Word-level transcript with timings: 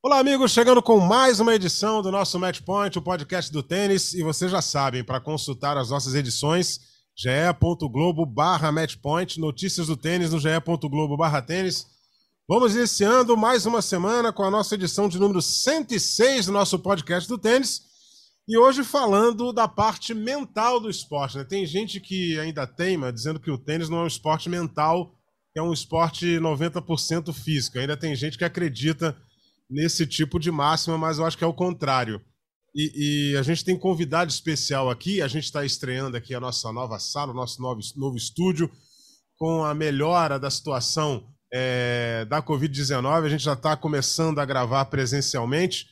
Olá, 0.00 0.20
amigos, 0.20 0.52
chegando 0.52 0.80
com 0.80 1.00
mais 1.00 1.40
uma 1.40 1.56
edição 1.56 2.00
do 2.00 2.12
nosso 2.12 2.38
Match 2.38 2.60
Point, 2.60 2.96
o 2.96 3.02
podcast 3.02 3.52
do 3.52 3.64
tênis. 3.64 4.14
E 4.14 4.22
vocês 4.22 4.48
já 4.48 4.62
sabem, 4.62 5.02
para 5.02 5.20
consultar 5.20 5.76
as 5.76 5.90
nossas 5.90 6.14
edições, 6.14 6.78
ge.globo 7.16 8.24
barra 8.24 8.70
matchpoint, 8.70 9.40
notícias 9.40 9.88
do 9.88 9.96
tênis 9.96 10.30
no 10.30 10.38
ge.globo 10.38 11.16
barra 11.16 11.42
tênis. 11.42 11.84
Vamos 12.48 12.76
iniciando 12.76 13.36
mais 13.36 13.66
uma 13.66 13.82
semana 13.82 14.32
com 14.32 14.44
a 14.44 14.50
nossa 14.52 14.76
edição 14.76 15.08
de 15.08 15.18
número 15.18 15.42
106 15.42 16.46
do 16.46 16.52
nosso 16.52 16.78
podcast 16.78 17.28
do 17.28 17.36
tênis. 17.36 17.82
E 18.46 18.56
hoje 18.56 18.84
falando 18.84 19.52
da 19.52 19.66
parte 19.66 20.14
mental 20.14 20.78
do 20.78 20.88
esporte. 20.88 21.38
Né? 21.38 21.44
Tem 21.44 21.66
gente 21.66 21.98
que 21.98 22.38
ainda 22.38 22.68
teima 22.68 23.12
dizendo 23.12 23.40
que 23.40 23.50
o 23.50 23.58
tênis 23.58 23.88
não 23.88 23.98
é 23.98 24.02
um 24.04 24.06
esporte 24.06 24.48
mental, 24.48 25.12
é 25.56 25.60
um 25.60 25.72
esporte 25.72 26.38
90% 26.38 27.32
físico. 27.32 27.80
Ainda 27.80 27.96
tem 27.96 28.14
gente 28.14 28.38
que 28.38 28.44
acredita 28.44 29.16
nesse 29.70 30.06
tipo 30.06 30.38
de 30.38 30.50
máxima, 30.50 30.96
mas 30.96 31.18
eu 31.18 31.26
acho 31.26 31.36
que 31.36 31.44
é 31.44 31.46
o 31.46 31.54
contrário. 31.54 32.20
E, 32.74 33.32
e 33.32 33.36
a 33.36 33.42
gente 33.42 33.64
tem 33.64 33.78
convidado 33.78 34.30
especial 34.30 34.90
aqui, 34.90 35.20
a 35.20 35.28
gente 35.28 35.44
está 35.44 35.64
estreando 35.64 36.16
aqui 36.16 36.34
a 36.34 36.40
nossa 36.40 36.72
nova 36.72 36.98
sala, 36.98 37.32
o 37.32 37.36
nosso 37.36 37.60
novo, 37.60 37.80
novo 37.96 38.16
estúdio, 38.16 38.70
com 39.36 39.64
a 39.64 39.74
melhora 39.74 40.38
da 40.38 40.50
situação 40.50 41.26
é, 41.52 42.24
da 42.26 42.42
Covid-19. 42.42 43.24
A 43.24 43.28
gente 43.28 43.44
já 43.44 43.54
está 43.54 43.76
começando 43.76 44.38
a 44.38 44.44
gravar 44.44 44.84
presencialmente. 44.86 45.86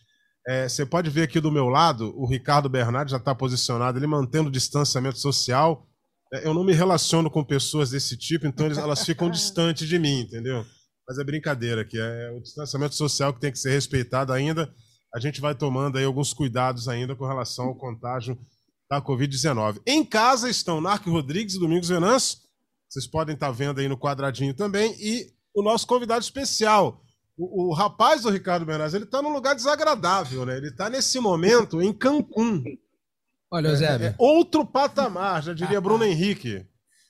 É, 0.46 0.68
você 0.68 0.86
pode 0.86 1.10
ver 1.10 1.22
aqui 1.22 1.40
do 1.40 1.50
meu 1.50 1.68
lado, 1.68 2.14
o 2.16 2.28
Ricardo 2.28 2.68
Bernardi 2.68 3.10
já 3.10 3.16
está 3.16 3.34
posicionado, 3.34 3.98
ele 3.98 4.06
mantendo 4.06 4.48
o 4.48 4.52
distanciamento 4.52 5.18
social. 5.18 5.88
É, 6.32 6.46
eu 6.46 6.54
não 6.54 6.64
me 6.64 6.72
relaciono 6.72 7.30
com 7.30 7.42
pessoas 7.42 7.90
desse 7.90 8.16
tipo, 8.16 8.46
então 8.46 8.66
eles, 8.66 8.78
elas 8.78 9.04
ficam 9.04 9.28
distantes 9.30 9.88
de 9.88 9.98
mim, 9.98 10.20
entendeu? 10.20 10.64
Mas 11.08 11.18
é 11.18 11.24
brincadeira 11.24 11.82
aqui, 11.82 11.98
é 11.98 12.30
o 12.32 12.40
distanciamento 12.40 12.94
social 12.94 13.32
que 13.32 13.40
tem 13.40 13.52
que 13.52 13.58
ser 13.58 13.70
respeitado 13.70 14.32
ainda. 14.32 14.72
A 15.14 15.20
gente 15.20 15.40
vai 15.40 15.54
tomando 15.54 15.98
aí 15.98 16.04
alguns 16.04 16.34
cuidados 16.34 16.88
ainda 16.88 17.14
com 17.14 17.26
relação 17.26 17.66
ao 17.66 17.76
contágio 17.76 18.38
da 18.90 19.00
Covid-19. 19.00 19.80
Em 19.86 20.04
casa 20.04 20.50
estão 20.50 20.80
Narco 20.80 21.10
Rodrigues 21.10 21.54
e 21.54 21.60
Domingos 21.60 21.88
Venâncio. 21.88 22.38
Vocês 22.88 23.06
podem 23.06 23.34
estar 23.34 23.50
vendo 23.50 23.80
aí 23.80 23.88
no 23.88 23.98
quadradinho 23.98 24.54
também. 24.54 24.94
E 24.98 25.32
o 25.54 25.62
nosso 25.62 25.86
convidado 25.86 26.22
especial, 26.22 27.02
o, 27.36 27.70
o 27.70 27.72
rapaz 27.72 28.22
do 28.22 28.30
Ricardo 28.30 28.66
Bernardes, 28.66 28.94
ele 28.94 29.04
está 29.04 29.22
num 29.22 29.32
lugar 29.32 29.54
desagradável, 29.54 30.44
né? 30.44 30.56
Ele 30.56 30.68
está 30.68 30.90
nesse 30.90 31.18
momento 31.18 31.80
em 31.80 31.92
Cancún. 31.92 32.62
Olha, 33.50 33.74
Zé. 33.74 33.86
É, 33.86 34.06
é 34.06 34.14
outro 34.18 34.66
patamar, 34.66 35.42
já 35.42 35.52
diria 35.52 35.80
Bruno 35.80 36.04
Henrique. 36.04 36.66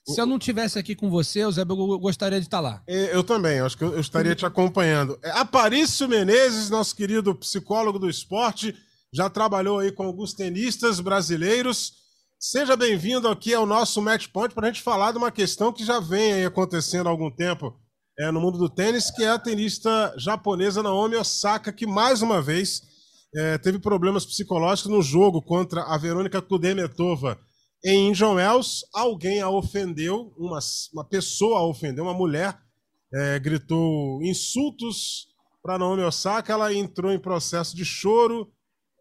Se 0.08 0.20
eu 0.20 0.26
não 0.26 0.38
tivesse 0.38 0.78
aqui 0.78 0.94
com 0.94 1.10
você, 1.10 1.44
o 1.44 1.50
Zé, 1.50 1.62
eu 1.62 1.98
gostaria 1.98 2.38
de 2.38 2.46
estar 2.46 2.60
lá. 2.60 2.80
É, 2.86 3.14
eu 3.14 3.24
também, 3.24 3.58
acho 3.58 3.76
que 3.76 3.82
eu 3.82 3.98
estaria 3.98 4.36
te 4.36 4.46
acompanhando. 4.46 5.18
É, 5.20 5.30
Aparício 5.32 6.08
Menezes, 6.08 6.70
nosso 6.70 6.94
querido 6.94 7.34
psicólogo 7.34 7.98
do 7.98 8.08
esporte, 8.08 8.72
já 9.12 9.28
trabalhou 9.28 9.80
aí 9.80 9.90
com 9.90 10.04
alguns 10.04 10.32
tenistas 10.32 11.00
brasileiros. 11.00 11.94
Seja 12.38 12.76
bem-vindo 12.76 13.26
aqui 13.26 13.52
ao 13.52 13.66
nosso 13.66 14.00
Match 14.00 14.28
Point 14.28 14.54
para 14.54 14.68
a 14.68 14.70
gente 14.70 14.82
falar 14.82 15.10
de 15.10 15.18
uma 15.18 15.32
questão 15.32 15.72
que 15.72 15.84
já 15.84 15.98
vem 15.98 16.44
acontecendo 16.44 17.08
há 17.08 17.10
algum 17.10 17.30
tempo 17.30 17.74
é, 18.16 18.30
no 18.30 18.40
mundo 18.40 18.58
do 18.58 18.68
tênis, 18.68 19.10
que 19.10 19.24
é 19.24 19.30
a 19.30 19.38
tenista 19.38 20.14
japonesa 20.16 20.84
Naomi 20.84 21.16
Osaka, 21.16 21.72
que 21.72 21.86
mais 21.86 22.22
uma 22.22 22.40
vez 22.40 22.82
é, 23.34 23.58
teve 23.58 23.80
problemas 23.80 24.24
psicológicos 24.24 24.90
no 24.90 25.02
jogo 25.02 25.42
contra 25.42 25.82
a 25.82 25.98
Verônica 25.98 26.40
Kudermetova 26.40 27.38
em 27.88 28.08
Indian 28.08 28.32
Wells, 28.32 28.84
alguém 28.92 29.40
a 29.40 29.48
ofendeu, 29.48 30.34
uma, 30.36 30.58
uma 30.92 31.04
pessoa 31.04 31.60
a 31.60 31.64
ofendeu, 31.64 32.02
uma 32.02 32.12
mulher, 32.12 32.58
é, 33.14 33.38
gritou 33.38 34.20
insultos 34.24 35.28
para 35.62 35.78
Naomi 35.78 36.02
Osaka, 36.02 36.52
ela 36.52 36.74
entrou 36.74 37.12
em 37.12 37.18
processo 37.18 37.76
de 37.76 37.84
choro 37.84 38.50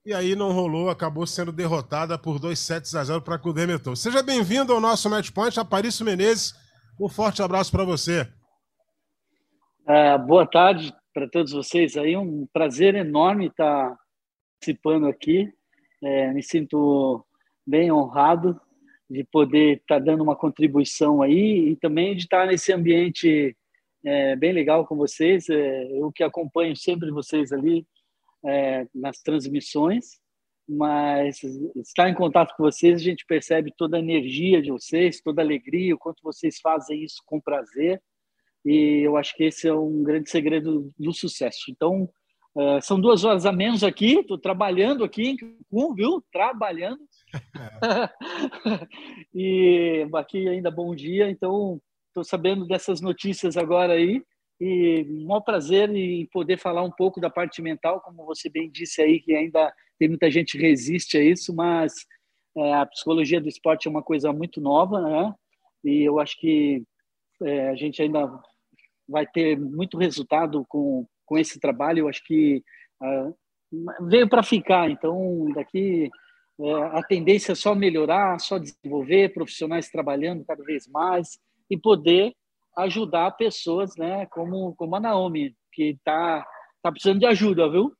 e 0.06 0.14
aí 0.14 0.36
não 0.36 0.52
rolou, 0.52 0.92
acabou 0.92 1.26
sendo 1.26 1.52
derrotada 1.52 2.16
por 2.16 2.38
2 2.38 2.60
sets 2.60 2.94
a 2.94 3.04
0 3.04 3.24
para 3.24 3.40
Kudermetov. 3.40 3.96
Seja 3.96 4.22
bem-vindo 4.22 4.72
ao 4.72 4.80
nosso 4.80 5.10
Match 5.10 5.32
Point, 5.32 5.60
Aparício 5.60 6.06
Menezes, 6.06 6.54
um 7.02 7.10
forte 7.10 7.42
abraço 7.42 7.72
para 7.72 7.84
você. 7.84 8.22
Uh, 9.82 10.20
boa 10.28 10.46
tarde 10.46 10.94
para 11.12 11.28
todos 11.28 11.54
vocês 11.54 11.98
aí, 11.98 12.16
um 12.16 12.48
prazer 12.54 12.94
enorme 12.94 13.48
estar 13.48 13.98
participando 14.60 15.08
aqui, 15.08 15.52
é, 16.04 16.32
me 16.32 16.44
sinto 16.44 17.26
bem 17.66 17.92
honrado 17.92 18.62
de 19.10 19.24
poder 19.24 19.78
estar 19.78 20.00
tá 20.00 20.06
dando 20.06 20.24
uma 20.24 20.36
contribuição 20.36 21.22
aí 21.22 21.70
e 21.70 21.76
também 21.76 22.16
de 22.16 22.24
estar 22.24 22.48
nesse 22.48 22.74
ambiente 22.74 23.56
é, 24.04 24.36
bem 24.36 24.52
legal 24.52 24.86
com 24.86 24.96
vocês. 24.96 25.50
É, 25.50 25.92
eu 25.92 26.12
que 26.12 26.24
acompanho 26.24 26.76
sempre 26.76 27.12
vocês 27.12 27.52
ali 27.52 27.86
é, 28.46 28.88
nas 28.94 29.22
transmissões, 29.22 30.20
mas 30.68 31.42
estar 31.76 32.10
em 32.10 32.16
contato 32.16 32.56
com 32.56 32.64
vocês, 32.64 33.00
a 33.00 33.04
gente 33.04 33.26
percebe 33.26 33.74
toda 33.78 33.98
a 33.98 34.00
energia 34.00 34.62
de 34.62 34.72
vocês, 34.72 35.22
toda 35.22 35.42
a 35.42 35.46
alegria, 35.46 35.94
o 35.94 36.00
quanto 36.00 36.22
vocês 36.24 36.60
fazem 36.60 37.04
isso 37.04 37.22
com 37.26 37.40
prazer. 37.40 38.02
E 38.66 39.02
eu 39.06 39.16
acho 39.16 39.36
que 39.36 39.44
esse 39.44 39.68
é 39.68 39.74
um 39.74 40.02
grande 40.02 40.30
segredo 40.30 40.92
do 40.98 41.14
sucesso. 41.14 41.66
Então, 41.70 42.10
é, 42.58 42.82
são 42.82 43.00
duas 43.00 43.24
horas 43.24 43.46
a 43.46 43.52
menos 43.52 43.84
aqui, 43.84 44.20
estou 44.20 44.38
trabalhando 44.38 45.04
aqui 45.04 45.30
em 45.30 45.38
Cancún, 45.38 45.94
viu? 45.94 46.24
Trabalhando. 46.32 47.02
e 49.34 50.08
aqui 50.14 50.48
ainda 50.48 50.72
bom 50.72 50.96
dia, 50.96 51.30
então 51.30 51.82
estou 52.08 52.24
sabendo 52.24 52.66
dessas 52.66 53.02
notícias 53.02 53.58
agora 53.58 53.94
aí 53.94 54.22
e 54.60 55.06
um 55.10 55.26
maior 55.26 55.42
prazer 55.42 55.90
em 55.90 56.26
poder 56.28 56.58
falar 56.58 56.84
um 56.84 56.92
pouco 56.92 57.20
da 57.20 57.30
parte 57.30 57.62
mental, 57.62 58.02
como 58.02 58.26
você 58.26 58.50
bem 58.50 58.72
disse 58.72 59.02
aí, 59.02 59.20
que 59.20 59.36
ainda 59.36 59.74
tem 60.00 60.08
muita 60.08 60.32
gente 60.32 60.58
que 60.58 60.64
resiste 60.64 61.18
a 61.18 61.24
isso, 61.24 61.54
mas 61.54 61.94
é, 62.58 62.74
a 62.74 62.86
psicologia 62.86 63.42
do 63.42 63.50
esporte 63.50 63.88
é 63.88 63.92
uma 63.92 64.04
coisa 64.04 64.32
muito 64.32 64.62
nova, 64.62 65.02
né? 65.02 65.34
E 65.84 66.04
eu 66.04 66.20
acho 66.20 66.40
que 66.40 66.84
é, 67.44 67.70
a 67.70 67.76
gente 67.76 68.02
ainda 68.02 68.32
vai 69.08 69.28
ter 69.28 69.60
muito 69.60 69.98
resultado 69.98 70.66
com, 70.70 71.06
com 71.26 71.38
esse 71.38 71.60
trabalho. 71.60 72.00
Eu 72.00 72.10
acho 72.10 72.24
que 72.24 72.64
uh, 73.02 73.36
veio 74.08 74.30
para 74.30 74.44
ficar, 74.44 74.90
então 74.90 75.52
daqui 75.54 76.10
é, 76.60 76.74
a 76.98 77.04
tendência 77.04 77.52
é 77.52 77.56
só 77.56 77.76
melhorar, 77.76 78.40
só 78.40 78.58
desenvolver, 78.58 79.34
profissionais 79.34 79.90
trabalhando 79.90 80.46
cada 80.46 80.64
vez 80.64 80.88
mais 80.88 81.38
e 81.70 81.78
poder 81.78 82.34
ajudar 82.78 83.32
pessoas, 83.32 83.96
né, 83.98 84.26
como, 84.28 84.76
como 84.76 84.96
a 84.96 85.00
Naomi, 85.00 85.56
que 85.72 85.92
está 85.92 86.46
tá 86.82 86.92
precisando 86.92 87.20
de 87.20 87.26
ajuda, 87.26 87.70
viu? 87.70 87.92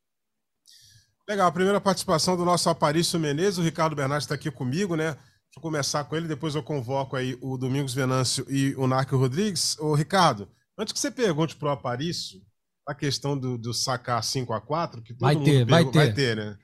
Legal, 1.28 1.48
a 1.48 1.52
primeira 1.52 1.82
participação 1.82 2.38
do 2.38 2.46
nosso 2.46 2.70
Aparício 2.70 3.20
Menezes, 3.20 3.58
o 3.58 3.64
Ricardo 3.64 3.96
Bernardes 3.96 4.26
está 4.26 4.36
aqui 4.36 4.52
comigo, 4.52 4.96
né? 4.96 5.14
Deixa 5.14 5.58
eu 5.58 5.62
começar 5.62 6.04
com 6.04 6.16
ele, 6.16 6.28
depois 6.28 6.54
eu 6.54 6.62
convoco 6.62 7.16
aí 7.16 7.38
o 7.42 7.58
Domingos 7.58 7.96
Venâncio 7.96 8.46
e 8.50 8.76
o 8.76 8.86
Narco 8.86 9.18
Rodrigues. 9.18 9.78
Ô, 9.80 9.96
Ricardo, 9.96 10.48
antes 10.78 10.94
que 10.94 11.00
você 11.00 11.10
pergunte 11.10 11.56
para 11.56 11.70
o 11.70 11.72
Aparício 11.72 12.42
a 12.88 12.94
questão 12.94 13.38
do, 13.38 13.58
do 13.58 13.74
sacar 13.74 14.24
5 14.24 14.54
a 14.54 14.62
4 14.62 15.02
que 15.02 15.14
todo 15.14 15.22
vai 15.22 15.36
mundo 15.36 15.46
ter, 15.46 15.66
vai 15.66 15.86
ter. 15.86 15.92
vai 15.92 16.14
ter, 16.14 16.36
né? 16.36 16.58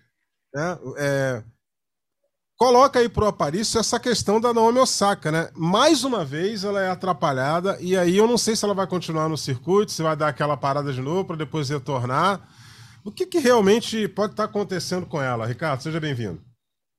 É, 0.55 0.79
é, 0.97 1.43
Coloca 2.61 2.99
aí 2.99 3.09
pro 3.09 3.25
Aparício 3.25 3.79
essa 3.79 3.99
questão 3.99 4.39
da 4.39 4.53
Naomi 4.53 4.77
Osaka, 4.77 5.31
né? 5.31 5.49
Mais 5.55 6.03
uma 6.03 6.23
vez 6.23 6.63
ela 6.63 6.79
é 6.79 6.91
atrapalhada 6.91 7.75
e 7.81 7.97
aí 7.97 8.15
eu 8.15 8.27
não 8.27 8.37
sei 8.37 8.55
se 8.55 8.63
ela 8.63 8.75
vai 8.75 8.85
continuar 8.85 9.27
no 9.27 9.35
circuito, 9.35 9.91
se 9.91 10.03
vai 10.03 10.15
dar 10.15 10.27
aquela 10.27 10.55
parada 10.55 10.93
de 10.93 11.01
novo 11.01 11.25
para 11.25 11.37
depois 11.37 11.69
retornar. 11.69 12.47
O 13.03 13.11
que, 13.11 13.25
que 13.25 13.39
realmente 13.39 14.07
pode 14.09 14.33
estar 14.33 14.43
tá 14.43 14.49
acontecendo 14.49 15.07
com 15.07 15.19
ela? 15.19 15.47
Ricardo, 15.47 15.81
seja 15.81 15.99
bem-vindo. 15.99 16.39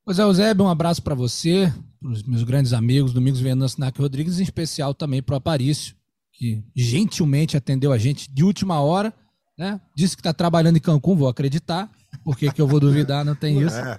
Pois 0.04 0.18
é, 0.18 0.22
Eusébio, 0.22 0.64
um 0.64 0.68
abraço 0.68 1.00
para 1.00 1.14
você, 1.14 1.72
para 2.00 2.10
os 2.10 2.24
meus 2.24 2.42
grandes 2.42 2.72
amigos, 2.72 3.12
Domingos 3.12 3.38
Venâncio 3.38 3.78
Nac 3.78 3.96
Rodrigues, 3.96 4.40
em 4.40 4.42
especial 4.42 4.92
também 4.92 5.22
para 5.22 5.34
o 5.34 5.38
Aparício, 5.38 5.94
que 6.42 6.60
gentilmente 6.74 7.56
atendeu 7.56 7.92
a 7.92 7.98
gente 7.98 8.28
de 8.28 8.42
última 8.42 8.80
hora, 8.80 9.14
né? 9.56 9.80
Disse 9.94 10.16
que 10.16 10.20
está 10.20 10.32
trabalhando 10.32 10.76
em 10.76 10.80
Cancún, 10.80 11.14
vou 11.14 11.28
acreditar. 11.28 11.88
Por 12.24 12.36
que, 12.36 12.50
eu 12.60 12.66
vou 12.66 12.80
duvidar? 12.80 13.24
Não 13.24 13.36
tem 13.36 13.60
isso. 13.62 13.76
É. 13.76 13.96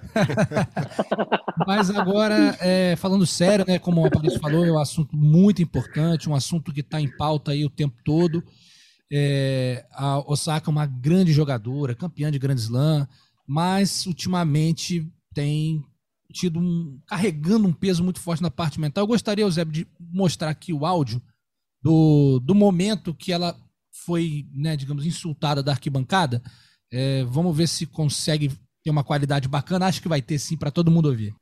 Mas 1.66 1.88
agora, 1.88 2.54
é, 2.60 2.96
falando 2.96 3.24
sério, 3.24 3.64
né, 3.66 3.78
como 3.78 4.02
o 4.02 4.06
Aparício 4.06 4.38
falou, 4.40 4.62
é 4.62 4.70
um 4.70 4.78
assunto 4.78 5.16
muito 5.16 5.62
importante, 5.62 6.28
um 6.28 6.34
assunto 6.34 6.70
que 6.70 6.80
está 6.80 7.00
em 7.00 7.08
pauta 7.16 7.52
aí 7.52 7.64
o 7.64 7.70
tempo 7.70 7.96
todo. 8.04 8.44
É, 9.10 9.86
a 9.90 10.18
Osaka 10.30 10.68
é 10.68 10.70
uma 10.70 10.84
grande 10.84 11.32
jogadora, 11.32 11.94
campeã 11.94 12.30
de 12.30 12.38
Grand 12.38 12.56
Slam, 12.56 13.08
mas 13.46 14.04
ultimamente 14.04 15.10
tem 15.32 15.82
tido 16.30 16.60
um, 16.60 17.00
carregando 17.06 17.66
um 17.66 17.72
peso 17.72 18.04
muito 18.04 18.20
forte 18.20 18.42
na 18.42 18.50
parte 18.50 18.78
mental. 18.78 19.04
Eu 19.04 19.08
gostaria, 19.08 19.44
Eusébio, 19.44 19.72
de 19.72 19.88
mostrar 19.98 20.50
aqui 20.50 20.74
o 20.74 20.84
áudio 20.84 21.22
do, 21.84 22.40
do 22.40 22.54
momento 22.54 23.12
que 23.12 23.30
ela 23.30 23.54
foi, 24.06 24.46
né, 24.54 24.74
digamos, 24.74 25.04
insultada 25.04 25.62
da 25.62 25.72
arquibancada. 25.72 26.42
É, 26.90 27.24
vamos 27.24 27.54
ver 27.54 27.68
se 27.68 27.84
consegue 27.84 28.50
ter 28.82 28.90
uma 28.90 29.04
qualidade 29.04 29.48
bacana. 29.48 29.86
Acho 29.86 30.00
que 30.00 30.08
vai 30.08 30.22
ter 30.22 30.38
sim 30.38 30.56
para 30.56 30.70
todo 30.70 30.90
mundo 30.90 31.10
ouvir. 31.10 31.34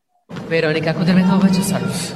Veronica 0.48 0.92
Kudermetova 0.92 1.46
yourself. 1.46 2.12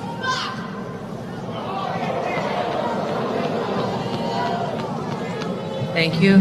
Thank 5.95 6.23
you. 6.23 6.37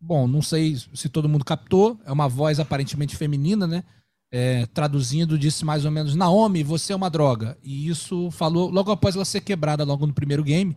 Bom, 0.00 0.26
não 0.26 0.40
sei 0.40 0.76
se 0.94 1.10
todo 1.10 1.28
mundo 1.28 1.44
captou. 1.44 2.00
É 2.06 2.10
uma 2.10 2.26
voz 2.26 2.58
aparentemente 2.58 3.16
feminina, 3.16 3.66
né? 3.66 3.84
É, 4.30 4.66
traduzindo, 4.66 5.38
disse 5.38 5.64
mais 5.64 5.84
ou 5.84 5.90
menos: 5.90 6.14
Naomi, 6.14 6.62
você 6.62 6.92
é 6.92 6.96
uma 6.96 7.08
droga. 7.08 7.56
E 7.62 7.88
isso 7.88 8.30
falou 8.30 8.70
logo 8.70 8.90
após 8.90 9.14
ela 9.14 9.24
ser 9.24 9.40
quebrada, 9.40 9.84
logo 9.84 10.06
no 10.06 10.12
primeiro 10.12 10.44
game. 10.44 10.76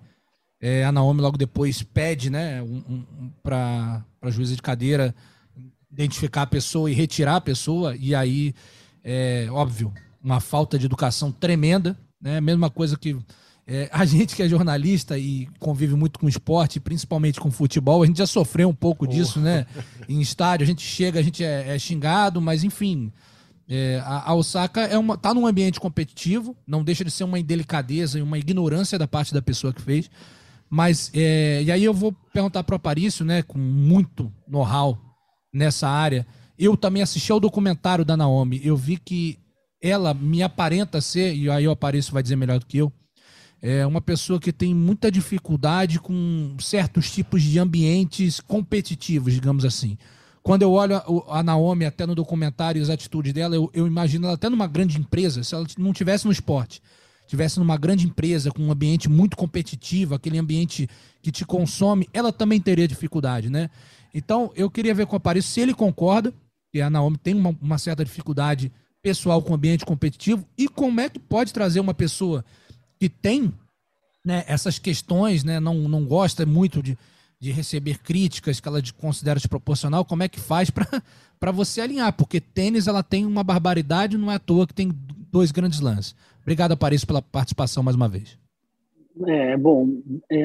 É, 0.62 0.86
a 0.86 0.92
Naomi 0.92 1.21
logo 1.21 1.38
depois 1.38 1.81
pede, 1.81 2.30
né, 2.30 2.62
um, 2.62 2.83
um, 2.88 3.31
para 3.42 4.06
a 4.21 4.30
juíza 4.30 4.56
de 4.56 4.62
cadeira 4.62 5.13
identificar 5.92 6.44
a 6.44 6.48
pessoa 6.48 6.89
e 6.89 6.94
retirar 6.94 7.38
a 7.38 7.42
pessoa. 7.42 7.95
E 8.00 8.15
aí, 8.15 8.53
é 9.03 9.48
óbvio, 9.51 9.92
uma 10.24 10.39
falta 10.39 10.77
de 10.77 10.86
educação 10.86 11.31
tremenda, 11.31 11.97
né? 12.21 12.39
Mesma 12.39 12.69
coisa 12.69 12.97
que 12.97 13.18
é, 13.68 13.89
a 13.92 14.04
gente 14.06 14.36
que 14.36 14.44
é 14.44 14.47
jornalista 14.47 15.18
e 15.18 15.47
convive 15.59 15.95
muito 15.95 16.19
com 16.19 16.30
esporte, 16.30 16.80
principalmente 16.80 17.39
com 17.39 17.51
futebol, 17.51 18.04
a 18.04 18.06
gente 18.06 18.18
já 18.18 18.27
sofreu 18.27 18.69
um 18.69 18.75
pouco 18.75 19.06
oh. 19.06 19.07
disso, 19.07 19.39
né? 19.39 19.65
Em 20.07 20.21
estádio, 20.21 20.63
a 20.63 20.68
gente 20.68 20.81
chega, 20.81 21.19
a 21.19 21.24
gente 21.24 21.44
é, 21.44 21.75
é 21.75 21.80
xingado, 21.80 22.42
mas 22.42 22.63
enfim. 22.63 23.12
É, 23.67 24.01
a, 24.03 24.33
Osaka 24.33 24.81
é 24.81 24.97
uma, 24.97 25.17
tá 25.17 25.33
num 25.33 25.47
ambiente 25.47 25.79
competitivo, 25.79 26.55
não 26.67 26.83
deixa 26.83 27.05
de 27.05 27.11
ser 27.11 27.23
uma 27.23 27.39
indelicadeza 27.39 28.19
e 28.19 28.21
uma 28.21 28.37
ignorância 28.37 28.99
da 28.99 29.07
parte 29.07 29.33
da 29.33 29.41
pessoa 29.41 29.73
que 29.73 29.81
fez. 29.81 30.09
Mas, 30.69 31.11
é, 31.13 31.63
e 31.63 31.71
aí 31.71 31.83
eu 31.83 31.93
vou 31.93 32.13
perguntar 32.33 32.63
para 32.63 32.73
o 32.73 32.77
Aparício, 32.77 33.25
né, 33.25 33.41
com 33.41 33.57
muito 33.57 34.31
know-how 34.47 34.97
nessa 35.53 35.87
área. 35.87 36.25
Eu 36.57 36.77
também 36.77 37.01
assisti 37.01 37.31
ao 37.31 37.39
documentário 37.39 38.05
da 38.05 38.15
Naomi. 38.15 38.61
Eu 38.63 38.77
vi 38.77 38.97
que 38.97 39.37
ela 39.81 40.13
me 40.13 40.43
aparenta 40.43 41.01
ser, 41.01 41.35
e 41.35 41.49
aí 41.49 41.67
o 41.67 41.71
Aparício 41.71 42.13
vai 42.13 42.21
dizer 42.21 42.35
melhor 42.35 42.59
do 42.59 42.65
que 42.65 42.77
eu, 42.77 42.91
é 43.61 43.85
uma 43.85 44.01
pessoa 44.01 44.39
que 44.39 44.51
tem 44.51 44.73
muita 44.73 45.11
dificuldade 45.11 45.99
com 45.99 46.55
certos 46.59 47.11
tipos 47.11 47.43
de 47.43 47.59
ambientes 47.59 48.39
competitivos, 48.39 49.33
digamos 49.33 49.63
assim. 49.63 49.97
Quando 50.43 50.63
eu 50.63 50.71
olho 50.71 51.01
a 51.29 51.43
Naomi 51.43 51.85
até 51.85 52.05
no 52.05 52.15
documentário 52.15 52.79
e 52.79 52.81
as 52.81 52.89
atitudes 52.89 53.31
dela, 53.31 53.55
eu, 53.55 53.69
eu 53.73 53.85
imagino 53.85 54.25
ela 54.25 54.35
até 54.35 54.49
numa 54.49 54.67
grande 54.67 54.97
empresa, 54.97 55.43
se 55.43 55.53
ela 55.53 55.65
não 55.77 55.93
tivesse 55.93 56.25
no 56.25 56.31
esporte 56.31 56.81
tivesse 57.31 57.59
numa 57.59 57.77
grande 57.77 58.05
empresa 58.05 58.51
com 58.51 58.61
um 58.61 58.71
ambiente 58.73 59.07
muito 59.07 59.38
competitivo, 59.38 60.13
aquele 60.13 60.38
ambiente 60.38 60.89
que 61.21 61.31
te 61.31 61.45
consome, 61.45 62.09
ela 62.11 62.33
também 62.33 62.59
teria 62.59 62.85
dificuldade, 62.85 63.49
né? 63.49 63.69
Então, 64.13 64.51
eu 64.53 64.69
queria 64.69 64.93
ver 64.93 65.05
com 65.05 65.13
o 65.13 65.15
Aparício 65.15 65.49
se 65.49 65.61
ele 65.61 65.73
concorda 65.73 66.33
que 66.73 66.81
a 66.81 66.89
Naomi 66.89 67.17
tem 67.17 67.33
uma, 67.33 67.57
uma 67.61 67.77
certa 67.77 68.03
dificuldade 68.03 68.69
pessoal 69.01 69.41
com 69.41 69.51
o 69.51 69.55
ambiente 69.55 69.85
competitivo 69.85 70.45
e 70.57 70.67
como 70.67 70.99
é 70.99 71.07
que 71.07 71.19
pode 71.19 71.53
trazer 71.53 71.79
uma 71.79 71.94
pessoa 71.94 72.44
que 72.99 73.07
tem 73.07 73.53
né, 74.25 74.44
essas 74.45 74.77
questões, 74.77 75.45
né, 75.45 75.57
não, 75.57 75.87
não 75.87 76.03
gosta 76.03 76.45
muito 76.45 76.83
de, 76.83 76.97
de 77.41 77.51
receber 77.51 77.97
críticas 77.97 78.59
que 78.59 78.67
ela 78.67 78.79
considera 78.95 79.39
desproporcional, 79.39 80.05
como 80.05 80.21
é 80.21 80.29
que 80.29 80.39
faz 80.39 80.69
para 80.69 81.51
você 81.51 81.81
alinhar? 81.81 82.13
Porque 82.13 82.39
tênis 82.39 82.85
ela 82.85 83.01
tem 83.01 83.25
uma 83.25 83.43
barbaridade, 83.43 84.15
não 84.15 84.31
é 84.31 84.35
à 84.35 84.39
toa 84.39 84.67
que 84.67 84.75
tem 84.75 84.91
dois 85.31 85.51
grandes 85.51 85.79
lances. 85.79 86.15
Obrigado, 86.43 86.77
Paris, 86.77 87.03
pela 87.03 87.19
participação 87.19 87.81
mais 87.81 87.95
uma 87.95 88.07
vez. 88.07 88.38
É, 89.27 89.57
bom, 89.57 89.88
é, 90.29 90.43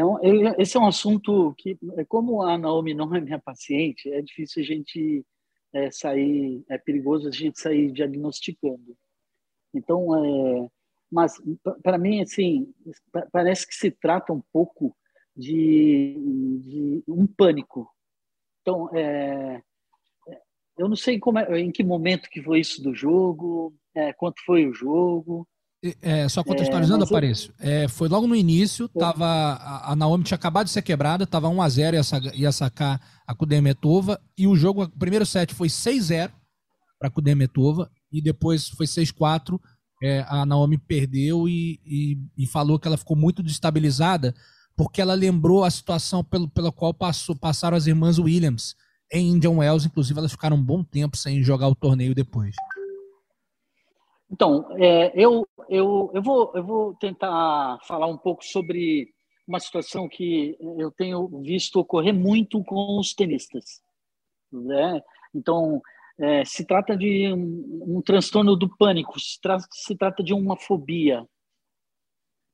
esse 0.59 0.79
é 0.79 0.81
um 0.81 0.87
assunto 0.87 1.55
que, 1.59 1.79
é, 1.99 2.05
como 2.07 2.43
a 2.43 2.57
Naomi 2.57 2.95
não 2.95 3.15
é 3.15 3.21
minha 3.21 3.39
paciente, 3.39 4.11
é 4.11 4.23
difícil 4.23 4.63
a 4.63 4.67
gente 4.67 5.23
é, 5.75 5.91
sair, 5.91 6.65
é 6.71 6.79
perigoso 6.79 7.29
a 7.29 7.31
gente 7.31 7.61
sair 7.61 7.93
diagnosticando. 7.93 8.97
Então, 9.75 10.17
é, 10.25 10.69
mas 11.13 11.35
para 11.83 11.99
mim, 11.99 12.23
assim, 12.23 12.73
parece 13.31 13.67
que 13.67 13.75
se 13.75 13.91
trata 13.91 14.33
um 14.33 14.43
pouco 14.51 14.97
de, 15.37 17.03
de 17.05 17.05
um 17.09 17.27
pânico. 17.27 17.89
Então, 18.63 18.89
é, 18.95 19.61
eu 20.79 20.89
não 20.89 20.97
sei 20.97 21.19
como 21.19 21.39
é, 21.39 21.61
em 21.61 21.71
que 21.71 21.85
momento 21.85 22.29
que 22.31 22.43
foi 22.43 22.61
isso 22.61 22.83
do 22.83 22.95
jogo, 22.95 23.75
é, 23.95 24.13
quanto 24.13 24.43
foi 24.45 24.67
o 24.67 24.75
jogo, 24.75 25.47
é, 26.03 26.29
só 26.29 26.43
contextualizando, 26.43 27.05
é, 27.05 27.07
Apareço, 27.07 27.53
é, 27.59 27.87
foi 27.87 28.09
logo 28.09 28.27
no 28.27 28.35
início, 28.35 28.89
tava, 28.89 29.27
a, 29.27 29.93
a, 29.93 29.97
Naomi 29.97 30.25
tinha 30.25 30.37
acabado 30.37 30.67
de 30.67 30.73
ser 30.73 30.83
quebrada, 30.83 31.27
tava 31.27 31.49
1x0 31.49 31.95
ia, 31.95 32.35
ia 32.35 32.53
sacar 32.53 33.01
a 33.27 33.35
Kudemetova, 33.35 34.21
e 34.37 34.47
o 34.47 34.57
jogo, 34.57 34.85
o 34.85 34.99
primeiro 34.99 35.27
set 35.27 35.55
foi 35.55 35.69
6-0 35.69 36.33
para 36.99 37.11
Kudemetova, 37.11 37.91
e 38.11 38.23
depois 38.23 38.69
foi 38.69 38.87
6-4, 38.87 39.61
é, 40.03 40.25
a 40.29 40.45
Naomi 40.45 40.79
perdeu 40.79 41.49
e, 41.49 41.79
e, 41.85 42.19
e, 42.37 42.47
falou 42.47 42.79
que 42.79 42.89
ela 42.89 42.99
ficou 42.99 43.17
muito 43.17 43.43
destabilizada, 43.43 44.35
porque 44.77 45.01
ela 45.01 45.15
lembrou 45.15 45.65
a 45.65 45.71
situação 45.71 46.23
pelo, 46.23 46.49
pela 46.49 46.71
qual 46.71 46.93
passou, 46.93 47.35
passaram 47.35 47.77
as 47.77 47.87
irmãs 47.87 48.19
Williams 48.19 48.77
em 49.13 49.31
Indian 49.31 49.59
Wells, 49.59 49.87
inclusive 49.87 50.19
elas 50.19 50.33
ficaram 50.33 50.57
um 50.57 50.63
bom 50.63 50.83
tempo 50.83 51.17
sem 51.17 51.43
jogar 51.43 51.69
o 51.69 51.75
torneio 51.75 52.15
depois. 52.15 52.55
Então, 54.31 54.67
é, 54.77 55.13
eu, 55.15 55.47
eu, 55.69 56.11
eu, 56.13 56.23
vou, 56.23 56.53
eu 56.55 56.65
vou 56.65 56.95
tentar 56.95 57.79
falar 57.87 58.07
um 58.07 58.19
pouco 58.19 58.45
sobre 58.45 59.09
uma 59.47 59.61
situação 59.61 60.09
que 60.09 60.57
eu 60.79 60.91
tenho 60.91 61.29
visto 61.43 61.79
ocorrer 61.79 62.13
muito 62.13 62.63
com 62.65 62.99
os 62.99 63.15
tenistas. 63.15 63.81
Né? 64.53 65.01
Então, 65.33 65.81
é, 66.19 66.45
se 66.45 66.65
trata 66.65 66.97
de 66.97 67.33
um, 67.33 67.99
um 67.99 68.03
transtorno 68.03 68.57
do 68.57 68.69
pânico, 68.77 69.21
se, 69.21 69.41
tra 69.41 69.59
se, 69.71 69.95
trata 69.97 70.23
de 70.23 70.35
uma 70.35 70.57
fobia. 70.57 71.25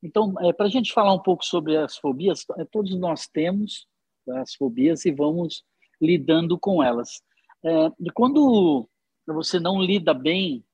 Então, 0.02 0.34
é, 0.40 0.52
para 0.52 0.66
a 0.66 0.70
gente 0.70 0.92
falar 0.92 1.14
um 1.14 1.22
pouco 1.22 1.44
sobre 1.44 1.76
as 1.76 1.96
fobias, 1.96 2.44
é, 2.58 2.64
todos 2.64 2.94
nós 2.98 3.26
temos 3.28 3.86
as 4.30 4.54
fobias 4.54 5.04
e 5.04 5.12
vamos 5.12 5.64
lidando 6.00 6.58
com 6.58 6.82
elas. 6.82 7.22
É, 7.64 7.86
e 8.00 8.10
quando 8.10 8.88
você 9.26 9.60
não 9.60 9.80
lida 9.80 10.12
bem 10.12 10.64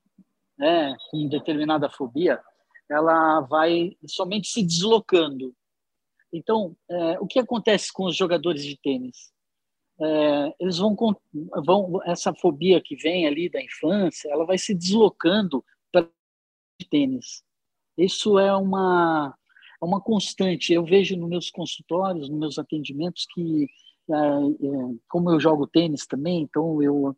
né, 0.57 0.97
com 1.11 1.29
determinada 1.29 1.91
fobia, 1.91 2.41
ela 2.91 3.41
vai 3.43 3.97
somente 4.07 4.49
se 4.49 4.63
deslocando. 4.63 5.55
Então, 6.33 6.75
é, 6.91 7.21
o 7.21 7.27
que 7.27 7.39
acontece 7.39 7.93
com 7.93 8.05
os 8.05 8.17
jogadores 8.17 8.65
de 8.65 8.77
tênis? 8.79 9.33
É, 10.01 10.55
eles 10.61 10.79
vão, 10.79 10.97
vão, 11.65 12.01
essa 12.05 12.33
fobia 12.35 12.81
que 12.81 12.97
vem 12.97 13.27
ali 13.27 13.49
da 13.51 13.61
infância, 13.61 14.31
ela 14.31 14.47
vai 14.47 14.57
se 14.57 14.75
deslocando 14.75 15.65
para 15.93 16.09
tênis. 16.91 17.43
Isso 17.99 18.39
é 18.39 18.55
uma 18.55 19.35
é 19.81 19.85
uma 19.85 20.01
constante. 20.01 20.73
Eu 20.73 20.85
vejo 20.85 21.17
nos 21.17 21.29
meus 21.29 21.51
consultórios, 21.51 22.29
nos 22.29 22.39
meus 22.39 22.59
atendimentos 22.59 23.27
que 23.33 23.67
é, 24.11 24.15
é 24.15 24.95
como 25.09 25.31
eu 25.31 25.41
jogo 25.41 25.67
tênis 25.67 26.07
também, 26.07 26.43
então 26.43 26.83
eu 26.83 27.15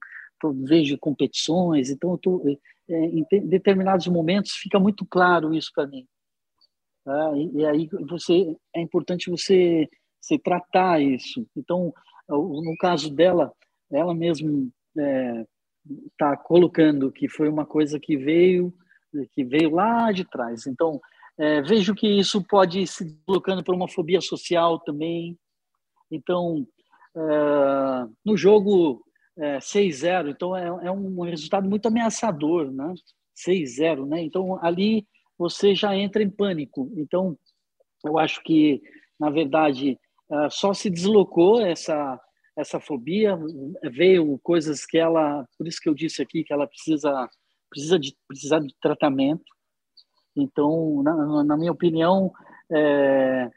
vejo 0.65 0.99
competições, 0.99 1.91
então 1.91 2.17
tô, 2.19 2.43
em 2.89 3.25
determinados 3.47 4.07
momentos 4.07 4.53
fica 4.53 4.79
muito 4.81 5.07
claro 5.07 5.55
isso 5.55 5.71
para 5.75 5.87
mim. 5.87 6.07
Tá? 7.05 7.33
E, 7.37 7.59
e, 7.59 7.67
aí 7.67 7.89
você 8.09 8.57
é 8.75 8.81
importante 8.81 9.31
você, 9.31 9.89
você 10.21 10.39
tratar 10.39 11.01
isso. 11.01 11.47
Então, 11.57 11.93
no 12.29 12.77
caso 12.79 13.15
dela, 13.15 13.53
ela 13.91 14.15
mesmo 14.15 14.71
está 14.95 16.33
é, 16.33 16.37
colocando 16.37 17.13
que 17.13 17.29
foi 17.29 17.49
uma 17.49 17.65
coisa 17.65 17.99
que 17.99 18.17
veio 18.17 18.75
que 19.33 19.45
veio 19.45 19.71
lá 19.71 20.13
de 20.13 20.25
trás. 20.25 20.67
Então, 20.67 21.01
é, 21.39 21.63
vejo 21.63 21.95
que 21.95 22.07
isso 22.07 22.43
pode 22.43 22.87
se 22.87 23.05
deslocando 23.05 23.63
para 23.65 23.75
uma 23.75 23.89
fobia 23.89 24.21
social 24.21 24.79
também. 24.81 25.39
Então, 26.11 26.67
é, 27.17 28.09
no 28.25 28.37
jogo 28.37 29.03
é, 29.39 29.59
6-0, 29.59 30.31
então 30.31 30.57
é, 30.57 30.67
é, 30.87 30.91
um 30.91 31.23
resultado 31.23 31.69
muito 31.69 31.87
ameaçador, 31.87 32.71
né? 32.71 32.95
6-0, 33.47 34.07
né? 34.07 34.23
Então 34.23 34.59
ali 34.63 35.07
você 35.39 35.75
já 35.75 35.97
entra 35.97 36.23
em 36.23 36.31
pânico. 36.31 36.93
Então 36.97 37.37
eu 38.05 38.19
acho 38.19 38.43
que 38.43 38.83
na 39.19 39.31
verdade 39.31 39.99
é, 40.31 40.51
só 40.51 40.75
se 40.75 40.91
deslocou 40.91 41.61
essa 41.61 42.21
essa 42.57 42.79
fobia, 42.79 43.39
veio 43.91 44.39
coisas 44.43 44.85
que 44.85 44.99
ela, 44.99 45.47
por 45.57 45.67
isso 45.67 45.81
que 45.81 45.89
eu 45.89 45.95
disse 45.95 46.21
aqui 46.21 46.45
que 46.45 46.53
ela 46.53 46.67
precisa 46.67 47.27
precisa 47.71 47.99
de 47.99 48.15
precisar 48.27 48.59
de 48.61 48.75
tratamento. 48.81 49.45
Então, 50.37 51.03
na, 51.03 51.45
na 51.45 51.57
minha 51.57 51.73
opinião, 51.73 52.33
é, 52.71 53.51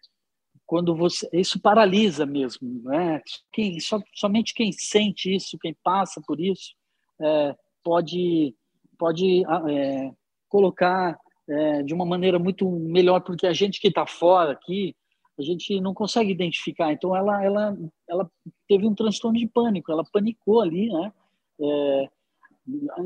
quando 0.65 0.95
você 0.95 1.27
isso 1.33 1.59
paralisa 1.59 2.25
mesmo, 2.25 2.81
né? 2.83 3.21
Quem, 3.51 3.79
só, 3.79 3.99
somente 4.15 4.53
quem 4.53 4.71
sente 4.71 5.35
isso, 5.35 5.57
quem 5.59 5.75
passa 5.83 6.21
por 6.25 6.39
isso, 6.39 6.73
é, 7.21 7.55
pode 7.83 8.55
pode 8.97 9.43
é, 9.69 10.11
colocar 10.47 11.19
é, 11.49 11.83
de 11.83 11.93
uma 11.93 12.05
maneira 12.05 12.39
muito 12.39 12.69
melhor, 12.69 13.21
porque 13.21 13.45
a 13.45 13.53
gente 13.53 13.79
que 13.79 13.89
está 13.89 14.05
fora 14.05 14.53
aqui, 14.53 14.95
a 15.37 15.41
gente 15.41 15.79
não 15.81 15.93
consegue 15.93 16.31
identificar. 16.31 16.91
Então, 16.91 17.15
ela, 17.15 17.43
ela, 17.43 17.77
ela 18.07 18.31
teve 18.67 18.87
um 18.87 18.95
transtorno 18.95 19.37
de 19.37 19.47
pânico, 19.47 19.91
ela 19.91 20.03
panicou 20.11 20.61
ali, 20.61 20.87
né? 20.89 21.11
É, 21.59 22.09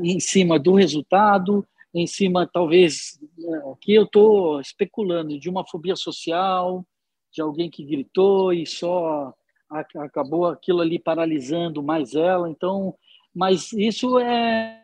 em 0.02 0.20
cima 0.20 0.58
do 0.58 0.74
resultado, 0.74 1.66
em 1.94 2.06
cima, 2.06 2.46
talvez, 2.46 3.18
aqui 3.72 3.94
eu 3.94 4.04
estou 4.04 4.60
especulando, 4.60 5.38
de 5.38 5.48
uma 5.48 5.66
fobia 5.66 5.96
social, 5.96 6.86
de 7.32 7.40
alguém 7.40 7.70
que 7.70 7.84
gritou 7.84 8.52
e 8.52 8.66
só 8.66 9.32
acabou 9.70 10.46
aquilo 10.46 10.80
ali 10.80 10.98
paralisando 10.98 11.82
mais 11.82 12.14
ela. 12.14 12.48
Então, 12.48 12.94
mas 13.34 13.72
isso 13.72 14.18
é, 14.18 14.82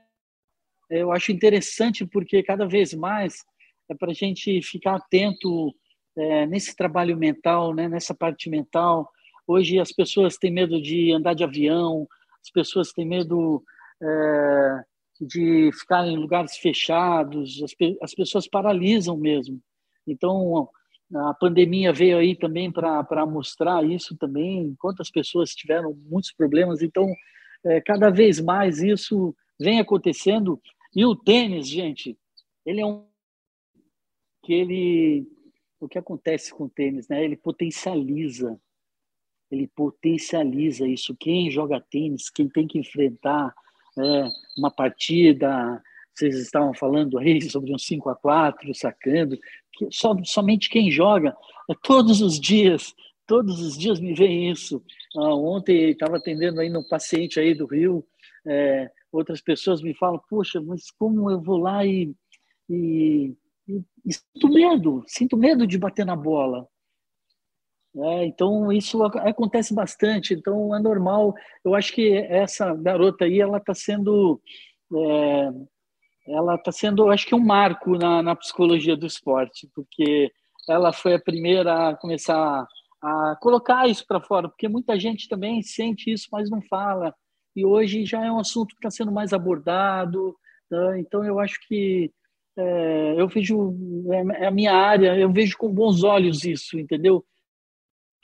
eu 0.90 1.12
acho 1.12 1.33
interessante 1.33 2.07
porque 2.07 2.43
cada 2.43 2.66
vez 2.66 2.93
mais 2.95 3.45
é 3.88 3.95
para 3.95 4.11
a 4.11 4.14
gente 4.14 4.62
ficar 4.62 4.97
atento 4.97 5.75
é, 6.16 6.47
nesse 6.47 6.75
trabalho 6.75 7.16
mental, 7.16 7.75
né, 7.75 7.88
nessa 7.88 8.14
parte 8.14 8.49
mental. 8.49 9.11
Hoje 9.47 9.78
as 9.78 9.93
pessoas 9.93 10.37
têm 10.37 10.50
medo 10.50 10.81
de 10.81 11.12
andar 11.12 11.35
de 11.35 11.45
avião, 11.45 12.07
as 12.43 12.50
pessoas 12.50 12.93
têm 12.93 13.07
medo 13.07 13.62
é, 14.03 14.85
de 15.21 15.71
ficar 15.73 16.07
em 16.07 16.17
lugares 16.17 16.57
fechados, 16.57 17.63
as, 17.63 17.75
as 18.03 18.15
pessoas 18.15 18.49
paralisam 18.49 19.17
mesmo. 19.17 19.61
Então, 20.07 20.69
a 21.15 21.35
pandemia 21.35 21.93
veio 21.93 22.19
aí 22.19 22.37
também 22.37 22.71
para 22.71 23.27
mostrar 23.27 23.85
isso 23.85 24.17
também, 24.17 24.75
quantas 24.79 25.11
pessoas 25.11 25.55
tiveram 25.55 25.95
muitos 26.09 26.33
problemas. 26.33 26.83
Então, 26.83 27.07
é, 27.65 27.81
cada 27.81 28.11
vez 28.11 28.41
mais 28.41 28.83
isso 28.83 29.35
vem 29.59 29.81
acontecendo. 29.81 30.61
E 30.95 31.05
o 31.05 31.15
tênis, 31.15 31.69
gente, 31.69 32.19
ele 32.65 32.81
é 32.81 32.87
um 32.87 33.07
que 34.43 34.53
ele 34.53 35.27
o 35.81 35.89
que 35.89 35.99
acontece 35.99 36.53
com 36.53 36.65
o 36.65 36.69
tênis, 36.69 37.09
né? 37.09 37.23
Ele 37.23 37.37
potencializa, 37.37 38.59
ele 39.51 39.67
potencializa 39.69 40.87
isso. 40.87 41.15
Quem 41.19 41.51
joga 41.51 41.81
tênis, 41.81 42.31
quem 42.31 42.49
tem 42.49 42.67
que 42.67 42.79
enfrentar 42.79 43.55
é, 43.99 44.29
uma 44.57 44.71
partida, 44.71 45.83
vocês 46.15 46.37
estavam 46.37 46.75
falando 46.75 47.19
aí 47.19 47.41
sobre 47.51 47.73
um 47.73 47.79
5 47.79 48.09
a 48.11 48.17
4 48.17 48.75
sacando, 48.75 49.39
que 49.73 49.89
só, 49.91 50.15
somente 50.25 50.69
quem 50.69 50.91
joga, 50.91 51.37
é, 51.71 51.75
todos 51.83 52.21
os 52.21 52.39
dias, 52.39 52.95
todos 53.27 53.61
os 53.61 53.77
dias 53.77 54.01
me 54.01 54.15
vem 54.15 54.51
isso. 54.51 54.83
Ah, 55.17 55.35
ontem 55.35 55.91
estava 55.91 56.17
atendendo 56.17 56.61
aí 56.61 56.69
no 56.69 56.87
paciente 56.87 57.41
aí 57.41 57.55
do 57.55 57.67
Rio, 57.67 58.05
é, 58.47 58.91
outras 59.13 59.41
pessoas 59.41 59.81
me 59.81 59.95
falam, 59.95 60.21
poxa, 60.29 60.61
mas 60.61 60.91
como 60.91 61.31
eu 61.31 61.41
vou 61.41 61.59
lá 61.59 61.85
e, 61.85 62.15
e 62.69 63.35
e, 63.67 64.13
sinto 64.13 64.49
medo, 64.49 65.05
sinto 65.07 65.37
medo 65.37 65.67
de 65.67 65.79
bater 65.79 66.05
na 66.05 66.17
bola. 66.17 66.69
É, 67.97 68.25
então 68.25 68.73
isso 68.73 69.03
acontece 69.05 69.75
bastante. 69.75 70.35
Então 70.35 70.75
é 70.75 70.81
normal. 70.81 71.35
Eu 71.65 71.75
acho 71.75 71.93
que 71.93 72.15
essa 72.15 72.75
garota 72.75 73.25
aí 73.25 73.41
ela 73.41 73.59
está 73.59 73.75
sendo, 73.75 74.41
é, 74.93 75.51
ela 76.29 76.57
está 76.57 76.73
sendo, 76.73 77.11
acho 77.11 77.27
que 77.27 77.35
um 77.35 77.45
marco 77.45 77.97
na, 77.97 78.23
na 78.23 78.35
psicologia 78.37 78.97
do 78.97 79.07
esporte, 79.07 79.69
porque 79.75 80.33
ela 80.69 80.93
foi 80.93 81.15
a 81.15 81.21
primeira 81.21 81.91
a 81.91 81.97
começar 81.97 82.67
a 83.03 83.37
colocar 83.41 83.87
isso 83.87 84.05
para 84.07 84.21
fora, 84.21 84.49
porque 84.49 84.67
muita 84.67 84.99
gente 84.99 85.29
também 85.29 85.63
sente 85.63 86.11
isso, 86.11 86.27
mas 86.33 86.49
não 86.51 86.63
fala. 86.63 87.15
E 87.55 87.65
hoje 87.65 88.07
já 88.07 88.25
é 88.25 88.33
um 88.33 88.41
assunto 88.41 88.71
que 88.71 88.79
está 88.79 88.91
sendo 88.91 89.13
mais 89.13 89.33
abordado. 89.33 90.35
Tá? 90.71 90.99
Então 90.99 91.23
eu 91.25 91.39
acho 91.39 91.59
que 91.69 92.11
é, 92.57 93.15
eu 93.21 93.29
vejo 93.29 93.75
é, 94.11 94.45
é 94.45 94.47
a 94.47 94.51
minha 94.51 94.73
área, 94.73 95.17
eu 95.19 95.31
vejo 95.31 95.57
com 95.57 95.73
bons 95.73 96.03
olhos 96.03 96.45
isso, 96.45 96.79
entendeu? 96.79 97.25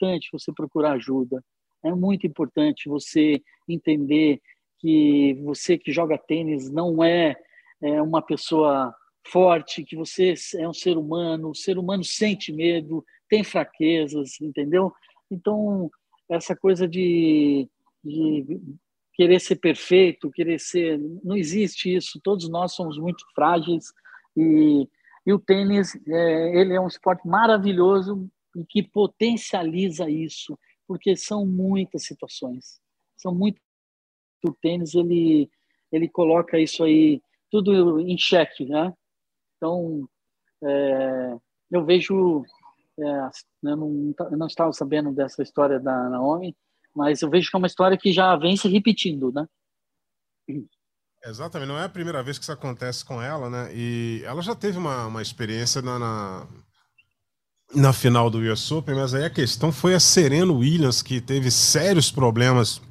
Importante 0.01 0.29
você 0.33 0.51
procurar 0.51 0.93
ajuda. 0.93 1.43
É 1.83 1.93
muito 1.93 2.25
importante 2.25 2.89
você 2.89 3.39
entender 3.69 4.41
que 4.79 5.35
você 5.43 5.77
que 5.77 5.91
joga 5.91 6.17
tênis 6.17 6.71
não 6.71 7.03
é, 7.03 7.35
é 7.79 8.01
uma 8.01 8.19
pessoa 8.19 8.95
forte, 9.27 9.83
que 9.83 9.95
você 9.95 10.33
é 10.55 10.67
um 10.67 10.73
ser 10.73 10.97
humano, 10.97 11.51
o 11.51 11.55
ser 11.55 11.77
humano 11.77 12.03
sente 12.03 12.51
medo, 12.51 13.05
tem 13.29 13.43
fraquezas, 13.43 14.41
entendeu? 14.41 14.91
Então, 15.29 15.91
essa 16.27 16.55
coisa 16.55 16.87
de, 16.87 17.69
de 18.03 18.59
querer 19.13 19.39
ser 19.39 19.57
perfeito, 19.57 20.31
querer 20.31 20.59
ser. 20.59 20.99
Não 21.23 21.37
existe 21.37 21.95
isso, 21.95 22.19
todos 22.23 22.49
nós 22.49 22.73
somos 22.73 22.97
muito 22.97 23.23
frágeis 23.35 23.93
e, 24.35 24.89
e 25.27 25.31
o 25.31 25.37
tênis, 25.37 25.95
é, 26.07 26.59
ele 26.59 26.73
é 26.73 26.81
um 26.81 26.87
esporte 26.87 27.27
maravilhoso 27.27 28.27
e 28.55 28.65
que 28.65 28.83
potencializa 28.83 30.09
isso, 30.09 30.57
porque 30.87 31.15
são 31.15 31.45
muitas 31.45 32.05
situações. 32.05 32.79
São 33.17 33.33
muito 33.33 33.59
o 34.43 34.53
tênis 34.53 34.95
ele 34.95 35.49
ele 35.91 36.09
coloca 36.09 36.59
isso 36.59 36.83
aí 36.83 37.21
tudo 37.49 37.99
em 37.99 38.17
xeque, 38.17 38.65
né? 38.65 38.93
Então 39.57 40.07
é, 40.63 41.37
eu 41.69 41.85
vejo 41.85 42.43
é, 42.99 43.29
eu, 43.63 43.77
não, 43.77 44.13
eu 44.31 44.37
não 44.37 44.47
estava 44.47 44.71
sabendo 44.73 45.13
dessa 45.13 45.43
história 45.43 45.79
da 45.79 46.09
Naomi, 46.09 46.55
mas 46.95 47.21
eu 47.21 47.29
vejo 47.29 47.49
que 47.49 47.55
é 47.55 47.59
uma 47.59 47.67
história 47.67 47.97
que 47.97 48.11
já 48.11 48.35
vem 48.35 48.57
se 48.57 48.67
repetindo, 48.67 49.31
né? 49.31 49.47
Exatamente, 51.23 51.67
não 51.67 51.77
é 51.77 51.85
a 51.85 51.89
primeira 51.89 52.23
vez 52.23 52.37
que 52.37 52.43
isso 52.43 52.51
acontece 52.51 53.05
com 53.05 53.21
ela, 53.21 53.49
né? 53.49 53.69
E 53.75 54.23
ela 54.25 54.41
já 54.41 54.55
teve 54.55 54.77
uma, 54.77 55.05
uma 55.05 55.21
experiência 55.21 55.81
na, 55.81 55.99
na, 55.99 56.47
na 57.73 57.93
final 57.93 58.29
do 58.29 58.39
US 58.39 58.71
Open, 58.71 58.95
mas 58.95 59.13
aí 59.13 59.25
a 59.25 59.29
questão 59.29 59.71
foi 59.71 59.93
a 59.93 59.99
Serena 59.99 60.51
Williams, 60.51 61.01
que 61.01 61.21
teve 61.21 61.49
sérios 61.49 62.11
problemas 62.11 62.81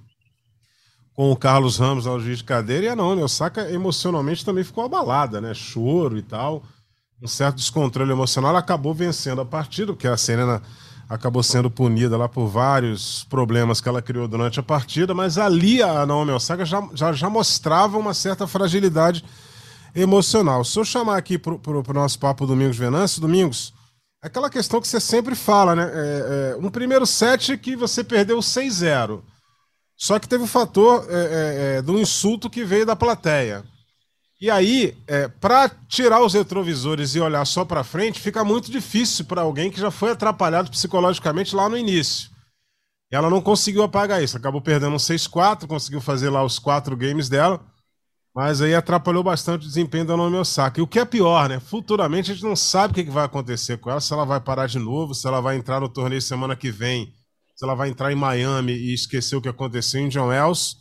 com 1.15 1.31
o 1.31 1.37
Carlos 1.37 1.79
Ramos 1.79 2.07
ao 2.07 2.19
juiz 2.19 2.39
de 2.39 2.45
cadeira, 2.45 2.87
e 2.87 2.89
a 2.89 2.97
Naomi 2.97 3.23
Osaka 3.23 3.71
emocionalmente 3.71 4.45
também 4.45 4.65
ficou 4.65 4.85
abalada, 4.85 5.41
né? 5.41 5.53
Choro 5.53 6.17
e 6.17 6.23
tal, 6.23 6.63
um 7.23 7.29
certo 7.29 7.57
descontrole 7.57 8.11
emocional. 8.11 8.51
Ela 8.51 8.61
acabou 8.61 8.95
vencendo 8.95 9.41
a 9.43 9.45
partida, 9.45 9.93
porque 9.93 10.09
a 10.09 10.17
Serena 10.17 10.63
acabou 11.09 11.43
sendo 11.43 11.71
punida 11.71 12.17
lá 12.17 12.29
por 12.29 12.47
vários 12.47 13.25
problemas 13.25 13.81
que 13.81 13.89
ela 13.89 14.01
criou 14.01 14.27
durante 14.29 14.61
a 14.61 14.63
partida, 14.63 15.13
mas 15.13 15.37
ali 15.37 15.83
a 15.83 16.07
Naomi 16.07 16.31
Osaka 16.31 16.65
já, 16.65 16.89
já, 16.95 17.13
já 17.13 17.29
mostrava 17.29 17.99
uma 17.99 18.15
certa 18.15 18.47
fragilidade 18.47 19.25
emocional. 19.95 20.65
Se 20.65 20.79
eu 20.79 20.85
chamar 20.85 21.17
aqui 21.17 21.37
para 21.37 21.53
o 21.53 21.93
nosso 21.93 22.19
papo 22.19 22.47
Domingos 22.47 22.77
Venâncio, 22.77 23.21
Domingos, 23.21 23.75
aquela 24.23 24.51
questão 24.51 24.81
que 24.81 24.89
você 24.89 25.01
sempre 25.01 25.35
fala, 25.35 25.75
né? 25.75 25.91
É, 25.93 26.53
é, 26.53 26.57
um 26.57 26.71
primeiro 26.71 27.07
set 27.07 27.57
que 27.57 27.75
você 27.75 28.05
perdeu 28.05 28.39
6-0. 28.39 29.23
Só 29.97 30.19
que 30.19 30.29
teve 30.29 30.45
o 30.45 30.47
fator 30.47 31.07
é, 31.09 31.15
é, 31.15 31.77
é, 31.79 31.83
do 31.83 31.99
insulto 31.99 32.49
que 32.49 32.65
veio 32.65 32.87
da 32.87 32.97
plateia. 32.97 33.65
E 34.41 34.51
aí, 34.51 34.97
é, 35.07 35.29
para 35.29 35.69
tirar 35.87 36.23
os 36.23 36.33
retrovisores 36.33 37.15
e 37.15 37.21
olhar 37.21 37.45
só 37.45 37.63
para 37.65 37.85
frente, 37.85 38.19
fica 38.19 38.43
muito 38.43 38.71
difícil 38.71 39.27
para 39.27 39.43
alguém 39.43 39.71
que 39.71 39.79
já 39.79 39.91
foi 39.91 40.13
atrapalhado 40.13 40.71
psicologicamente 40.71 41.55
lá 41.55 41.69
no 41.69 41.77
início. 41.77 42.31
Ela 43.11 43.29
não 43.29 43.43
conseguiu 43.43 43.83
apagar 43.83 44.23
isso, 44.23 44.37
acabou 44.37 44.63
perdendo 44.63 44.95
um 44.95 44.99
6-4, 44.99 45.67
conseguiu 45.67 46.01
fazer 46.01 46.31
lá 46.31 46.43
os 46.43 46.59
quatro 46.59 46.97
games 46.97 47.29
dela, 47.29 47.61
mas 48.35 48.63
aí 48.63 48.75
atrapalhou 48.75 49.23
bastante 49.23 49.65
o 49.65 49.69
desempenho 49.69 50.05
da 50.05 50.17
Naomi 50.17 50.37
Osaka. 50.37 50.81
E 50.81 50.83
o 50.83 50.87
que 50.87 50.99
é 50.99 51.05
pior, 51.05 51.49
né? 51.49 51.59
Futuramente 51.59 52.31
a 52.31 52.35
gente 52.35 52.45
não 52.45 52.55
sabe 52.55 52.93
o 52.93 52.95
que 52.95 53.11
vai 53.11 53.25
acontecer 53.25 53.79
com 53.79 53.91
ela, 53.91 54.01
se 54.01 54.13
ela 54.13 54.25
vai 54.25 54.41
parar 54.41 54.67
de 54.67 54.79
novo, 54.79 55.15
se 55.15 55.27
ela 55.27 55.41
vai 55.41 55.57
entrar 55.57 55.81
no 55.81 55.89
torneio 55.89 56.23
semana 56.23 56.55
que 56.55 56.71
vem, 56.71 57.13
se 57.57 57.65
ela 57.65 57.75
vai 57.75 57.89
entrar 57.89 58.13
em 58.13 58.17
Miami 58.17 58.73
e 58.73 58.95
esquecer 58.95 59.37
o 59.37 59.43
que 59.43 59.49
aconteceu 59.49 60.01
em 60.01 60.09
John 60.09 60.29
Wells. 60.29 60.77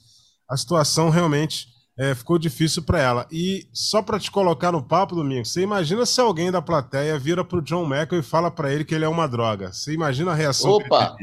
A 0.49 0.55
situação 0.55 1.09
realmente 1.09 1.67
é, 1.97 2.15
ficou 2.15 2.39
difícil 2.39 2.83
para 2.83 2.99
ela. 2.99 3.27
E 3.31 3.67
só 3.73 4.01
para 4.01 4.19
te 4.19 4.31
colocar 4.31 4.71
no 4.71 4.81
papo, 4.81 5.15
Domingo, 5.15 5.45
você 5.45 5.61
imagina 5.61 6.05
se 6.05 6.21
alguém 6.21 6.49
da 6.49 6.61
plateia 6.61 7.19
vira 7.19 7.43
pro 7.43 7.61
John 7.61 7.83
McEnroe 7.83 8.19
e 8.19 8.23
fala 8.23 8.49
para 8.49 8.71
ele 8.71 8.85
que 8.85 8.95
ele 8.95 9.03
é 9.03 9.09
uma 9.09 9.27
droga. 9.27 9.73
Você 9.73 9.93
imagina 9.93 10.31
a 10.31 10.35
reação 10.35 10.71
Opa! 10.71 11.13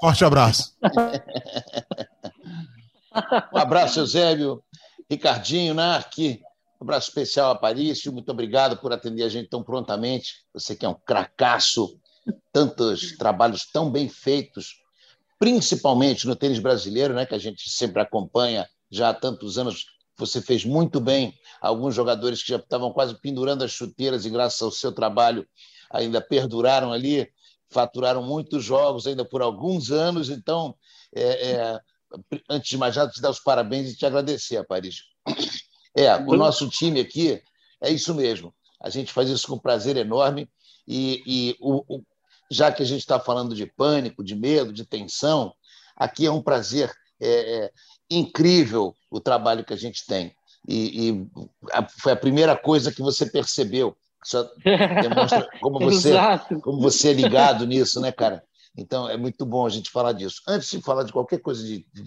Forte 0.00 0.24
abraço. 0.24 0.74
um 3.54 3.58
abraço, 3.58 4.00
Eusébio. 4.00 4.62
Ricardinho, 5.10 5.74
Narque. 5.74 6.40
Um 6.80 6.84
abraço 6.84 7.08
especial 7.08 7.50
a 7.50 7.54
Paris. 7.56 8.04
Muito 8.06 8.30
obrigado 8.30 8.76
por 8.76 8.92
atender 8.92 9.24
a 9.24 9.28
gente 9.28 9.50
tão 9.50 9.62
prontamente. 9.62 10.44
Você 10.54 10.76
que 10.76 10.86
é 10.86 10.88
um 10.88 10.94
cracaço. 10.94 11.98
Tantos 12.52 13.16
trabalhos 13.16 13.66
tão 13.66 13.90
bem 13.90 14.08
feitos, 14.08 14.82
principalmente 15.38 16.26
no 16.26 16.36
tênis 16.36 16.58
brasileiro, 16.58 17.14
né, 17.14 17.24
que 17.24 17.34
a 17.34 17.38
gente 17.38 17.68
sempre 17.68 18.00
acompanha 18.00 18.68
já 18.90 19.08
há 19.08 19.14
tantos 19.14 19.56
anos 19.58 19.86
você 20.20 20.40
fez 20.40 20.64
muito 20.64 21.00
bem. 21.00 21.34
Alguns 21.60 21.94
jogadores 21.94 22.42
que 22.42 22.50
já 22.50 22.56
estavam 22.56 22.92
quase 22.92 23.18
pendurando 23.20 23.64
as 23.64 23.72
chuteiras 23.72 24.26
e, 24.26 24.30
graças 24.30 24.60
ao 24.60 24.70
seu 24.70 24.92
trabalho, 24.92 25.48
ainda 25.90 26.20
perduraram 26.20 26.92
ali, 26.92 27.26
faturaram 27.70 28.22
muitos 28.22 28.62
jogos 28.62 29.06
ainda 29.06 29.24
por 29.24 29.40
alguns 29.40 29.90
anos. 29.90 30.28
Então, 30.28 30.74
é, 31.14 31.52
é, 31.52 31.80
antes 32.48 32.70
de 32.70 32.78
mais 32.78 32.96
nada, 32.96 33.10
te 33.10 33.20
dar 33.20 33.30
os 33.30 33.40
parabéns 33.40 33.90
e 33.90 33.96
te 33.96 34.06
agradecer, 34.06 34.64
Paris. 34.66 35.02
É, 35.96 36.14
o 36.16 36.36
nosso 36.36 36.68
time 36.68 37.00
aqui 37.00 37.42
é 37.80 37.90
isso 37.90 38.14
mesmo. 38.14 38.54
A 38.80 38.88
gente 38.88 39.12
faz 39.12 39.28
isso 39.28 39.46
com 39.46 39.58
prazer 39.58 39.96
enorme. 39.96 40.48
E, 40.86 41.22
e 41.26 41.56
o, 41.60 41.84
o, 41.88 42.02
já 42.50 42.72
que 42.72 42.82
a 42.82 42.86
gente 42.86 43.00
está 43.00 43.20
falando 43.20 43.54
de 43.54 43.66
pânico, 43.66 44.24
de 44.24 44.34
medo, 44.34 44.72
de 44.72 44.84
tensão, 44.84 45.52
aqui 45.96 46.26
é 46.26 46.30
um 46.30 46.42
prazer 46.42 46.92
é, 47.20 47.64
é, 47.64 47.70
incrível 48.10 48.94
o 49.10 49.20
trabalho 49.20 49.64
que 49.64 49.74
a 49.74 49.76
gente 49.76 50.04
tem. 50.06 50.34
E, 50.68 51.10
e 51.10 51.26
a, 51.72 51.86
foi 51.88 52.12
a 52.12 52.16
primeira 52.16 52.56
coisa 52.56 52.92
que 52.92 53.02
você 53.02 53.26
percebeu. 53.26 53.96
Só 54.24 54.42
demonstra 54.64 55.48
como 55.60 55.78
você, 55.78 56.14
como 56.62 56.80
você 56.80 57.10
é 57.10 57.12
ligado 57.12 57.66
nisso, 57.66 58.00
né, 58.00 58.12
cara? 58.12 58.42
Então 58.76 59.08
é 59.08 59.16
muito 59.16 59.44
bom 59.44 59.66
a 59.66 59.70
gente 59.70 59.90
falar 59.90 60.12
disso. 60.12 60.42
Antes 60.46 60.70
de 60.70 60.80
falar 60.80 61.04
de 61.04 61.12
qualquer 61.12 61.38
coisa 61.38 61.62
de, 61.62 61.86
de, 61.92 62.02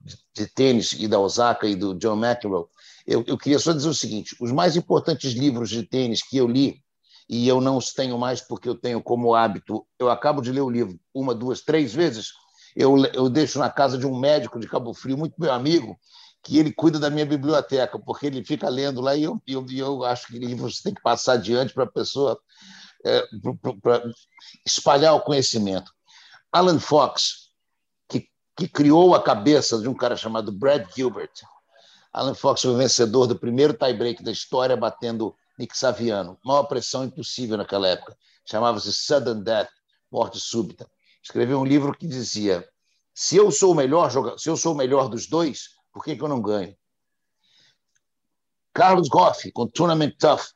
de, 0.00 0.18
de 0.34 0.46
tênis 0.54 0.92
e 0.92 1.08
da 1.08 1.18
Osaka 1.18 1.66
e 1.66 1.74
do 1.74 1.94
John 1.94 2.16
McEnroe, 2.16 2.66
eu, 3.06 3.24
eu 3.26 3.38
queria 3.38 3.58
só 3.58 3.72
dizer 3.72 3.88
o 3.88 3.94
seguinte: 3.94 4.36
os 4.40 4.52
mais 4.52 4.76
importantes 4.76 5.32
livros 5.32 5.70
de 5.70 5.82
tênis 5.82 6.22
que 6.22 6.36
eu 6.36 6.46
li 6.46 6.82
e 7.28 7.46
eu 7.48 7.60
não 7.60 7.76
os 7.76 7.92
tenho 7.92 8.16
mais 8.18 8.40
porque 8.40 8.68
eu 8.68 8.74
tenho 8.74 9.02
como 9.02 9.34
hábito, 9.34 9.84
eu 9.98 10.08
acabo 10.08 10.40
de 10.40 10.52
ler 10.52 10.60
o 10.60 10.70
livro 10.70 10.98
uma, 11.12 11.34
duas, 11.34 11.60
três 11.60 11.92
vezes, 11.92 12.28
eu, 12.76 12.96
eu 13.06 13.28
deixo 13.28 13.58
na 13.58 13.70
casa 13.70 13.98
de 13.98 14.06
um 14.06 14.18
médico 14.18 14.60
de 14.60 14.68
Cabo 14.68 14.94
Frio, 14.94 15.16
muito 15.16 15.34
meu 15.38 15.52
amigo, 15.52 15.98
que 16.44 16.58
ele 16.58 16.72
cuida 16.72 16.98
da 16.98 17.10
minha 17.10 17.26
biblioteca, 17.26 17.98
porque 17.98 18.26
ele 18.26 18.44
fica 18.44 18.68
lendo 18.68 19.00
lá 19.00 19.16
e 19.16 19.24
eu, 19.24 19.40
eu, 19.46 19.66
eu 19.72 20.04
acho 20.04 20.28
que 20.28 20.38
livros 20.38 20.80
tem 20.80 20.94
que 20.94 21.02
passar 21.02 21.32
adiante 21.32 21.74
para 21.74 21.84
a 21.84 21.90
pessoa 21.90 22.38
é, 23.04 23.24
espalhar 24.64 25.14
o 25.14 25.22
conhecimento. 25.22 25.90
Alan 26.56 26.80
Fox, 26.80 27.50
que, 28.08 28.30
que 28.56 28.66
criou 28.66 29.14
a 29.14 29.22
cabeça 29.22 29.78
de 29.78 29.86
um 29.86 29.92
cara 29.92 30.16
chamado 30.16 30.50
Brad 30.50 30.90
Gilbert. 30.90 31.42
Alan 32.10 32.32
Fox 32.32 32.62
foi 32.62 32.70
o 32.70 32.78
vencedor 32.78 33.26
do 33.26 33.38
primeiro 33.38 33.74
tie-break 33.74 34.22
da 34.22 34.32
história, 34.32 34.74
batendo 34.74 35.36
Nick 35.58 35.76
Saviano. 35.76 36.38
Maior 36.42 36.62
pressão 36.62 37.04
impossível 37.04 37.58
naquela 37.58 37.88
época. 37.88 38.16
Chamava-se 38.46 38.90
Sudden 38.90 39.42
Death, 39.42 39.68
Morte 40.10 40.40
Súbita. 40.40 40.90
Escreveu 41.22 41.60
um 41.60 41.64
livro 41.66 41.92
que 41.92 42.06
dizia: 42.06 42.66
se 43.12 43.36
eu 43.36 43.50
sou 43.50 43.72
o 43.72 43.74
melhor 43.74 44.10
jogador, 44.10 44.38
se 44.38 44.48
eu 44.48 44.56
sou 44.56 44.72
o 44.72 44.76
melhor 44.78 45.10
dos 45.10 45.26
dois, 45.26 45.74
por 45.92 46.02
que, 46.02 46.16
que 46.16 46.22
eu 46.22 46.28
não 46.28 46.40
ganho? 46.40 46.74
Carlos 48.72 49.10
Goff, 49.10 49.52
com 49.52 49.66
Tournament 49.66 50.14
Tough, 50.18 50.54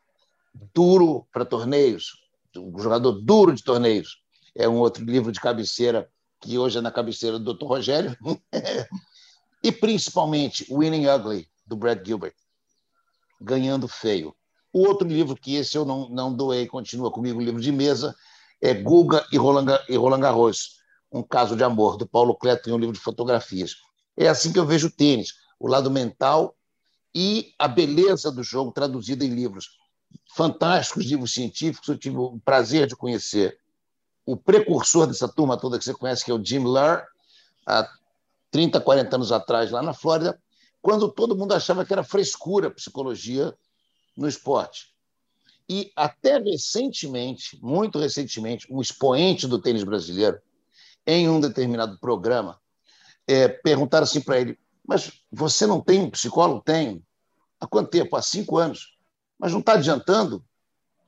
duro 0.74 1.28
para 1.30 1.44
torneios, 1.44 2.12
um 2.56 2.78
jogador 2.78 3.12
duro 3.20 3.52
de 3.54 3.62
torneios. 3.62 4.19
É 4.54 4.68
um 4.68 4.76
outro 4.76 5.04
livro 5.04 5.32
de 5.32 5.40
cabeceira 5.40 6.08
que 6.40 6.58
hoje 6.58 6.78
é 6.78 6.80
na 6.80 6.90
cabeceira 6.90 7.38
do 7.38 7.54
Dr. 7.54 7.66
Rogério. 7.66 8.16
e 9.62 9.70
principalmente 9.70 10.66
Winning 10.70 11.06
Ugly, 11.06 11.48
do 11.66 11.76
Brad 11.76 12.04
Gilbert. 12.04 12.34
Ganhando 13.40 13.86
feio. 13.86 14.34
O 14.72 14.86
outro 14.86 15.06
livro 15.06 15.34
que 15.34 15.56
esse 15.56 15.76
eu 15.76 15.84
não, 15.84 16.08
não 16.08 16.32
doei, 16.32 16.66
continua 16.66 17.10
comigo, 17.10 17.38
o 17.38 17.42
livro 17.42 17.60
de 17.60 17.72
mesa, 17.72 18.14
é 18.60 18.72
Guga 18.72 19.26
e 19.32 19.36
Roland, 19.36 19.66
e 19.88 19.96
Roland 19.96 20.20
Garros, 20.20 20.78
um 21.10 21.22
caso 21.22 21.56
de 21.56 21.64
amor, 21.64 21.96
do 21.96 22.06
Paulo 22.06 22.34
Cleto, 22.34 22.70
em 22.70 22.72
um 22.72 22.78
livro 22.78 22.94
de 22.94 23.00
fotografias. 23.00 23.76
É 24.16 24.28
assim 24.28 24.52
que 24.52 24.58
eu 24.58 24.66
vejo 24.66 24.86
o 24.86 24.90
tênis, 24.90 25.34
o 25.58 25.66
lado 25.66 25.90
mental 25.90 26.56
e 27.14 27.52
a 27.58 27.66
beleza 27.66 28.30
do 28.30 28.42
jogo 28.42 28.70
traduzida 28.70 29.24
em 29.24 29.34
livros. 29.34 29.78
Fantásticos 30.34 31.04
livros 31.04 31.32
científicos, 31.32 31.88
eu 31.88 31.98
tive 31.98 32.16
o 32.16 32.38
prazer 32.44 32.86
de 32.86 32.94
conhecer 32.94 33.58
o 34.32 34.36
precursor 34.36 35.06
dessa 35.06 35.26
turma 35.26 35.56
toda 35.56 35.78
que 35.78 35.84
você 35.84 35.92
conhece, 35.92 36.24
que 36.24 36.30
é 36.30 36.34
o 36.34 36.44
Jim 36.44 36.60
Lur, 36.60 37.02
há 37.66 37.88
30, 38.50 38.80
40 38.80 39.16
anos 39.16 39.32
atrás, 39.32 39.70
lá 39.70 39.82
na 39.82 39.92
Flórida, 39.92 40.40
quando 40.80 41.10
todo 41.10 41.36
mundo 41.36 41.52
achava 41.52 41.84
que 41.84 41.92
era 41.92 42.04
frescura 42.04 42.70
psicologia 42.70 43.52
no 44.16 44.28
esporte. 44.28 44.94
E 45.68 45.92
até 45.96 46.38
recentemente, 46.38 47.58
muito 47.60 47.98
recentemente, 47.98 48.66
um 48.70 48.80
expoente 48.80 49.48
do 49.48 49.60
tênis 49.60 49.82
brasileiro, 49.82 50.40
em 51.04 51.28
um 51.28 51.40
determinado 51.40 51.98
programa, 51.98 52.60
é, 53.26 53.48
perguntaram 53.48 54.04
assim 54.04 54.20
para 54.20 54.40
ele: 54.40 54.58
Mas 54.86 55.12
você 55.30 55.66
não 55.66 55.80
tem 55.80 56.00
um 56.00 56.10
psicólogo? 56.10 56.60
Tenho. 56.60 57.02
Há 57.60 57.66
quanto 57.66 57.90
tempo? 57.90 58.16
Há 58.16 58.22
cinco 58.22 58.58
anos. 58.58 58.96
Mas 59.38 59.52
não 59.52 59.60
está 59.60 59.72
adiantando? 59.72 60.44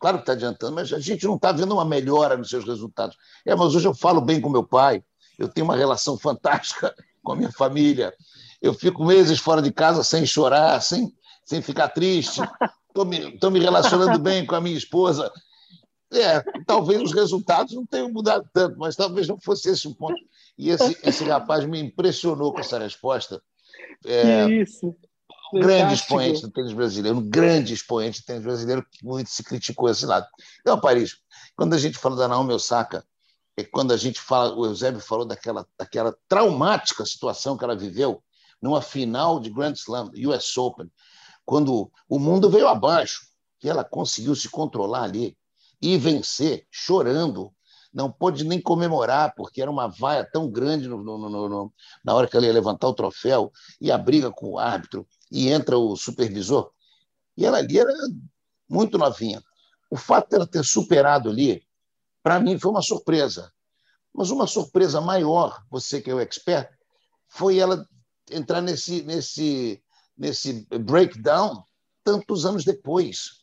Claro 0.03 0.17
que 0.17 0.23
está 0.25 0.33
adiantando, 0.33 0.75
mas 0.75 0.93
a 0.93 0.99
gente 0.99 1.25
não 1.27 1.37
está 1.37 1.53
vendo 1.53 1.75
uma 1.75 1.85
melhora 1.85 2.37
nos 2.37 2.51
seus 2.51 2.65
resultados. 2.65 3.17
É, 3.47 3.55
mas 3.55 3.73
hoje 3.73 3.87
eu 3.87 3.95
falo 3.95 4.21
bem 4.21 4.41
com 4.41 4.51
meu 4.51 4.65
pai, 4.65 5.01
eu 5.39 5.47
tenho 5.47 5.65
uma 5.65 5.77
relação 5.77 6.19
fantástica 6.19 6.93
com 7.23 7.31
a 7.31 7.37
minha 7.37 7.53
família, 7.53 8.13
eu 8.61 8.75
fico 8.75 9.05
meses 9.05 9.39
fora 9.39 9.63
de 9.63 9.71
casa 9.71 10.03
sem 10.03 10.27
chorar, 10.27 10.83
sem, 10.83 11.15
sem 11.45 11.63
ficar 11.63 11.89
triste, 11.91 12.41
estou 12.89 13.05
me, 13.05 13.39
me 13.53 13.61
relacionando 13.61 14.19
bem 14.19 14.45
com 14.45 14.57
a 14.57 14.61
minha 14.61 14.77
esposa. 14.77 15.31
É, 16.13 16.43
talvez 16.67 17.01
os 17.01 17.13
resultados 17.13 17.73
não 17.73 17.87
tenham 17.87 18.11
mudado 18.13 18.45
tanto, 18.53 18.77
mas 18.81 18.97
talvez 18.97 19.29
não 19.29 19.39
fosse 19.41 19.71
esse 19.71 19.87
o 19.87 19.95
ponto. 19.95 20.21
E 20.59 20.71
esse, 20.71 20.99
esse 21.05 21.23
rapaz 21.23 21.65
me 21.65 21.81
impressionou 21.81 22.53
com 22.53 22.59
essa 22.59 22.77
resposta. 22.77 23.41
É, 24.05 24.47
isso. 24.51 24.97
Grande 25.53 25.95
expoente 25.95 26.43
do 26.43 26.51
tênis 26.51 26.73
brasileiro, 26.73 27.19
um 27.19 27.29
grande 27.29 27.75
expoente 27.75 28.21
do 28.21 28.25
tênis 28.25 28.43
brasileiro, 28.43 28.87
que 28.91 29.05
muito 29.05 29.29
se 29.29 29.43
criticou 29.45 29.89
esse 29.91 30.07
lado. 30.07 30.27
Então, 30.61 30.81
Paris, 30.81 31.17
quando 31.55 31.75
a 31.75 31.79
gente 31.79 31.99
fala 31.99 32.17
da 32.17 32.29
Naomi 32.29 32.55
Osaka, 32.55 33.05
é 33.57 33.63
quando 33.63 33.93
a 33.93 33.97
gente 33.97 34.21
fala, 34.21 34.55
o 34.57 34.65
Eusébio 34.65 35.01
falou 35.01 35.27
daquela, 35.27 35.67
daquela 35.79 36.17
traumática 36.27 37.05
situação 37.05 37.57
que 37.57 37.65
ela 37.65 37.77
viveu 37.77 38.23
numa 38.63 38.81
final 38.81 39.39
de 39.41 39.51
Grand 39.51 39.75
Slam, 39.75 40.11
US 40.27 40.57
Open, 40.57 40.91
quando 41.45 41.91
o 42.09 42.19
mundo 42.19 42.49
veio 42.49 42.69
abaixo, 42.69 43.27
que 43.59 43.69
ela 43.69 43.85
conseguiu 43.85 44.35
se 44.35 44.49
controlar 44.49 45.03
ali 45.03 45.37
e 45.81 45.99
vencer, 45.99 46.67
chorando. 46.71 47.53
Não 47.93 48.11
pôde 48.11 48.45
nem 48.45 48.61
comemorar, 48.61 49.35
porque 49.37 49.61
era 49.61 49.71
uma 49.71 49.87
vaia 49.87 50.25
tão 50.25 50.51
grande 50.51 50.89
no, 50.89 51.03
no, 51.03 51.19
no, 51.29 51.73
na 52.03 52.15
hora 52.15 52.27
que 52.27 52.37
ela 52.37 52.47
ia 52.47 52.53
levantar 52.53 52.89
o 52.89 52.95
troféu, 52.95 53.53
e 53.81 53.91
a 53.91 53.99
briga 53.99 54.31
com 54.31 54.53
o 54.53 54.59
árbitro, 54.59 55.07
e 55.33 55.49
entra 55.49 55.79
o 55.79 55.97
supervisor. 55.97 56.71
E 57.37 57.47
ela 57.47 57.59
ali 57.59 57.79
era 57.79 57.93
muito 58.69 58.99
novinha. 58.99 59.43
O 59.91 59.97
fato 59.97 60.29
dela 60.29 60.47
ter 60.47 60.63
superado 60.63 61.31
ali, 61.31 61.67
para 62.23 62.39
mim, 62.39 62.59
foi 62.59 62.71
uma 62.71 62.83
surpresa. 62.83 63.51
Mas 64.13 64.31
uma 64.31 64.47
surpresa 64.47 65.01
maior, 65.01 65.65
você 65.71 66.03
que 66.03 66.11
é 66.11 66.15
o 66.15 66.21
expert, 66.21 66.71
foi 67.27 67.59
ela 67.59 67.89
entrar 68.31 68.61
nesse, 68.61 69.03
nesse, 69.03 69.83
nesse 70.17 70.67
breakdown 70.69 71.65
tantos 72.05 72.45
anos 72.45 72.65
depois. 72.65 73.41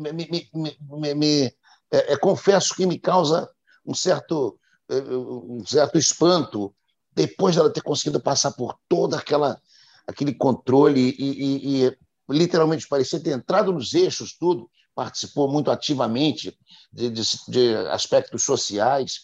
Me, 0.00 0.12
me, 0.12 1.14
me, 1.14 1.44
é, 1.90 2.14
é, 2.14 2.16
confesso 2.16 2.74
que 2.74 2.86
me 2.86 2.98
causa 2.98 3.50
um 3.84 3.94
certo, 3.94 4.58
é, 4.88 4.94
um 4.94 5.62
certo 5.66 5.98
espanto 5.98 6.74
depois 7.14 7.54
dela 7.54 7.70
ter 7.70 7.82
conseguido 7.82 8.18
passar 8.18 8.52
por 8.52 8.78
toda 8.88 9.18
aquela 9.18 9.60
aquele 10.06 10.34
controle 10.34 11.14
e, 11.18 11.84
e, 11.84 11.86
e 11.86 11.98
literalmente 12.28 12.88
parecia 12.88 13.20
ter 13.20 13.30
entrado 13.30 13.72
nos 13.72 13.94
eixos 13.94 14.36
tudo, 14.38 14.68
participou 14.94 15.50
muito 15.50 15.70
ativamente 15.70 16.56
de, 16.92 17.10
de, 17.10 17.22
de 17.48 17.74
aspectos 17.90 18.42
sociais, 18.42 19.20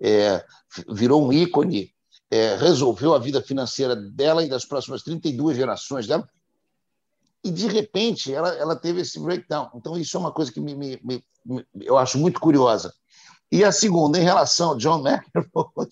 é, 0.00 0.44
virou 0.88 1.24
um 1.24 1.32
ícone 1.32 1.92
é, 2.32 2.56
resolveu 2.56 3.14
a 3.14 3.18
vida 3.18 3.42
financeira 3.42 3.94
dela 3.94 4.42
e 4.42 4.48
das 4.48 4.64
próximas 4.64 5.02
32 5.02 5.54
gerações 5.54 6.06
dela, 6.06 6.26
e 7.44 7.50
de 7.50 7.68
repente 7.68 8.32
ela, 8.32 8.48
ela 8.54 8.74
teve 8.74 9.02
esse 9.02 9.20
breakdown. 9.20 9.68
Então, 9.74 9.98
isso 9.98 10.16
é 10.16 10.20
uma 10.20 10.32
coisa 10.32 10.50
que 10.50 10.58
me, 10.58 10.74
me, 10.74 10.98
me, 11.04 11.22
eu 11.78 11.98
acho 11.98 12.16
muito 12.16 12.40
curiosa. 12.40 12.90
E 13.50 13.62
a 13.62 13.70
segunda, 13.70 14.18
em 14.18 14.22
relação 14.22 14.70
ao 14.70 14.76
John 14.78 15.04
McEnroe, 15.06 15.90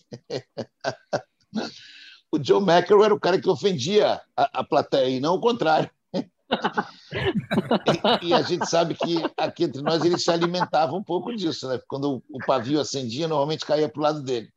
o 2.33 2.38
John 2.38 2.61
McEnroe 2.61 3.05
era 3.05 3.14
o 3.14 3.21
cara 3.21 3.40
que 3.40 3.49
ofendia 3.49 4.21
a, 4.37 4.61
a 4.61 4.64
plateia, 4.64 5.09
e 5.09 5.21
não 5.21 5.35
o 5.35 5.40
contrário. 5.40 5.90
e, 8.23 8.29
e, 8.29 8.35
a 8.35 8.43
gente 8.43 8.69
sabe 8.69 8.95
que 8.95 9.23
aqui 9.37 9.64
entre 9.64 9.83
nós 9.83 10.05
ele 10.05 10.19
se 10.19 10.31
alimentava 10.31 10.95
um 10.95 11.03
pouco 11.03 11.35
disso, 11.35 11.69
né? 11.69 11.81
Quando 11.87 12.16
o, 12.16 12.23
o 12.31 12.38
pavio 12.47 12.81
acendia, 12.81 13.29
normalmente 13.29 13.64
caía 13.64 13.88
para 13.88 14.01
o 14.01 14.03
lado 14.03 14.23
dele. 14.23 14.49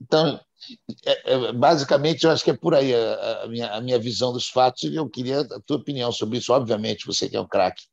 Então, 0.00 0.40
é, 1.04 1.34
é, 1.34 1.52
basicamente, 1.52 2.24
eu 2.24 2.30
acho 2.30 2.44
que 2.44 2.50
é 2.50 2.56
por 2.56 2.74
aí 2.74 2.94
a, 2.94 3.42
a, 3.42 3.48
minha, 3.48 3.70
a 3.72 3.80
minha 3.80 3.98
visão 3.98 4.32
dos 4.32 4.48
fatos 4.48 4.84
e 4.84 4.94
eu 4.94 5.08
queria 5.08 5.40
a 5.40 5.60
tua 5.60 5.76
opinião 5.76 6.12
sobre 6.12 6.38
isso, 6.38 6.52
obviamente, 6.52 7.06
você 7.06 7.28
que 7.28 7.36
é 7.36 7.40
um 7.40 7.46
craque. 7.46 7.84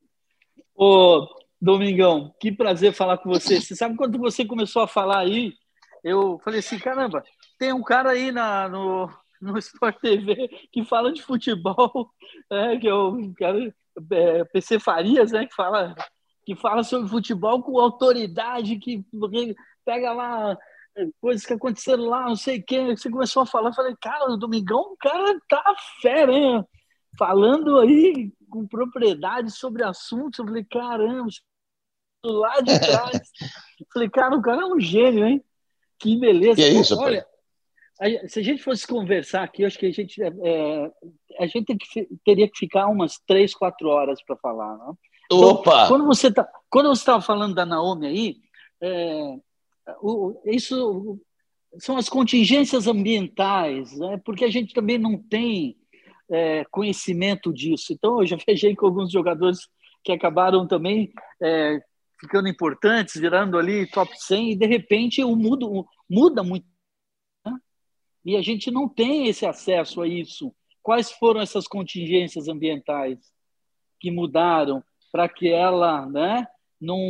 Ô, 0.74 1.26
Domingão, 1.60 2.32
que 2.40 2.52
prazer 2.52 2.92
falar 2.92 3.18
com 3.18 3.28
você. 3.28 3.60
Você 3.60 3.74
sabe 3.74 3.96
quando 3.96 4.18
você 4.18 4.44
começou 4.44 4.82
a 4.82 4.88
falar 4.88 5.20
aí, 5.20 5.52
eu 6.04 6.38
falei 6.44 6.60
assim, 6.60 6.78
caramba, 6.78 7.22
tem 7.58 7.72
um 7.72 7.82
cara 7.82 8.10
aí 8.10 8.30
na, 8.30 8.68
no, 8.68 9.10
no 9.40 9.58
Sport 9.58 9.98
TV 10.00 10.48
que 10.72 10.84
fala 10.84 11.12
de 11.12 11.22
futebol, 11.22 12.10
é, 12.50 12.76
que 12.76 12.88
é 12.88 12.94
o 12.94 13.32
cara, 13.34 13.74
é, 14.12 14.44
PC 14.44 14.78
Farias, 14.78 15.32
né, 15.32 15.46
que 15.46 15.54
fala, 15.54 15.94
que 16.44 16.54
fala 16.56 16.82
sobre 16.82 17.08
futebol 17.08 17.62
com 17.62 17.78
autoridade, 17.78 18.78
que 18.78 19.04
pega 19.84 20.12
lá 20.12 20.56
coisas 21.20 21.46
que 21.46 21.52
aconteceram 21.52 22.04
lá, 22.04 22.26
não 22.26 22.36
sei 22.36 22.58
o 22.58 22.64
que. 22.64 22.96
Você 22.96 23.10
começou 23.10 23.42
a 23.42 23.46
falar, 23.46 23.70
eu 23.70 23.74
falei, 23.74 23.94
cara, 24.00 24.30
o 24.30 24.36
Domingão, 24.36 24.80
o 24.80 24.96
cara 24.96 25.38
tá 25.48 25.74
fera, 26.00 26.32
hein? 26.32 26.64
falando 27.18 27.78
aí 27.80 28.32
com 28.48 28.66
propriedade 28.66 29.50
sobre 29.50 29.84
assuntos. 29.84 30.38
Eu 30.38 30.46
falei, 30.46 30.64
caramba, 30.64 31.28
lá 32.24 32.60
de 32.60 32.78
trás. 32.80 33.20
falei, 33.92 34.08
cara, 34.08 34.36
o 34.36 34.42
cara 34.42 34.62
é 34.62 34.66
um 34.66 34.80
gênio, 34.80 35.26
hein? 35.26 35.44
Que 35.98 36.16
beleza. 36.16 36.56
Que 36.56 36.62
é 36.62 36.68
isso, 36.68 36.96
Olha, 36.96 37.26
se 38.28 38.38
a 38.38 38.42
gente 38.42 38.62
fosse 38.62 38.86
conversar 38.86 39.42
aqui, 39.42 39.64
acho 39.64 39.78
que 39.78 39.86
a 39.86 39.90
gente, 39.90 40.22
é, 40.22 40.92
a 41.38 41.46
gente 41.46 41.76
teria 42.24 42.48
que 42.48 42.58
ficar 42.58 42.86
umas 42.86 43.18
três, 43.26 43.54
quatro 43.54 43.88
horas 43.88 44.22
para 44.22 44.36
falar. 44.36 44.76
Né? 44.76 44.92
Então, 45.26 45.50
Opa! 45.50 45.88
Quando 45.88 46.06
você 46.06 46.32
tá, 46.32 46.48
quando 46.70 46.88
você 46.88 47.02
estava 47.02 47.20
falando 47.20 47.54
da 47.54 47.66
Naomi 47.66 48.06
aí, 48.06 48.36
é, 48.80 49.36
o, 50.00 50.40
isso 50.44 51.20
são 51.78 51.96
as 51.96 52.08
contingências 52.08 52.86
ambientais, 52.86 53.96
né? 53.98 54.20
porque 54.24 54.44
a 54.44 54.50
gente 54.50 54.72
também 54.72 54.96
não 54.96 55.18
tem 55.18 55.76
é, 56.30 56.64
conhecimento 56.70 57.52
disso. 57.52 57.92
Então, 57.92 58.20
eu 58.20 58.26
já 58.26 58.36
viajei 58.46 58.74
com 58.74 58.86
alguns 58.86 59.10
jogadores 59.10 59.58
que 60.04 60.12
acabaram 60.12 60.66
também 60.66 61.12
é, 61.42 61.80
ficando 62.20 62.48
importantes, 62.48 63.20
virando 63.20 63.58
ali 63.58 63.86
top 63.90 64.10
100, 64.14 64.52
e 64.52 64.56
de 64.56 64.66
repente 64.66 65.22
o 65.22 65.36
mundo 65.36 65.86
muda 66.08 66.42
muito. 66.42 66.66
E 68.28 68.36
a 68.36 68.42
gente 68.42 68.70
não 68.70 68.86
tem 68.86 69.26
esse 69.26 69.46
acesso 69.46 70.02
a 70.02 70.06
isso. 70.06 70.54
Quais 70.82 71.10
foram 71.10 71.40
essas 71.40 71.66
contingências 71.66 72.46
ambientais 72.46 73.18
que 73.98 74.10
mudaram 74.10 74.84
para 75.10 75.26
que 75.30 75.48
ela 75.48 76.04
né, 76.04 76.46
não. 76.78 77.00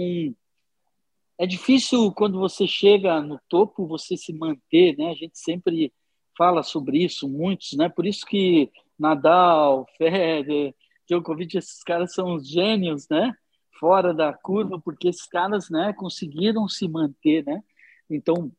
É 1.36 1.44
difícil 1.44 2.12
quando 2.12 2.38
você 2.38 2.68
chega 2.68 3.20
no 3.20 3.36
topo 3.48 3.84
você 3.84 4.16
se 4.16 4.32
manter, 4.32 4.96
né? 4.96 5.10
A 5.10 5.14
gente 5.14 5.36
sempre 5.36 5.92
fala 6.36 6.62
sobre 6.62 7.02
isso, 7.02 7.28
muitos, 7.28 7.72
né? 7.72 7.88
Por 7.88 8.06
isso 8.06 8.24
que 8.24 8.70
Nadal, 8.96 9.88
Federer, 9.98 10.72
Djokovic, 11.08 11.58
esses 11.58 11.82
caras 11.82 12.14
são 12.14 12.36
os 12.36 12.48
gênios, 12.48 13.08
né? 13.08 13.34
Fora 13.80 14.14
da 14.14 14.32
curva, 14.32 14.80
porque 14.80 15.08
esses 15.08 15.26
caras, 15.26 15.68
né, 15.68 15.92
conseguiram 15.94 16.68
se 16.68 16.86
manter, 16.86 17.44
né? 17.44 17.60
Então, 18.08 18.52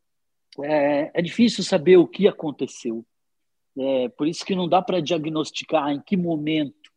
é, 0.64 1.10
é 1.14 1.22
difícil 1.22 1.64
saber 1.64 1.96
o 1.96 2.06
que 2.06 2.28
aconteceu. 2.28 3.04
É, 3.78 4.08
por 4.10 4.26
isso 4.26 4.44
que 4.44 4.54
não 4.54 4.68
dá 4.68 4.82
para 4.82 5.00
diagnosticar 5.00 5.90
em 5.90 6.00
que 6.00 6.16
momento. 6.16 6.90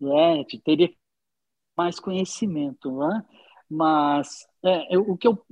Né? 0.00 0.44
Teria 0.64 0.92
mais 1.76 1.98
conhecimento, 1.98 2.96
né? 2.98 3.24
Mas 3.68 4.46
é, 4.62 4.98
o 4.98 5.16
que 5.16 5.26
eu 5.26 5.42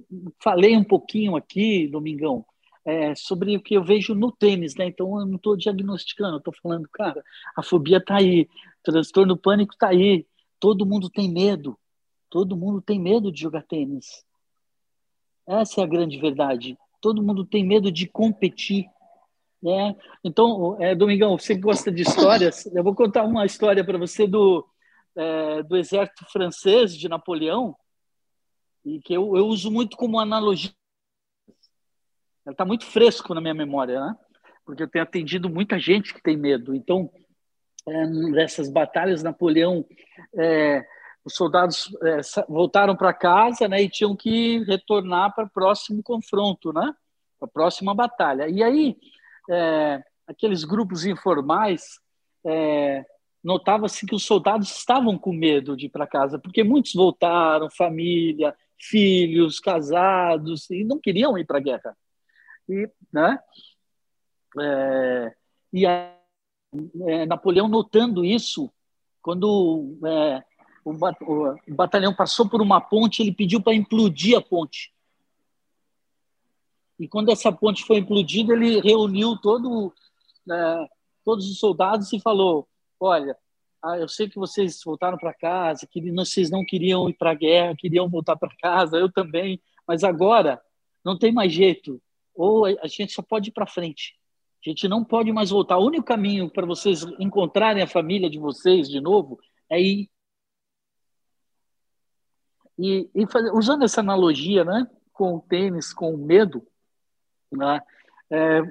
falei 0.43 0.77
um 0.77 0.85
pouquinho 0.85 1.37
aqui, 1.37 1.89
Domingão, 1.89 2.45
é, 2.85 3.15
sobre 3.15 3.57
o 3.57 3.63
que 3.63 3.75
eu 3.75 3.85
vejo 3.85 4.15
no 4.15 4.31
tênis, 4.31 4.75
né? 4.75 4.87
Então 4.87 5.19
eu 5.19 5.27
não 5.27 5.37
estou 5.37 5.57
diagnosticando, 5.57 6.37
estou 6.37 6.55
falando, 6.63 6.89
cara, 6.93 7.23
a 7.57 7.63
fobia 7.63 7.99
está 7.99 8.17
aí, 8.17 8.49
transtorno 8.83 9.37
pânico 9.37 9.73
está 9.73 9.89
aí, 9.89 10.27
todo 10.59 10.87
mundo 10.87 11.09
tem 11.09 11.31
medo, 11.31 11.79
todo 12.29 12.57
mundo 12.57 12.83
tem 12.83 13.01
medo 13.01 13.33
de 13.33 13.41
jogar 13.41 13.63
tênis. 13.63 14.25
Essa 15.51 15.81
é 15.81 15.85
a 15.85 15.87
grande 15.87 16.19
verdade. 16.19 16.79
Todo 17.01 17.23
mundo 17.23 17.45
tem 17.45 17.67
medo 17.67 17.91
de 17.91 18.07
competir. 18.07 18.87
Né? 19.61 19.97
Então, 20.23 20.77
é, 20.81 20.95
Domingão, 20.95 21.37
você 21.37 21.55
gosta 21.55 21.91
de 21.91 22.03
histórias? 22.03 22.67
Eu 22.67 22.85
vou 22.85 22.95
contar 22.95 23.25
uma 23.25 23.45
história 23.45 23.85
para 23.85 23.99
você 23.99 24.27
do, 24.27 24.65
é, 25.17 25.63
do 25.65 25.77
exército 25.77 26.25
francês 26.31 26.97
de 26.97 27.09
Napoleão, 27.09 27.75
e 28.85 29.01
que 29.01 29.13
eu, 29.13 29.37
eu 29.37 29.47
uso 29.47 29.71
muito 29.71 29.97
como 29.97 30.19
analogia 30.19 30.71
ela 32.47 32.55
está 32.55 32.65
muito 32.65 32.87
fresco 32.87 33.35
na 33.35 33.41
minha 33.41 33.53
memória, 33.55 34.01
né? 34.01 34.17
porque 34.65 34.83
eu 34.83 34.89
tenho 34.89 35.03
atendido 35.03 35.51
muita 35.51 35.79
gente 35.79 36.15
que 36.15 36.23
tem 36.23 36.37
medo. 36.37 36.75
Então, 36.75 37.11
é, 37.87 38.07
nessas 38.07 38.71
batalhas, 38.71 39.23
Napoleão, 39.23 39.85
é, 40.35 40.85
os 41.25 41.35
soldados 41.35 41.89
é, 42.03 42.21
voltaram 42.49 42.97
para 42.97 43.13
casa 43.13 43.69
né, 43.69 43.83
e 43.83 43.89
tinham 43.89 44.17
que 44.17 44.63
retornar 44.65 45.35
para 45.35 45.45
o 45.45 45.51
próximo 45.51 46.03
confronto, 46.03 46.73
né? 46.73 46.95
para 47.39 47.47
a 47.47 47.51
próxima 47.51 47.95
batalha. 47.95 48.49
E 48.49 48.63
aí, 48.63 48.97
é, 49.51 50.03
aqueles 50.27 50.65
grupos 50.65 51.05
informais, 51.07 51.99
é, 52.45 53.05
notava-se 53.43 54.07
que 54.07 54.15
os 54.15 54.25
soldados 54.25 54.71
estavam 54.71 55.19
com 55.19 55.33
medo 55.33 55.77
de 55.77 55.87
ir 55.87 55.91
para 55.91 56.07
casa, 56.07 56.39
porque 56.39 56.63
muitos 56.63 56.93
voltaram, 56.95 57.71
família, 57.71 58.55
filhos, 58.79 59.59
casados, 59.59 60.71
e 60.71 60.85
não 60.85 60.99
queriam 60.99 61.37
ir 61.39 61.47
para 61.47 61.59
a 61.59 61.63
guerra. 61.63 61.97
E, 62.69 62.89
né? 63.13 63.39
É, 64.59 65.35
e 65.73 65.87
a, 65.87 66.15
é, 67.07 67.27
Napoleão 67.27 67.69
notando 67.69 68.25
isso, 68.25 68.71
quando 69.23 69.99
o, 70.91 71.55
o, 71.69 71.75
batalhão 71.75 72.15
passou 72.15 72.49
por 72.49 72.61
uma 72.61 72.81
ponte, 72.81 73.23
ele 73.23 73.33
pediu 73.33 73.61
para 73.61 73.75
implodir 73.75 74.37
a 74.37 74.41
ponte. 74.41 74.93
E 76.99 77.09
quando 77.09 77.31
essa 77.31 77.51
ponte 77.51 77.85
foi 77.85 77.99
implodida, 77.99 78.53
ele 78.53 78.81
reuniu 78.81 79.37
todo, 79.39 79.93
é, 80.51 80.89
todos 81.25 81.51
os 81.51 81.59
soldados 81.59 82.13
e 82.13 82.21
falou: 82.21 82.69
Olha, 82.99 83.37
ah, 83.83 83.99
eu 83.99 84.09
sei 84.09 84.29
que 84.29 84.39
vocês 84.39 84.81
voltaram 84.85 85.17
para 85.17 85.33
casa, 85.33 85.87
que 85.87 86.13
vocês 86.13 86.51
não 86.51 86.65
queriam 86.65 87.09
ir 87.09 87.15
para 87.15 87.31
a 87.31 87.35
guerra, 87.35 87.77
queriam 87.77 88.09
voltar 88.09 88.37
para 88.37 88.55
casa, 88.61 88.99
eu 88.99 89.11
também, 89.11 89.61
mas 89.87 90.05
agora 90.05 90.61
não 91.05 91.19
tem 91.19 91.33
mais 91.33 91.53
jeito 91.53 92.01
ou 92.41 92.65
a 92.65 92.87
gente 92.87 93.13
só 93.13 93.23
pode 93.23 93.51
ir 93.51 93.53
para 93.53 93.67
frente. 93.67 94.15
A 94.65 94.71
gente 94.71 94.89
não 94.89 95.05
pode 95.05 95.33
mais 95.33 95.51
voltar. 95.51 95.79
O 95.79 95.87
único 95.87 96.05
caminho 96.05 96.51
para 96.51 96.67
vocês 96.67 97.03
encontrarem 97.19 97.83
a 97.83 97.87
família 97.87 98.31
de 98.31 98.39
vocês 98.39 98.89
de 98.89 99.01
novo 99.01 99.39
é 99.69 99.81
ir. 99.81 100.11
E, 102.81 103.11
e 103.15 103.27
usando 103.53 103.85
essa 103.85 104.01
analogia 104.01 104.65
né, 104.65 104.89
com 105.13 105.35
o 105.35 105.41
tênis, 105.41 105.93
com 105.93 106.15
o 106.15 106.19
medo, 106.19 106.67
né, 107.53 107.83
é, 108.31 108.63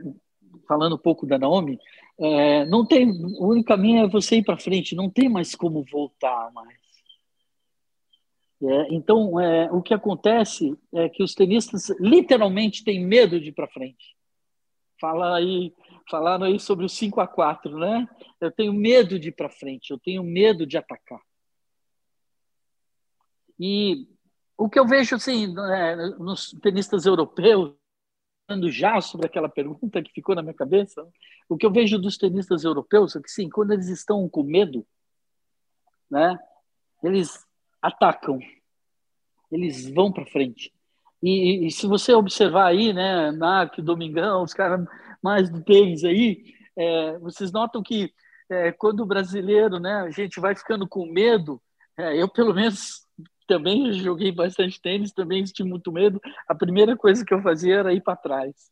falando 0.68 0.96
um 0.96 1.00
pouco 1.00 1.28
da 1.28 1.38
Naomi, 1.38 1.80
é, 2.20 2.66
não 2.66 2.86
tem, 2.86 3.08
o 3.10 3.50
único 3.50 3.68
caminho 3.68 4.04
é 4.04 4.10
você 4.10 4.38
ir 4.38 4.44
para 4.44 4.58
frente, 4.58 4.96
não 4.96 5.10
tem 5.10 5.30
mais 5.30 5.54
como 5.54 5.86
voltar 5.90 6.52
mais. 6.52 6.80
É, 8.62 8.94
então, 8.94 9.40
é, 9.40 9.72
o 9.72 9.82
que 9.82 9.94
acontece 9.94 10.76
é 10.94 11.08
que 11.08 11.24
os 11.24 11.34
tenistas 11.34 11.90
literalmente 12.00 12.84
têm 12.84 13.06
medo 13.06 13.40
de 13.40 13.50
ir 13.50 13.54
para 13.54 13.68
frente. 13.68 14.18
Fala 15.00 15.38
aí, 15.38 15.74
falaram 16.10 16.46
aí 16.46 16.60
sobre 16.60 16.84
o 16.84 16.90
5 16.90 17.22
a 17.22 17.28
4 17.28 17.78
né? 17.78 18.06
Eu 18.42 18.52
tenho 18.52 18.74
medo 18.74 19.18
de 19.18 19.30
ir 19.30 19.32
para 19.32 19.50
frente, 19.50 19.92
eu 19.92 20.00
tenho 20.00 20.24
medo 20.24 20.66
de 20.66 20.78
atacar. 20.78 21.22
E 23.60 24.08
o 24.58 24.70
que 24.70 24.80
eu 24.80 24.88
vejo 24.88 25.16
assim, 25.16 25.54
é, 25.72 25.96
nos 26.18 26.52
tenistas 26.62 27.06
europeus, 27.06 27.74
falando 28.48 28.72
já 28.72 29.00
sobre 29.02 29.28
aquela 29.28 29.50
pergunta 29.50 30.02
que 30.02 30.12
ficou 30.12 30.36
na 30.36 30.42
minha 30.42 30.54
cabeça, 30.54 31.08
o 31.48 31.58
que 31.58 31.66
eu 31.66 31.72
vejo 31.72 32.00
dos 32.00 32.18
tenistas 32.18 32.64
europeus 32.64 33.16
é 33.16 33.22
que 33.22 33.30
sim, 33.30 33.50
quando 33.50 33.72
eles 33.72 33.88
estão 33.88 34.28
com 34.30 34.44
medo, 34.44 34.86
né? 36.10 36.38
Eles 37.04 37.46
atacam, 37.82 38.40
eles 39.52 39.90
vão 39.90 40.12
para 40.12 40.26
frente. 40.26 40.74
E, 41.22 41.68
e, 41.68 41.72
se 41.72 41.86
você 41.86 42.14
observar 42.14 42.68
aí, 42.68 42.94
né, 42.94 43.32
Narc, 43.32 43.82
Domingão, 43.82 44.44
os 44.44 44.54
caras 44.54 44.86
mais 45.22 45.50
do 45.50 45.62
tênis 45.62 46.04
aí, 46.04 46.56
é, 46.78 47.18
vocês 47.20 47.52
notam 47.52 47.84
que 47.84 48.14
é, 48.50 48.72
quando 48.72 49.02
o 49.02 49.06
brasileiro, 49.06 49.80
né, 49.80 49.96
a 50.02 50.10
gente 50.10 50.40
vai 50.40 50.56
ficando 50.56 50.88
com 50.88 51.06
medo, 51.06 51.62
é, 51.98 52.16
eu 52.16 52.28
pelo 52.28 52.54
menos 52.54 53.06
também 53.50 53.92
joguei 53.94 54.32
bastante 54.32 54.80
tênis, 54.80 55.12
também 55.12 55.44
tive 55.44 55.68
muito 55.68 55.92
medo, 55.92 56.22
a 56.48 56.54
primeira 56.54 56.96
coisa 56.96 57.26
que 57.26 57.34
eu 57.34 57.42
fazia 57.42 57.78
era 57.78 57.94
ir 57.94 58.02
para 58.02 58.16
trás. 58.16 58.72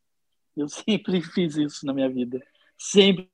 Eu 0.55 0.67
sempre 0.69 1.19
fiz 1.19 1.57
isso 1.57 1.83
na 1.83 1.93
minha 1.93 2.07
vida, 2.07 2.39
sempre 2.77 3.27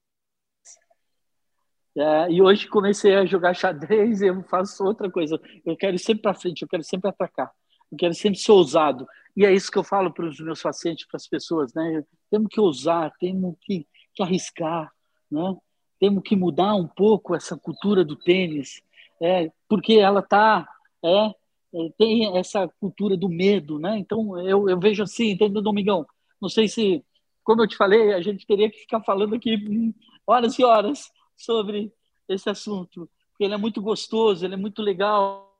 é, 1.96 2.32
e 2.32 2.42
hoje 2.42 2.68
comecei 2.68 3.14
a 3.14 3.26
jogar 3.26 3.54
xadrez 3.54 4.22
e 4.22 4.28
eu 4.28 4.42
faço 4.44 4.84
outra 4.84 5.12
coisa. 5.12 5.40
Eu 5.64 5.78
quero 5.78 6.00
sempre 6.00 6.24
para 6.24 6.34
frente, 6.34 6.64
eu 6.64 6.68
quero 6.68 6.84
sempre 6.84 7.10
atacar, 7.10 7.52
eu 7.92 7.98
quero 7.98 8.14
sempre 8.16 8.40
ser 8.40 8.52
ousado. 8.52 9.06
E 9.36 9.46
é 9.46 9.54
isso 9.54 9.72
que 9.72 9.78
eu 9.78 9.84
falo 9.84 10.12
para 10.12 10.26
os 10.26 10.40
meus 10.40 10.62
pacientes, 10.62 11.06
para 11.06 11.18
as 11.18 11.28
pessoas, 11.28 11.74
né? 11.74 12.04
Temos 12.32 12.48
que 12.50 12.60
ousar, 12.60 13.12
temos 13.20 13.56
que, 13.62 13.86
que 14.16 14.24
arriscar, 14.24 14.92
né? 15.30 15.56
Temos 16.00 16.24
que 16.24 16.36
mudar 16.36 16.74
um 16.76 16.88
pouco 16.88 17.36
essa 17.36 17.56
cultura 17.56 18.04
do 18.04 18.16
tênis, 18.16 18.82
é, 19.22 19.52
porque 19.70 19.94
ela 19.94 20.22
tá, 20.22 20.68
é, 21.04 21.28
é, 21.28 21.90
tem 21.98 22.38
essa 22.38 22.68
cultura 22.80 23.18
do 23.18 23.30
medo, 23.30 23.80
né? 23.80 23.98
Então 23.98 24.40
eu, 24.48 24.70
eu 24.70 24.80
vejo 24.80 25.04
assim, 25.04 25.32
entendeu, 25.32 25.62
Domingão? 25.62 26.06
Não 26.42 26.50
sei 26.50 26.68
se, 26.68 27.04
como 27.44 27.62
eu 27.62 27.68
te 27.68 27.76
falei, 27.76 28.14
a 28.14 28.22
gente 28.22 28.46
teria 28.46 28.70
que 28.70 28.80
ficar 28.80 29.02
falando 29.02 29.36
aqui 29.36 29.58
horas 30.26 30.58
e 30.58 30.64
horas 30.64 31.12
sobre 31.38 31.92
esse 32.28 32.50
assunto, 32.50 33.10
porque 33.30 33.44
ele 33.44 33.54
é 33.54 33.58
muito 33.58 33.82
gostoso, 33.82 34.46
ele 34.46 34.54
é 34.54 34.58
muito 34.58 34.82
legal, 34.82 35.54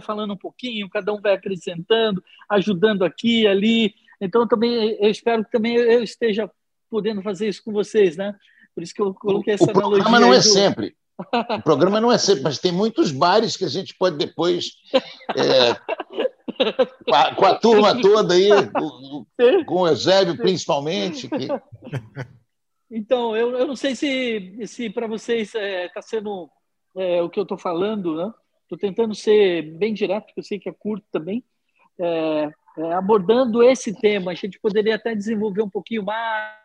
falando 0.00 0.32
um 0.32 0.36
pouquinho, 0.36 0.88
cada 0.88 1.12
um 1.12 1.20
vai 1.20 1.34
acrescentando, 1.34 2.22
ajudando 2.48 3.04
aqui, 3.04 3.46
ali. 3.46 3.94
Então, 4.20 4.46
também 4.46 4.96
eu 5.00 5.10
espero 5.10 5.44
que 5.44 5.50
também 5.50 5.76
eu 5.76 6.02
esteja 6.02 6.50
podendo 6.90 7.22
fazer 7.22 7.48
isso 7.48 7.62
com 7.62 7.72
vocês, 7.72 8.16
né? 8.16 8.34
Por 8.74 8.82
isso 8.82 8.94
que 8.94 9.02
eu 9.02 9.12
coloquei 9.14 9.54
essa 9.54 9.66
o 9.66 9.70
analogia. 9.70 10.02
programa 10.02 10.20
não 10.20 10.32
é 10.32 10.38
do... 10.38 10.42
sempre. 10.42 10.96
O 11.18 11.62
programa 11.62 12.00
não 12.00 12.12
é 12.12 12.18
sempre, 12.18 12.44
mas 12.44 12.58
tem 12.58 12.70
muitos 12.70 13.10
bares 13.10 13.56
que 13.56 13.64
a 13.64 13.68
gente 13.68 13.94
pode 13.94 14.16
depois, 14.16 14.72
é, 15.36 15.74
com, 17.04 17.14
a, 17.14 17.34
com, 17.34 17.44
a, 17.44 17.54
turma 17.56 18.00
toda 18.00 18.34
aí, 18.34 18.48
com, 18.70 19.26
com 19.66 19.74
o 19.80 19.88
Eusébio 19.88 20.36
principalmente. 20.36 21.28
Que... 21.28 21.48
Então, 22.90 23.36
eu, 23.36 23.56
eu 23.56 23.66
não 23.66 23.76
sei 23.76 23.94
se, 23.94 24.66
se 24.66 24.88
para 24.88 25.06
vocês 25.06 25.48
está 25.48 25.60
é, 25.60 25.88
tá 25.88 26.00
sendo 26.00 26.48
é, 26.96 27.22
o 27.22 27.28
que 27.28 27.38
eu 27.38 27.42
estou 27.42 27.58
falando, 27.58 28.16
né? 28.16 28.32
Estou 28.62 28.78
tentando 28.78 29.14
ser 29.14 29.62
bem 29.76 29.94
direto, 29.94 30.26
porque 30.26 30.40
eu 30.40 30.44
sei 30.44 30.58
que 30.58 30.68
é 30.68 30.72
curto 30.72 31.06
também. 31.10 31.44
É, 31.98 32.50
é, 32.78 32.92
abordando 32.92 33.62
esse 33.62 33.98
tema, 33.98 34.30
a 34.30 34.34
gente 34.34 34.58
poderia 34.60 34.94
até 34.94 35.14
desenvolver 35.14 35.62
um 35.62 35.70
pouquinho 35.70 36.04
mais. 36.04 36.56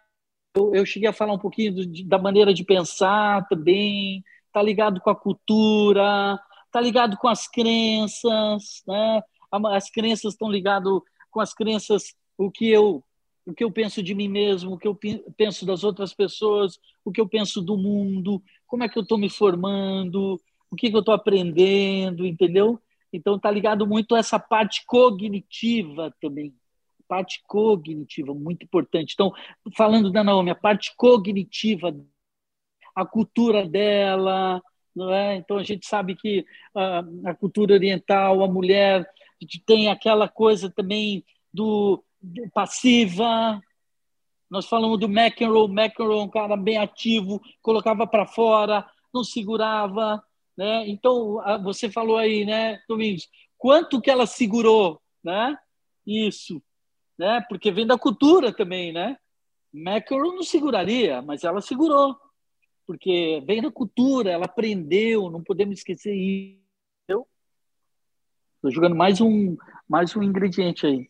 Eu, 0.55 0.75
eu 0.75 0.85
cheguei 0.85 1.09
a 1.09 1.13
falar 1.13 1.33
um 1.33 1.39
pouquinho 1.39 1.73
da 2.05 2.17
maneira 2.17 2.53
de 2.53 2.63
pensar 2.63 3.47
também, 3.47 4.23
tá 4.53 4.61
ligado 4.61 5.01
com 5.01 5.09
a 5.09 5.15
cultura, 5.15 6.39
tá 6.71 6.79
ligado 6.79 7.17
com 7.17 7.27
as 7.27 7.47
crenças, 7.47 8.83
né? 8.87 9.21
As 9.51 9.89
crenças 9.89 10.33
estão 10.33 10.49
ligadas 10.49 10.93
com 11.29 11.41
as 11.41 11.53
crenças, 11.53 12.15
o 12.37 12.49
que 12.51 12.69
eu 12.69 13.03
o 13.45 13.53
que 13.53 13.61
eu 13.61 13.69
penso 13.69 14.01
de 14.01 14.15
mim 14.15 14.29
mesmo, 14.29 14.73
o 14.73 14.77
que 14.77 14.87
eu 14.87 14.97
penso 15.35 15.65
das 15.65 15.83
outras 15.83 16.13
pessoas, 16.13 16.79
o 17.03 17.11
que 17.11 17.19
eu 17.19 17.27
penso 17.27 17.61
do 17.61 17.77
mundo, 17.77 18.41
como 18.65 18.85
é 18.85 18.87
que 18.87 18.97
eu 18.97 19.03
estou 19.03 19.17
me 19.17 19.29
formando, 19.29 20.39
o 20.71 20.75
que, 20.77 20.89
que 20.89 20.95
eu 20.95 21.01
estou 21.01 21.13
aprendendo, 21.13 22.25
entendeu? 22.25 22.79
Então 23.11 23.35
está 23.35 23.51
ligado 23.51 23.85
muito 23.85 24.15
a 24.15 24.19
essa 24.19 24.39
parte 24.39 24.85
cognitiva 24.85 26.15
também, 26.21 26.55
parte 27.05 27.43
cognitiva 27.45 28.33
muito 28.33 28.63
importante. 28.63 29.11
Então 29.13 29.33
falando 29.75 30.09
da 30.09 30.23
Naomi, 30.23 30.49
a 30.49 30.55
parte 30.55 30.95
cognitiva 30.95 31.93
a 32.95 33.05
cultura 33.05 33.67
dela, 33.67 34.61
não 34.95 35.13
é? 35.13 35.35
Então 35.35 35.57
a 35.57 35.63
gente 35.63 35.85
sabe 35.85 36.15
que 36.15 36.45
a, 36.75 37.03
a 37.25 37.33
cultura 37.33 37.73
oriental, 37.73 38.43
a 38.43 38.47
mulher 38.47 39.09
tem 39.65 39.89
aquela 39.89 40.27
coisa 40.27 40.69
também 40.69 41.25
do, 41.53 42.03
do 42.21 42.49
passiva. 42.51 43.61
Nós 44.49 44.67
falamos 44.67 44.99
do 44.99 45.07
McEnroe, 45.07 45.69
McEnroe 45.69 46.19
um 46.19 46.29
cara 46.29 46.55
bem 46.55 46.77
ativo, 46.77 47.41
colocava 47.61 48.05
para 48.05 48.27
fora, 48.27 48.85
não 49.13 49.23
segurava, 49.23 50.23
né? 50.55 50.87
Então 50.87 51.41
você 51.63 51.89
falou 51.89 52.17
aí, 52.17 52.45
né, 52.45 52.79
Domingos, 52.87 53.27
quanto 53.57 53.99
que 53.99 54.11
ela 54.11 54.27
segurou, 54.27 55.01
né? 55.23 55.57
Isso, 56.05 56.61
né? 57.17 57.43
Porque 57.49 57.71
vem 57.71 57.87
da 57.87 57.97
cultura 57.97 58.53
também, 58.53 58.93
né? 58.93 59.17
McEnroe 59.73 60.35
não 60.35 60.43
seguraria, 60.43 61.21
mas 61.21 61.43
ela 61.43 61.59
segurou 61.59 62.15
porque 62.85 63.43
vem 63.45 63.61
da 63.61 63.71
cultura, 63.71 64.31
ela 64.31 64.45
aprendeu, 64.45 65.29
não 65.29 65.43
podemos 65.43 65.77
esquecer 65.77 66.13
isso. 66.13 67.27
Estou 68.55 68.71
jogando 68.71 68.95
mais 68.95 69.19
um, 69.19 69.57
mais 69.89 70.15
um 70.15 70.23
ingrediente 70.23 70.85
aí. 70.85 71.07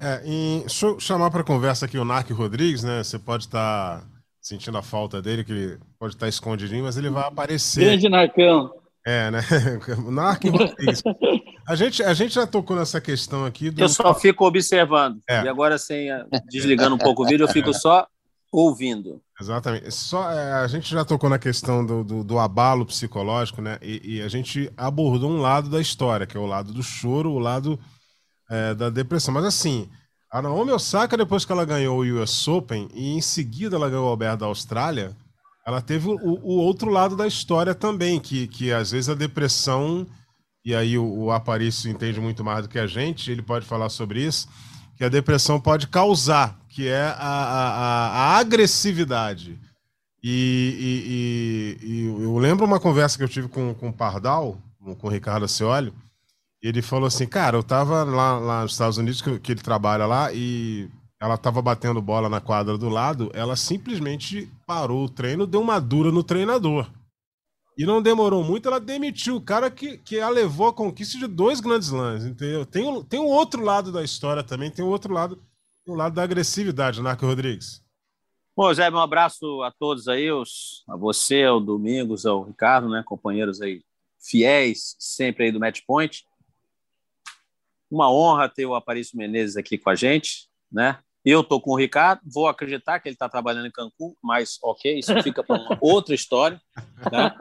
É, 0.00 0.22
em, 0.24 0.60
deixa 0.60 0.86
eu 0.86 1.00
chamar 1.00 1.30
para 1.30 1.44
conversa 1.44 1.86
aqui 1.86 1.98
o 1.98 2.04
Narc 2.04 2.30
Rodrigues, 2.30 2.82
né? 2.82 3.02
Você 3.02 3.18
pode 3.18 3.44
estar 3.44 4.00
tá 4.00 4.06
sentindo 4.40 4.78
a 4.78 4.82
falta 4.82 5.20
dele, 5.20 5.44
que 5.44 5.52
ele 5.52 5.78
pode 5.98 6.14
estar 6.14 6.26
tá 6.26 6.28
escondidinho, 6.28 6.84
mas 6.84 6.96
ele 6.96 7.10
vai 7.10 7.24
aparecer. 7.24 7.84
Grande 7.84 8.08
Narcão. 8.08 8.72
É, 9.06 9.30
né? 9.30 9.40
Narc 10.10 10.44
Rodrigues. 10.44 11.02
A 11.68 11.74
gente, 11.74 12.02
a 12.02 12.14
gente 12.14 12.34
já 12.34 12.46
tocou 12.46 12.76
nessa 12.76 13.00
questão 13.00 13.44
aqui. 13.44 13.70
Do... 13.70 13.82
Eu 13.82 13.88
só 13.88 14.14
fico 14.14 14.46
observando. 14.46 15.20
É. 15.28 15.42
E 15.42 15.48
agora, 15.48 15.78
sem 15.78 16.08
desligando 16.48 16.94
um 16.94 16.98
pouco 16.98 17.22
o 17.22 17.26
vídeo, 17.26 17.44
eu 17.44 17.48
fico 17.48 17.74
só 17.74 18.06
ouvindo. 18.52 19.20
Exatamente. 19.40 19.90
Só, 19.90 20.30
é, 20.30 20.52
a 20.52 20.66
gente 20.66 20.90
já 20.90 21.04
tocou 21.04 21.30
na 21.30 21.38
questão 21.38 21.84
do, 21.84 22.04
do, 22.04 22.24
do 22.24 22.38
abalo 22.38 22.84
psicológico, 22.84 23.62
né? 23.62 23.78
E, 23.80 24.16
e, 24.16 24.22
a 24.22 24.28
gente 24.28 24.70
abordou 24.76 25.30
um 25.30 25.40
lado 25.40 25.70
da 25.70 25.80
história, 25.80 26.26
que 26.26 26.36
é 26.36 26.40
o 26.40 26.46
lado 26.46 26.72
do 26.72 26.82
choro, 26.82 27.30
o 27.30 27.38
lado 27.38 27.78
é, 28.50 28.74
da 28.74 28.90
depressão. 28.90 29.32
Mas 29.32 29.44
assim, 29.44 29.88
a 30.30 30.42
Naomi 30.42 30.70
Osaka, 30.70 31.16
depois 31.16 31.44
que 31.44 31.52
ela 31.52 31.64
ganhou 31.64 31.98
o 31.98 32.22
US 32.22 32.46
Open, 32.46 32.88
e 32.94 33.16
em 33.16 33.20
seguida 33.20 33.76
ela 33.76 33.88
ganhou 33.88 34.06
o 34.06 34.10
Alberto 34.10 34.38
da 34.40 34.46
Austrália, 34.46 35.16
ela 35.66 35.80
teve 35.80 36.08
o, 36.08 36.16
o, 36.22 36.56
outro 36.58 36.90
lado 36.90 37.16
da 37.16 37.26
história 37.26 37.74
também, 37.74 38.20
que, 38.20 38.46
que 38.46 38.72
às 38.72 38.90
vezes 38.90 39.08
a 39.08 39.14
depressão, 39.14 40.06
e 40.64 40.74
aí 40.74 40.98
o, 40.98 41.04
o 41.04 41.30
Aparício 41.32 41.90
entende 41.90 42.20
muito 42.20 42.44
mais 42.44 42.62
do 42.62 42.68
que 42.68 42.78
a 42.78 42.86
gente, 42.86 43.30
ele 43.30 43.42
pode 43.42 43.66
falar 43.66 43.88
sobre 43.88 44.22
isso, 44.22 44.48
que 44.96 45.04
a 45.04 45.08
depressão 45.08 45.60
pode 45.60 45.86
causar, 45.88 46.59
que 46.70 46.88
é 46.88 47.02
a, 47.02 47.14
a, 47.18 48.08
a 48.08 48.38
agressividade. 48.38 49.58
E, 50.22 51.78
e, 51.82 51.86
e, 51.86 52.06
eu 52.22 52.38
lembro 52.38 52.64
uma 52.64 52.78
conversa 52.78 53.18
que 53.18 53.24
eu 53.24 53.28
tive 53.28 53.48
com, 53.48 53.74
com 53.74 53.88
o 53.88 53.92
Pardal, 53.92 54.56
com 54.98 55.06
o 55.06 55.10
Ricardo 55.10 55.44
Acioli, 55.44 55.92
ele 56.62 56.82
falou 56.82 57.06
assim, 57.06 57.26
cara, 57.26 57.56
eu 57.56 57.62
tava 57.62 58.04
lá, 58.04 58.38
lá 58.38 58.62
nos 58.62 58.72
Estados 58.72 58.98
Unidos, 58.98 59.20
que, 59.20 59.38
que 59.38 59.52
ele 59.52 59.62
trabalha 59.62 60.06
lá, 60.06 60.32
e 60.32 60.88
ela 61.20 61.36
tava 61.36 61.60
batendo 61.60 62.00
bola 62.00 62.28
na 62.28 62.40
quadra 62.40 62.78
do 62.78 62.88
lado, 62.88 63.30
ela 63.34 63.56
simplesmente 63.56 64.50
parou 64.66 65.04
o 65.04 65.08
treino, 65.08 65.46
deu 65.46 65.60
uma 65.60 65.80
dura 65.80 66.12
no 66.12 66.22
treinador. 66.22 66.90
E 67.78 67.86
não 67.86 68.02
demorou 68.02 68.44
muito, 68.44 68.68
ela 68.68 68.78
demitiu 68.78 69.36
o 69.36 69.40
cara 69.40 69.70
que, 69.70 69.96
que 69.98 70.20
a 70.20 70.28
levou 70.28 70.68
à 70.68 70.72
conquista 70.72 71.18
de 71.18 71.26
dois 71.26 71.60
grandes 71.60 71.90
lãs, 71.90 72.24
entendeu? 72.26 72.66
Tem, 72.66 73.02
tem 73.04 73.20
um 73.20 73.26
outro 73.26 73.62
lado 73.64 73.90
da 73.90 74.04
história 74.04 74.42
também, 74.42 74.70
tem 74.70 74.84
um 74.84 74.88
outro 74.88 75.14
lado, 75.14 75.40
lado 75.94 76.14
da 76.14 76.22
agressividade, 76.22 77.02
Narco 77.02 77.26
Rodrigues. 77.26 77.82
Bom, 78.56 78.72
Zé, 78.74 78.90
um 78.90 78.98
abraço 78.98 79.62
a 79.62 79.70
todos 79.70 80.08
aí, 80.08 80.30
os, 80.30 80.84
a 80.88 80.96
você, 80.96 81.44
ao 81.44 81.60
Domingos, 81.60 82.26
ao 82.26 82.42
Ricardo, 82.42 82.88
né, 82.88 83.02
companheiros 83.04 83.60
aí 83.62 83.82
fiéis, 84.20 84.96
sempre 84.98 85.44
aí 85.44 85.52
do 85.52 85.60
Match 85.60 85.80
Point. 85.86 86.24
Uma 87.90 88.12
honra 88.12 88.48
ter 88.48 88.66
o 88.66 88.74
Aparício 88.74 89.16
Menezes 89.16 89.56
aqui 89.56 89.78
com 89.78 89.90
a 89.90 89.94
gente, 89.94 90.48
né? 90.70 90.98
Eu 91.24 91.40
estou 91.40 91.60
com 91.60 91.72
o 91.72 91.76
Ricardo, 91.76 92.22
vou 92.24 92.48
acreditar 92.48 92.98
que 92.98 93.08
ele 93.08 93.14
está 93.14 93.28
trabalhando 93.28 93.66
em 93.66 93.70
Cancún, 93.70 94.14
mas 94.22 94.58
ok, 94.62 94.98
isso 94.98 95.22
fica 95.22 95.42
para 95.42 95.60
uma 95.60 95.76
outra 95.80 96.14
história. 96.14 96.60
Né? 97.12 97.34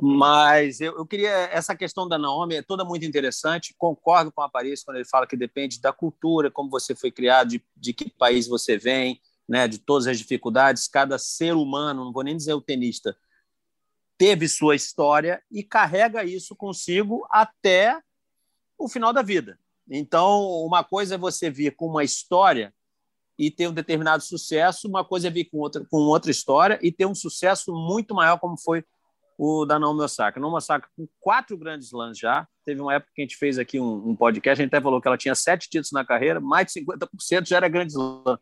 Mas 0.00 0.80
eu, 0.80 0.96
eu, 0.96 1.06
queria. 1.06 1.30
Essa 1.30 1.74
questão 1.76 2.08
da 2.08 2.18
Naomi 2.18 2.56
é 2.56 2.62
toda 2.62 2.84
muito 2.84 3.04
interessante. 3.04 3.74
Concordo 3.78 4.32
com 4.32 4.40
o 4.40 4.44
Aparício 4.44 4.84
quando 4.84 4.96
ele 4.96 5.04
fala 5.04 5.26
que 5.26 5.36
depende 5.36 5.80
da 5.80 5.92
cultura, 5.92 6.50
como 6.50 6.68
você 6.68 6.94
foi 6.94 7.10
criado, 7.10 7.50
de, 7.50 7.64
de 7.76 7.92
que 7.92 8.10
país 8.10 8.46
você 8.46 8.76
vem, 8.76 9.20
né, 9.48 9.68
de 9.68 9.78
todas 9.78 10.06
as 10.06 10.18
dificuldades. 10.18 10.88
Cada 10.88 11.18
ser 11.18 11.54
humano, 11.54 12.04
não 12.04 12.12
vou 12.12 12.24
nem 12.24 12.36
dizer 12.36 12.54
o 12.54 12.60
tenista, 12.60 13.16
teve 14.18 14.48
sua 14.48 14.74
história 14.74 15.42
e 15.50 15.62
carrega 15.62 16.24
isso 16.24 16.56
consigo 16.56 17.26
até 17.30 18.00
o 18.78 18.88
final 18.88 19.12
da 19.12 19.22
vida. 19.22 19.58
Então, 19.88 20.42
uma 20.64 20.82
coisa 20.82 21.14
é 21.14 21.18
você 21.18 21.50
vir 21.50 21.76
com 21.76 21.86
uma 21.86 22.02
história 22.02 22.74
e 23.38 23.50
ter 23.50 23.68
um 23.68 23.72
determinado 23.72 24.22
sucesso, 24.22 24.88
uma 24.88 25.04
coisa 25.04 25.28
é 25.28 25.30
vir 25.30 25.44
com 25.46 25.58
outra, 25.58 25.84
com 25.84 25.98
outra 25.98 26.30
história 26.30 26.78
e 26.82 26.90
ter 26.90 27.06
um 27.06 27.14
sucesso 27.14 27.72
muito 27.72 28.14
maior, 28.14 28.38
como 28.38 28.56
foi 28.56 28.84
o 29.38 29.64
da 29.64 29.78
Naomi 29.78 30.00
Osaka. 30.00 30.40
Naomi 30.40 30.56
Osaka 30.56 30.88
com 30.96 31.06
quatro 31.20 31.56
grandes 31.56 31.88
slams 31.88 32.18
já. 32.18 32.46
Teve 32.64 32.80
uma 32.80 32.94
época 32.94 33.12
que 33.14 33.22
a 33.22 33.24
gente 33.24 33.36
fez 33.36 33.58
aqui 33.58 33.80
um, 33.80 34.10
um, 34.10 34.16
podcast, 34.16 34.60
a 34.60 34.64
gente 34.64 34.74
até 34.74 34.82
falou 34.82 35.00
que 35.00 35.08
ela 35.08 35.18
tinha 35.18 35.34
sete 35.34 35.68
títulos 35.68 35.92
na 35.92 36.04
carreira, 36.04 36.40
mais 36.40 36.66
de 36.66 36.80
50% 36.80 37.46
já 37.46 37.56
era 37.56 37.68
grande 37.68 37.92
slam. 37.92 38.38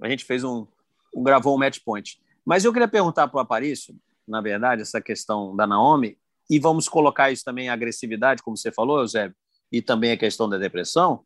A 0.00 0.08
gente 0.08 0.24
fez 0.24 0.42
um, 0.42 0.66
um 1.14 1.22
gravou 1.22 1.54
um 1.54 1.58
match 1.58 1.80
point. 1.84 2.20
Mas 2.44 2.64
eu 2.64 2.72
queria 2.72 2.88
perguntar 2.88 3.28
para 3.28 3.38
o 3.38 3.40
Aparício, 3.40 3.94
na 4.26 4.40
verdade, 4.40 4.82
essa 4.82 5.00
questão 5.00 5.54
da 5.54 5.66
Naomi, 5.66 6.18
e 6.50 6.58
vamos 6.58 6.88
colocar 6.88 7.30
isso 7.30 7.44
também 7.44 7.66
em 7.66 7.70
agressividade, 7.70 8.42
como 8.42 8.56
você 8.56 8.72
falou, 8.72 9.00
Eusébio, 9.00 9.36
e 9.70 9.80
também 9.80 10.12
a 10.12 10.16
questão 10.16 10.48
da 10.48 10.58
depressão. 10.58 11.24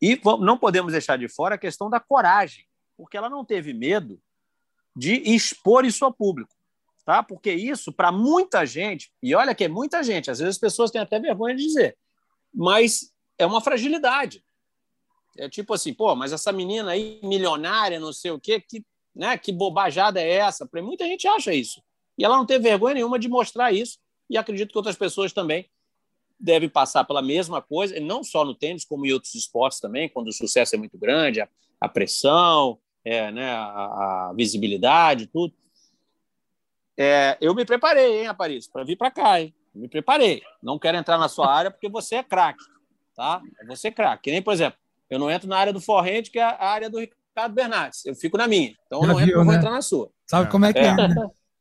E 0.00 0.20
não 0.40 0.58
podemos 0.58 0.92
deixar 0.92 1.16
de 1.16 1.28
fora 1.28 1.54
a 1.54 1.58
questão 1.58 1.88
da 1.88 2.00
coragem, 2.00 2.64
porque 2.96 3.16
ela 3.16 3.30
não 3.30 3.44
teve 3.44 3.72
medo 3.72 4.20
de 4.94 5.14
expor 5.32 5.84
isso 5.84 6.04
ao 6.04 6.12
público. 6.12 6.57
Tá? 7.08 7.22
Porque 7.22 7.50
isso, 7.50 7.90
para 7.90 8.12
muita 8.12 8.66
gente, 8.66 9.10
e 9.22 9.34
olha 9.34 9.54
que 9.54 9.64
é 9.64 9.68
muita 9.68 10.02
gente, 10.02 10.30
às 10.30 10.40
vezes 10.40 10.56
as 10.56 10.60
pessoas 10.60 10.90
têm 10.90 11.00
até 11.00 11.18
vergonha 11.18 11.56
de 11.56 11.64
dizer, 11.64 11.96
mas 12.52 13.10
é 13.38 13.46
uma 13.46 13.62
fragilidade. 13.62 14.44
É 15.38 15.48
tipo 15.48 15.72
assim, 15.72 15.94
pô, 15.94 16.14
mas 16.14 16.34
essa 16.34 16.52
menina 16.52 16.90
aí, 16.90 17.18
milionária, 17.22 17.98
não 17.98 18.12
sei 18.12 18.30
o 18.30 18.38
quê, 18.38 18.60
que, 18.60 18.84
né, 19.16 19.38
que 19.38 19.50
bobajada 19.52 20.20
é 20.20 20.32
essa? 20.32 20.66
Para 20.66 20.82
muita 20.82 21.06
gente 21.06 21.26
acha 21.26 21.54
isso. 21.54 21.82
E 22.18 22.26
ela 22.26 22.36
não 22.36 22.44
teve 22.44 22.68
vergonha 22.68 22.96
nenhuma 22.96 23.18
de 23.18 23.26
mostrar 23.26 23.72
isso, 23.72 23.98
e 24.28 24.36
acredito 24.36 24.70
que 24.70 24.76
outras 24.76 24.96
pessoas 24.96 25.32
também 25.32 25.66
deve 26.38 26.68
passar 26.68 27.04
pela 27.04 27.22
mesma 27.22 27.62
coisa, 27.62 27.98
não 28.00 28.22
só 28.22 28.44
no 28.44 28.54
tênis, 28.54 28.84
como 28.84 29.06
em 29.06 29.12
outros 29.14 29.34
esportes 29.34 29.80
também, 29.80 30.10
quando 30.10 30.28
o 30.28 30.32
sucesso 30.32 30.74
é 30.74 30.78
muito 30.78 30.98
grande, 30.98 31.40
a, 31.40 31.48
a 31.80 31.88
pressão, 31.88 32.78
é, 33.02 33.32
né, 33.32 33.50
a, 33.50 34.28
a, 34.28 34.32
visibilidade, 34.36 35.26
tudo. 35.26 35.54
É, 36.98 37.38
eu 37.40 37.54
me 37.54 37.64
preparei, 37.64 38.20
hein, 38.22 38.26
Aparício, 38.26 38.70
para 38.72 38.82
vir 38.84 38.96
para 38.96 39.10
cá, 39.10 39.40
hein? 39.40 39.54
Me 39.74 39.88
preparei. 39.88 40.42
Não 40.62 40.78
quero 40.78 40.96
entrar 40.98 41.16
na 41.16 41.28
sua 41.28 41.48
área 41.52 41.70
porque 41.70 41.88
você 41.88 42.16
é 42.16 42.22
craque, 42.24 42.64
tá? 43.14 43.40
Você 43.68 43.88
é 43.88 43.90
craque. 43.92 44.24
Que 44.24 44.30
nem, 44.32 44.42
por 44.42 44.52
exemplo, 44.52 44.78
eu 45.08 45.18
não 45.18 45.30
entro 45.30 45.48
na 45.48 45.56
área 45.56 45.72
do 45.72 45.80
forrente, 45.80 46.30
que 46.30 46.38
é 46.38 46.42
a 46.42 46.64
área 46.68 46.90
do 46.90 46.98
Ricardo 46.98 47.54
Bernardes. 47.54 48.04
Eu 48.04 48.14
fico 48.16 48.36
na 48.36 48.48
minha. 48.48 48.74
Então 48.86 49.02
Já 49.02 49.06
não, 49.06 49.16
viu, 49.16 49.36
vou 49.36 49.44
né? 49.44 49.56
entrar 49.56 49.70
na 49.70 49.80
sua. 49.82 50.10
Sabe 50.26 50.50
como 50.50 50.64
é 50.66 50.72
que 50.72 50.80
é, 50.80 50.86
É. 50.88 50.94
né? 50.96 51.14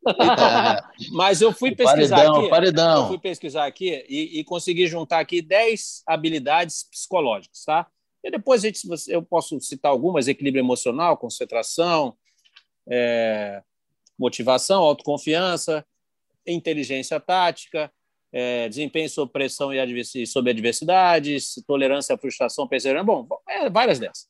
Mas 1.11 1.41
eu 1.41 1.51
fui 1.51 1.71
O 1.71 1.75
pesquisar 1.75 2.15
paredão, 2.15 2.39
aqui. 2.39 2.49
paredão. 2.49 3.01
Eu 3.03 3.07
fui 3.09 3.19
pesquisar 3.19 3.65
aqui 3.65 4.05
e, 4.09 4.39
e 4.39 4.43
consegui 4.43 4.87
juntar 4.87 5.19
aqui 5.19 5.41
10 5.41 6.03
habilidades 6.07 6.83
psicológicas, 6.89 7.63
tá? 7.65 7.85
E 8.23 8.31
depois 8.31 8.63
a 8.63 8.67
gente, 8.67 8.81
eu 9.09 9.21
posso 9.21 9.59
citar 9.59 9.91
algumas: 9.91 10.27
equilíbrio 10.27 10.61
emocional, 10.61 11.17
concentração, 11.17 12.15
é, 12.89 13.61
motivação, 14.17 14.81
autoconfiança, 14.83 15.85
inteligência 16.45 17.19
tática, 17.19 17.91
é, 18.31 18.67
desempenho 18.67 19.09
sob 19.09 19.31
pressão 19.31 19.71
e 19.73 20.27
sob 20.27 20.49
adversidades, 20.49 21.55
tolerância 21.65 22.15
à 22.15 22.17
frustração, 22.17 22.67
perseverança. 22.67 23.05
Bom, 23.05 23.27
é, 23.47 23.69
várias 23.69 23.99
dessas. 23.99 24.27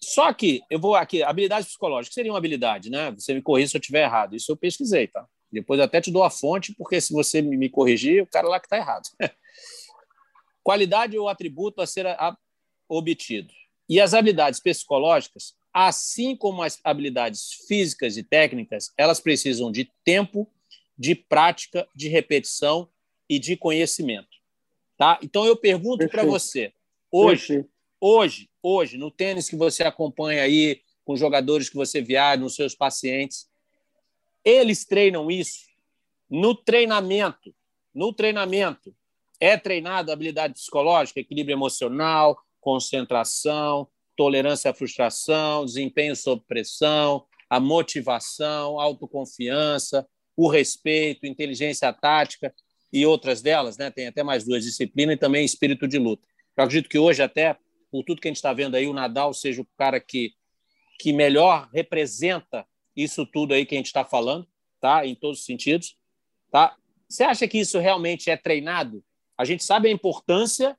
Só 0.00 0.32
que 0.32 0.62
eu 0.68 0.80
vou 0.80 0.96
aqui, 0.96 1.22
habilidade 1.22 1.66
psicológica, 1.66 2.12
seria 2.12 2.32
uma 2.32 2.38
habilidade, 2.38 2.90
né? 2.90 3.12
Você 3.12 3.32
me 3.32 3.40
corrija 3.40 3.68
se 3.68 3.76
eu 3.76 3.80
estiver 3.80 4.02
errado. 4.02 4.34
Isso 4.34 4.50
eu 4.50 4.56
pesquisei, 4.56 5.06
tá? 5.06 5.26
Depois 5.50 5.78
até 5.78 6.00
te 6.00 6.10
dou 6.10 6.24
a 6.24 6.30
fonte, 6.30 6.74
porque 6.74 7.00
se 7.00 7.12
você 7.12 7.40
me 7.40 7.68
corrigir, 7.68 8.22
o 8.22 8.26
cara 8.26 8.48
lá 8.48 8.58
que 8.58 8.66
está 8.66 8.76
errado. 8.76 9.08
Qualidade 10.64 11.16
ou 11.16 11.28
atributo 11.28 11.80
a 11.80 11.86
ser 11.86 12.06
a- 12.06 12.36
obtido. 12.88 13.52
E 13.88 14.00
as 14.00 14.12
habilidades 14.14 14.60
psicológicas, 14.60 15.54
assim 15.72 16.36
como 16.36 16.62
as 16.62 16.80
habilidades 16.84 17.52
físicas 17.66 18.16
e 18.16 18.22
técnicas, 18.22 18.92
elas 18.96 19.20
precisam 19.20 19.72
de 19.72 19.90
tempo, 20.04 20.48
de 20.98 21.14
prática, 21.14 21.88
de 21.94 22.08
repetição 22.08 22.88
e 23.28 23.38
de 23.38 23.56
conhecimento. 23.56 24.28
Tá? 24.96 25.18
Então 25.22 25.44
eu 25.46 25.56
pergunto 25.56 26.08
para 26.08 26.22
você, 26.24 26.72
hoje, 27.10 27.46
Perfeito. 27.46 27.70
hoje, 28.00 28.50
hoje, 28.62 28.98
no 28.98 29.10
tênis 29.10 29.48
que 29.48 29.56
você 29.56 29.82
acompanha 29.82 30.42
aí, 30.42 30.80
com 31.04 31.16
jogadores 31.16 31.68
que 31.68 31.76
você 31.76 32.00
viaja, 32.00 32.40
nos 32.40 32.54
seus 32.54 32.74
pacientes, 32.74 33.48
eles 34.44 34.84
treinam 34.84 35.30
isso 35.30 35.66
no 36.30 36.54
treinamento. 36.54 37.54
No 37.94 38.12
treinamento 38.12 38.94
é 39.40 39.56
treinado 39.56 40.12
habilidade 40.12 40.54
psicológica, 40.54 41.20
equilíbrio 41.20 41.54
emocional, 41.54 42.40
concentração, 42.60 43.88
tolerância 44.22 44.70
à 44.70 44.74
frustração, 44.74 45.64
desempenho 45.64 46.14
sob 46.14 46.44
pressão, 46.46 47.26
a 47.50 47.58
motivação, 47.58 48.78
autoconfiança, 48.78 50.06
o 50.36 50.48
respeito, 50.48 51.26
inteligência 51.26 51.92
tática 51.92 52.54
e 52.92 53.04
outras 53.04 53.42
delas, 53.42 53.76
né? 53.76 53.90
Tem 53.90 54.06
até 54.06 54.22
mais 54.22 54.44
duas 54.44 54.62
disciplinas 54.62 55.16
e 55.16 55.18
também 55.18 55.44
espírito 55.44 55.88
de 55.88 55.98
luta. 55.98 56.22
Eu 56.56 56.62
acredito 56.62 56.88
que 56.88 57.00
hoje 57.00 57.20
até 57.20 57.56
por 57.90 58.04
tudo 58.04 58.20
que 58.20 58.28
a 58.28 58.30
gente 58.30 58.36
está 58.36 58.52
vendo 58.52 58.76
aí, 58.76 58.86
o 58.86 58.92
Nadal 58.92 59.34
seja 59.34 59.60
o 59.60 59.66
cara 59.76 59.98
que 59.98 60.32
que 61.00 61.12
melhor 61.12 61.68
representa 61.74 62.64
isso 62.94 63.26
tudo 63.26 63.54
aí 63.54 63.66
que 63.66 63.74
a 63.74 63.78
gente 63.78 63.86
está 63.86 64.04
falando, 64.04 64.46
tá? 64.80 65.04
Em 65.04 65.16
todos 65.16 65.40
os 65.40 65.44
sentidos, 65.44 65.96
tá? 66.48 66.76
Você 67.08 67.24
acha 67.24 67.48
que 67.48 67.58
isso 67.58 67.80
realmente 67.80 68.30
é 68.30 68.36
treinado? 68.36 69.02
A 69.36 69.44
gente 69.44 69.64
sabe 69.64 69.88
a 69.88 69.92
importância 69.92 70.78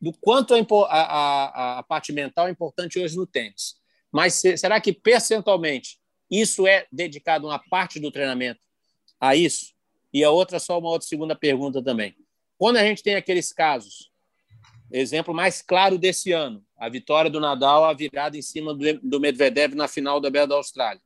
do 0.00 0.12
quanto 0.12 0.54
a, 0.54 0.58
impo- 0.58 0.84
a, 0.84 1.00
a, 1.02 1.78
a 1.78 1.82
parte 1.82 2.12
mental 2.12 2.46
é 2.46 2.50
importante 2.50 2.98
hoje 2.98 3.16
no 3.16 3.26
tênis. 3.26 3.76
Mas 4.12 4.34
se- 4.34 4.56
será 4.56 4.80
que 4.80 4.92
percentualmente 4.92 5.98
isso 6.30 6.66
é 6.66 6.86
dedicado 6.92 7.46
uma 7.46 7.58
parte 7.58 7.98
do 7.98 8.10
treinamento 8.10 8.60
a 9.20 9.34
isso? 9.34 9.74
E 10.12 10.22
a 10.24 10.30
outra, 10.30 10.58
só 10.58 10.78
uma 10.78 10.88
outra 10.88 11.06
segunda 11.06 11.34
pergunta 11.34 11.82
também. 11.82 12.14
Quando 12.56 12.76
a 12.76 12.84
gente 12.84 13.02
tem 13.02 13.14
aqueles 13.14 13.52
casos, 13.52 14.10
exemplo 14.90 15.34
mais 15.34 15.60
claro 15.60 15.98
desse 15.98 16.32
ano, 16.32 16.64
a 16.76 16.88
vitória 16.88 17.30
do 17.30 17.40
Nadal, 17.40 17.84
a 17.84 17.92
virada 17.92 18.36
em 18.36 18.42
cima 18.42 18.74
do 18.74 19.00
do 19.00 19.20
Medvedev 19.20 19.74
na 19.74 19.86
final 19.88 20.20
da 20.20 20.30
Bela 20.30 20.46
da 20.46 20.54
Austrália. 20.54 21.02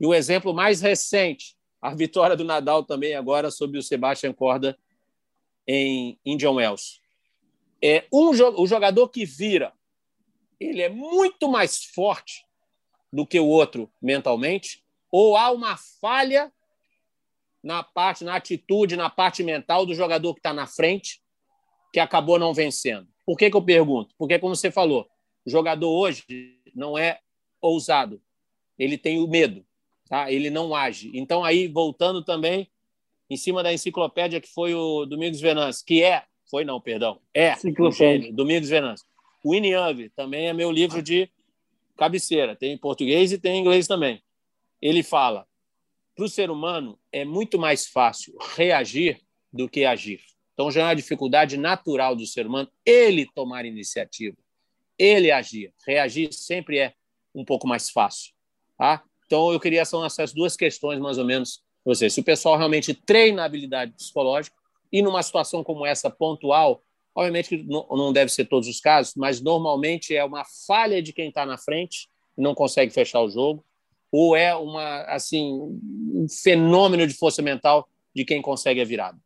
E 0.00 0.06
o 0.06 0.14
exemplo 0.14 0.54
mais 0.54 0.80
recente, 0.80 1.56
a 1.82 1.94
vitória 1.94 2.36
do 2.36 2.44
Nadal 2.44 2.84
também 2.84 3.14
agora 3.14 3.50
sobre 3.50 3.78
o 3.78 3.82
Sebastian 3.82 4.32
Corda 4.32 4.78
em 5.66 6.18
Indian 6.24 6.52
Wells. 6.52 7.00
É 7.82 8.06
um 8.12 8.30
o 8.30 8.66
jogador 8.66 9.08
que 9.08 9.24
vira, 9.24 9.72
ele 10.58 10.82
é 10.82 10.88
muito 10.88 11.48
mais 11.48 11.84
forte 11.84 12.44
do 13.12 13.26
que 13.26 13.38
o 13.38 13.46
outro 13.46 13.90
mentalmente, 14.02 14.84
ou 15.10 15.36
há 15.36 15.50
uma 15.50 15.76
falha 16.00 16.52
na 17.62 17.82
parte, 17.82 18.24
na 18.24 18.36
atitude, 18.36 18.96
na 18.96 19.10
parte 19.10 19.42
mental 19.42 19.86
do 19.86 19.94
jogador 19.94 20.34
que 20.34 20.40
está 20.40 20.52
na 20.52 20.66
frente, 20.66 21.20
que 21.92 22.00
acabou 22.00 22.38
não 22.38 22.54
vencendo. 22.54 23.08
Por 23.24 23.36
que, 23.36 23.50
que 23.50 23.56
eu 23.56 23.62
pergunto? 23.62 24.14
Porque, 24.16 24.38
como 24.38 24.54
você 24.54 24.70
falou, 24.70 25.08
o 25.44 25.50
jogador 25.50 25.90
hoje 25.90 26.24
não 26.74 26.96
é 26.96 27.20
ousado, 27.60 28.22
ele 28.78 28.96
tem 28.96 29.18
o 29.18 29.26
medo, 29.26 29.64
tá? 30.08 30.30
ele 30.30 30.50
não 30.50 30.74
age. 30.74 31.10
Então, 31.14 31.44
aí, 31.44 31.66
voltando 31.66 32.22
também 32.22 32.70
em 33.28 33.36
cima 33.36 33.62
da 33.62 33.72
enciclopédia 33.72 34.40
que 34.40 34.48
foi 34.48 34.74
o 34.74 35.04
Domingos 35.04 35.40
Venâncio, 35.40 35.84
que 35.84 36.02
é, 36.02 36.24
foi 36.50 36.64
não, 36.64 36.80
perdão, 36.80 37.20
é 37.34 37.54
gênio, 37.92 38.32
Domingos 38.32 38.68
Venâncio. 38.68 39.06
O 39.44 39.54
Young 39.54 40.08
também 40.16 40.48
é 40.48 40.52
meu 40.52 40.70
livro 40.70 41.02
de 41.02 41.30
cabeceira, 41.96 42.56
tem 42.56 42.72
em 42.72 42.78
português 42.78 43.32
e 43.32 43.38
tem 43.38 43.56
em 43.56 43.60
inglês 43.60 43.86
também. 43.86 44.22
Ele 44.80 45.02
fala, 45.02 45.46
para 46.14 46.24
o 46.24 46.28
ser 46.28 46.50
humano 46.50 46.98
é 47.12 47.24
muito 47.24 47.58
mais 47.58 47.86
fácil 47.86 48.36
reagir 48.56 49.20
do 49.52 49.68
que 49.68 49.84
agir. 49.84 50.20
Então 50.52 50.70
já 50.70 50.80
é 50.80 50.84
uma 50.84 50.96
dificuldade 50.96 51.56
natural 51.56 52.16
do 52.16 52.26
ser 52.26 52.46
humano 52.46 52.68
ele 52.84 53.26
tomar 53.34 53.64
iniciativa, 53.64 54.36
ele 54.98 55.30
agir. 55.30 55.72
Reagir 55.86 56.32
sempre 56.32 56.78
é 56.78 56.94
um 57.34 57.44
pouco 57.44 57.66
mais 57.66 57.90
fácil. 57.90 58.32
Tá? 58.76 59.02
Então 59.26 59.52
eu 59.52 59.60
queria 59.60 59.84
são 59.84 60.04
essas 60.04 60.32
duas 60.32 60.56
questões 60.56 60.98
mais 60.98 61.18
ou 61.18 61.24
menos. 61.24 61.62
Você, 61.84 62.10
se 62.10 62.20
o 62.20 62.24
pessoal 62.24 62.56
realmente 62.56 62.92
treina 62.92 63.42
a 63.42 63.44
habilidade 63.44 63.92
psicológica 63.92 64.57
e 64.92 65.02
numa 65.02 65.22
situação 65.22 65.62
como 65.64 65.84
essa 65.86 66.10
pontual, 66.10 66.82
obviamente 67.14 67.48
que 67.48 67.62
não 67.64 68.12
deve 68.12 68.30
ser 68.30 68.44
todos 68.46 68.68
os 68.68 68.80
casos, 68.80 69.14
mas 69.16 69.40
normalmente 69.40 70.14
é 70.14 70.24
uma 70.24 70.44
falha 70.66 71.02
de 71.02 71.12
quem 71.12 71.28
está 71.28 71.44
na 71.44 71.58
frente 71.58 72.08
e 72.36 72.42
não 72.42 72.54
consegue 72.54 72.92
fechar 72.92 73.20
o 73.20 73.28
jogo, 73.30 73.64
ou 74.10 74.34
é 74.36 74.54
uma 74.54 75.02
assim 75.02 75.50
um 75.52 76.26
fenômeno 76.28 77.06
de 77.06 77.14
força 77.14 77.42
mental 77.42 77.88
de 78.14 78.24
quem 78.24 78.40
consegue 78.40 78.80
a 78.80 78.84
virada. 78.84 79.18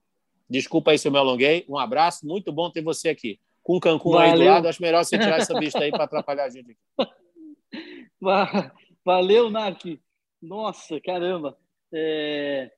Desculpa 0.51 0.90
aí 0.90 0.98
se 0.98 1.09
eu 1.09 1.12
me 1.12 1.18
alonguei. 1.18 1.64
Um 1.68 1.79
abraço, 1.79 2.27
muito 2.27 2.53
bom 2.53 2.70
ter 2.70 2.83
você 2.83 3.09
aqui. 3.09 3.38
Com 3.62 3.77
o 3.77 3.81
Cancún 3.81 4.18
aí 4.18 4.35
do 4.35 4.42
lado, 4.44 4.68
acho 4.68 4.83
melhor 4.83 5.05
você 5.05 5.18
tirar 5.18 5.38
essa 5.38 5.59
vista 5.59 5.79
aí 5.81 5.90
para 5.90 6.05
atrapalhar 6.05 6.44
a 6.44 6.51
gente 6.51 6.72
aqui. 6.72 6.81
Va- 8.20 8.72
Valeu, 9.05 9.48
Nark. 9.51 9.98
Nossa, 10.42 11.01
caramba. 11.01 11.57
É, 11.92 12.70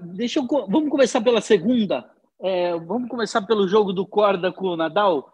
Deixa 0.00 0.40
eu... 0.40 0.46
Vamos 0.46 0.88
começar 0.88 1.20
pela 1.20 1.40
segunda. 1.40 2.10
É, 2.40 2.76
Vamos 2.78 3.08
começar 3.08 3.42
pelo 3.42 3.68
jogo 3.68 3.92
do 3.92 4.06
Corda 4.06 4.52
com 4.52 4.68
o 4.68 4.76
Nadal. 4.76 5.32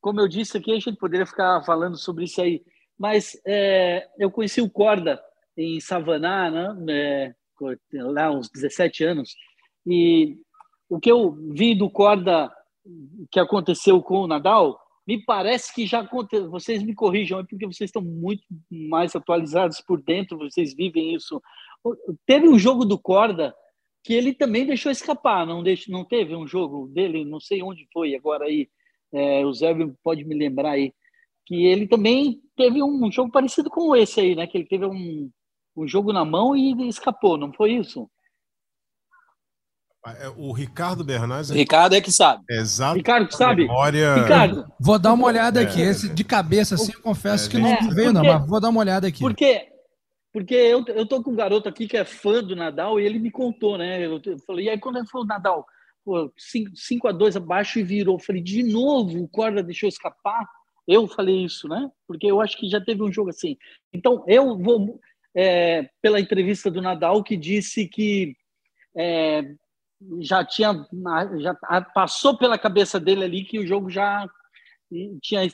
Como 0.00 0.20
eu 0.20 0.28
disse 0.28 0.56
aqui, 0.56 0.72
a 0.72 0.74
gente 0.74 0.92
poderia 0.96 1.26
ficar 1.26 1.62
falando 1.64 1.96
sobre 1.96 2.24
isso 2.24 2.40
aí. 2.40 2.62
Mas 2.98 3.40
é, 3.46 4.08
eu 4.18 4.30
conheci 4.30 4.60
o 4.60 4.70
Corda 4.70 5.20
em 5.56 5.80
Savaná, 5.80 6.50
né? 6.74 7.34
É, 7.94 8.02
lá 8.02 8.30
uns 8.30 8.48
17 8.48 9.04
anos. 9.04 9.34
E 9.86 10.36
o 10.88 10.98
que 10.98 11.10
eu 11.10 11.32
vi 11.52 11.74
do 11.74 11.90
Corda 11.90 12.52
que 13.30 13.38
aconteceu 13.38 14.02
com 14.02 14.20
o 14.20 14.26
Nadal, 14.26 14.80
me 15.06 15.22
parece 15.24 15.74
que 15.74 15.86
já 15.86 16.00
aconteceu. 16.00 16.50
Vocês 16.50 16.82
me 16.82 16.94
corrijam, 16.94 17.40
é 17.40 17.44
porque 17.44 17.66
vocês 17.66 17.88
estão 17.88 18.02
muito 18.02 18.42
mais 18.70 19.14
atualizados 19.14 19.80
por 19.80 20.02
dentro, 20.02 20.38
vocês 20.38 20.74
vivem 20.74 21.14
isso. 21.14 21.42
Teve 22.26 22.48
um 22.48 22.58
jogo 22.58 22.84
do 22.84 22.98
Corda 22.98 23.54
que 24.08 24.14
ele 24.14 24.32
também 24.32 24.64
deixou 24.64 24.90
escapar, 24.90 25.44
não, 25.46 25.62
deixou, 25.62 25.92
não 25.92 26.02
teve 26.02 26.34
um 26.34 26.46
jogo 26.46 26.88
dele, 26.88 27.26
não 27.26 27.38
sei 27.38 27.62
onde 27.62 27.86
foi 27.92 28.14
agora 28.14 28.46
aí, 28.46 28.66
é, 29.12 29.44
o 29.44 29.52
Zé 29.52 29.74
pode 30.02 30.24
me 30.24 30.34
lembrar 30.34 30.70
aí, 30.70 30.94
que 31.44 31.66
ele 31.66 31.86
também 31.86 32.40
teve 32.56 32.82
um 32.82 33.12
jogo 33.12 33.30
parecido 33.30 33.68
com 33.68 33.94
esse 33.94 34.18
aí, 34.18 34.34
né? 34.34 34.46
Que 34.46 34.56
ele 34.56 34.66
teve 34.66 34.86
um, 34.86 35.30
um 35.76 35.86
jogo 35.86 36.10
na 36.10 36.24
mão 36.24 36.56
e 36.56 36.88
escapou, 36.88 37.36
não 37.36 37.52
foi 37.52 37.72
isso? 37.72 38.08
É, 40.06 40.28
O 40.38 40.52
Ricardo 40.52 41.04
Bernardes 41.04 41.50
é 41.50 41.54
Ricardo 41.54 41.94
é 41.94 42.00
que 42.00 42.10
sabe. 42.10 42.42
exato. 42.48 42.96
Ricardo, 42.96 43.30
sabe? 43.30 43.64
Memória... 43.66 44.14
Ricardo, 44.22 44.72
Vou 44.80 44.98
dar 44.98 45.12
uma 45.12 45.26
olhada 45.26 45.60
aqui. 45.60 45.82
É. 45.82 45.84
Esse 45.90 46.08
de 46.08 46.24
cabeça, 46.24 46.76
assim, 46.76 46.92
eu 46.94 47.02
confesso 47.02 47.46
É, 47.48 47.50
que 47.50 47.58
não 47.58 47.68
é, 47.68 47.78
veio, 47.94 48.10
não, 48.10 48.22
porque- 48.22 48.38
mas 48.38 48.48
vou 48.48 48.58
dar 48.58 48.70
uma 48.70 48.80
olhada 48.80 49.06
aqui. 49.06 49.20
Porque, 49.20 49.67
porque 50.38 50.54
eu, 50.54 50.84
eu 50.94 51.04
tô 51.04 51.20
com 51.20 51.32
um 51.32 51.36
garoto 51.36 51.68
aqui 51.68 51.88
que 51.88 51.96
é 51.96 52.04
fã 52.04 52.44
do 52.44 52.54
Nadal 52.54 53.00
e 53.00 53.04
ele 53.04 53.18
me 53.18 53.28
contou, 53.28 53.76
né? 53.76 54.06
Eu, 54.06 54.20
eu 54.24 54.38
falei, 54.38 54.66
e 54.66 54.70
aí 54.70 54.78
quando 54.78 54.98
ele 54.98 55.08
falou 55.08 55.26
Nadal, 55.26 55.66
5 56.76 57.08
a 57.08 57.12
2 57.12 57.36
abaixo 57.36 57.80
e 57.80 57.82
virou. 57.82 58.14
Eu 58.14 58.20
falei, 58.20 58.40
de 58.40 58.62
novo, 58.62 59.20
o 59.20 59.28
Corda 59.28 59.64
deixou 59.64 59.88
escapar? 59.88 60.48
Eu 60.86 61.08
falei 61.08 61.44
isso, 61.44 61.66
né? 61.66 61.90
Porque 62.06 62.28
eu 62.28 62.40
acho 62.40 62.56
que 62.56 62.68
já 62.68 62.80
teve 62.80 63.02
um 63.02 63.10
jogo 63.10 63.30
assim. 63.30 63.56
Então, 63.92 64.24
eu 64.28 64.56
vou, 64.56 65.00
é, 65.34 65.90
pela 66.00 66.20
entrevista 66.20 66.70
do 66.70 66.80
Nadal, 66.80 67.24
que 67.24 67.36
disse 67.36 67.88
que 67.88 68.36
é, 68.96 69.42
já 70.20 70.44
tinha, 70.44 70.86
já 71.40 71.54
passou 71.92 72.38
pela 72.38 72.56
cabeça 72.56 73.00
dele 73.00 73.24
ali 73.24 73.44
que 73.44 73.58
o 73.58 73.66
jogo 73.66 73.90
já 73.90 74.24
tinha 75.20 75.50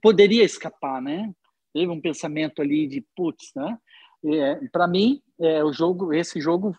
poderia 0.00 0.44
escapar, 0.44 1.02
né? 1.02 1.30
Teve 1.76 1.92
um 1.92 2.00
pensamento 2.00 2.62
ali 2.62 2.86
de 2.86 3.04
putz, 3.14 3.52
né? 3.54 3.76
É, 4.24 4.54
Para 4.72 4.88
mim, 4.88 5.20
é, 5.38 5.62
o 5.62 5.70
jogo, 5.74 6.10
esse 6.10 6.40
jogo 6.40 6.74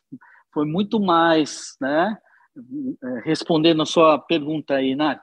foi 0.51 0.65
muito 0.65 0.99
mais, 0.99 1.75
né? 1.79 2.17
É, 2.57 3.19
respondendo 3.23 3.83
a 3.83 3.85
sua 3.85 4.17
pergunta 4.17 4.73
aí, 4.73 4.95
Nath, 4.95 5.21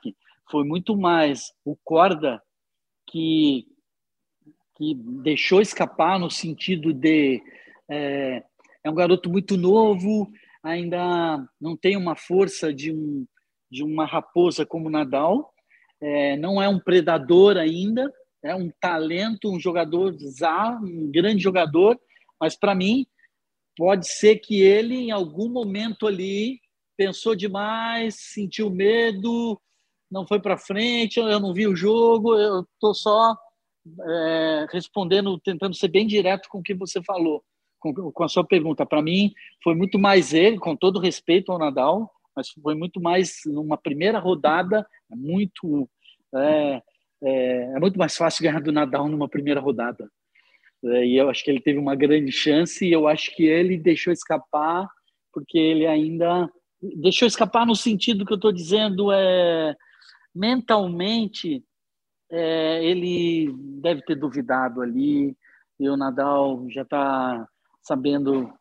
foi 0.49 0.62
muito 0.62 0.97
mais 0.97 1.53
o 1.64 1.77
Corda 1.83 2.41
que 3.11 3.66
que 4.77 4.95
deixou 4.95 5.61
escapar 5.61 6.20
no 6.20 6.31
sentido 6.31 6.93
de 6.93 7.43
é, 7.89 8.45
é 8.85 8.91
um 8.91 8.95
garoto 8.95 9.29
muito 9.29 9.57
novo, 9.57 10.31
ainda 10.62 11.45
não 11.61 11.77
tem 11.77 11.97
uma 11.97 12.14
força 12.14 12.72
de 12.72 12.93
um 12.93 13.27
de 13.68 13.83
uma 13.83 14.07
raposa 14.07 14.64
como 14.64 14.89
Nadal, 14.89 15.53
é, 16.01 16.37
não 16.37 16.62
é 16.62 16.68
um 16.68 16.79
predador 16.79 17.57
ainda, 17.57 18.09
é 18.45 18.55
um 18.55 18.71
talento, 18.81 19.51
um 19.51 19.59
jogador 19.59 20.15
zá, 20.19 20.79
um 20.83 21.11
grande 21.11 21.43
jogador, 21.43 21.99
mas 22.39 22.55
para 22.55 22.75
mim 22.75 23.07
pode 23.77 24.07
ser 24.07 24.37
que 24.37 24.61
ele 24.61 24.95
em 24.97 25.11
algum 25.11 25.49
momento 25.49 26.07
ali 26.07 26.61
pensou 26.97 27.35
demais, 27.35 28.17
sentiu 28.19 28.71
medo, 28.71 29.61
não 30.11 30.27
foi 30.27 30.39
para 30.39 30.59
frente, 30.59 31.19
eu 31.19 31.41
não 31.41 31.55
vi 31.55 31.67
o 31.67 31.75
jogo, 31.75 32.39
eu 32.39 32.61
estou 32.61 32.95
só 32.95 33.35
é, 34.07 34.67
respondendo, 34.71 35.39
tentando 35.41 35.75
ser 35.75 35.89
bem 35.89 36.07
direto 36.07 36.49
com 36.49 36.59
o 36.59 36.63
que 36.63 36.75
você 36.75 37.03
falou, 37.03 37.43
com, 37.81 37.93
com 38.13 38.25
a 38.25 38.29
sua 38.29 38.45
pergunta. 38.45 38.87
Para 38.87 39.03
mim, 39.03 39.33
foi 39.63 39.75
muito 39.75 39.99
mais 39.99 40.33
ele, 40.33 40.59
com 40.59 40.77
todo 40.77 41.01
respeito 41.01 41.51
ao 41.51 41.59
Nadal, 41.59 42.11
mas 42.37 42.51
foi 42.51 42.75
muito 42.75 43.01
mais 43.01 43.41
numa 43.47 43.77
primeira 43.77 44.19
rodada, 44.19 44.87
muito 45.11 45.89
é, 46.35 46.83
é, 47.25 47.72
é 47.77 47.81
muito 47.81 47.99
mais 47.99 48.16
fácil 48.16 48.43
ganhar 48.43 48.61
do 48.61 48.72
Nadal 48.72 49.09
numa 49.09 49.29
primeira 49.29 49.61
rodada. 49.61 50.09
É, 50.85 51.07
e 51.07 51.16
eu 51.16 51.31
acho 51.31 51.43
que 51.43 51.51
ele 51.51 51.61
teve 51.61 51.79
uma 51.79 51.97
grande 51.97 52.31
chance 52.31 52.87
e 52.87 52.93
eu 52.93 53.09
acho 53.09 53.35
que 53.35 53.45
ele 53.45 53.79
deixou 53.79 54.12
escapar 54.12 54.87
porque 55.33 55.59
ele 55.59 55.87
ainda 55.87 56.49
deixou 56.97 57.27
escapar 57.27 57.66
no 57.66 57.75
sentido 57.75 58.27
que 58.27 58.33
eu 58.33 58.37
estou 58.37 58.53
dizendo 58.53 59.11
é 59.11 59.75
mentalmente 60.35 61.64
é, 62.31 62.85
ele 62.85 63.51
deve 63.81 64.03
ter 64.03 64.14
duvidado 64.14 64.83
ali 64.83 65.35
e 65.81 65.89
o 65.89 65.97
Nadal 65.97 66.66
já 66.68 66.83
está 66.83 67.49
sabendo 67.83 68.53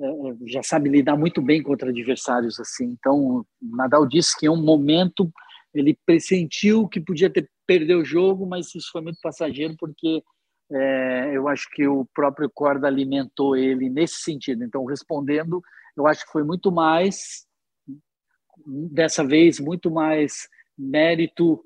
é, 0.00 0.06
é, 0.06 0.36
já 0.46 0.62
sabe 0.62 0.88
lidar 0.88 1.16
muito 1.16 1.42
bem 1.42 1.62
contra 1.62 1.90
adversários 1.90 2.60
assim 2.60 2.96
então 2.98 3.18
o 3.18 3.46
Nadal 3.60 4.06
disse 4.06 4.38
que 4.38 4.46
em 4.46 4.50
um 4.50 4.62
momento 4.62 5.30
ele 5.74 5.98
pressentiu 6.06 6.88
que 6.88 7.00
podia 7.00 7.30
ter 7.30 7.48
perder 7.66 7.94
o 7.94 8.04
jogo 8.04 8.44
mas 8.46 8.74
isso 8.74 8.90
foi 8.92 9.00
muito 9.00 9.18
passageiro 9.22 9.74
porque 9.78 10.22
é, 10.72 11.36
eu 11.36 11.48
acho 11.48 11.68
que 11.70 11.86
o 11.86 12.06
próprio 12.14 12.50
Corda 12.50 12.86
alimentou 12.86 13.54
ele 13.54 13.90
nesse 13.90 14.22
sentido. 14.22 14.64
Então, 14.64 14.84
respondendo, 14.86 15.62
eu 15.96 16.06
acho 16.06 16.24
que 16.24 16.32
foi 16.32 16.42
muito 16.42 16.72
mais, 16.72 17.46
dessa 18.90 19.22
vez, 19.22 19.60
muito 19.60 19.90
mais 19.90 20.48
mérito, 20.76 21.62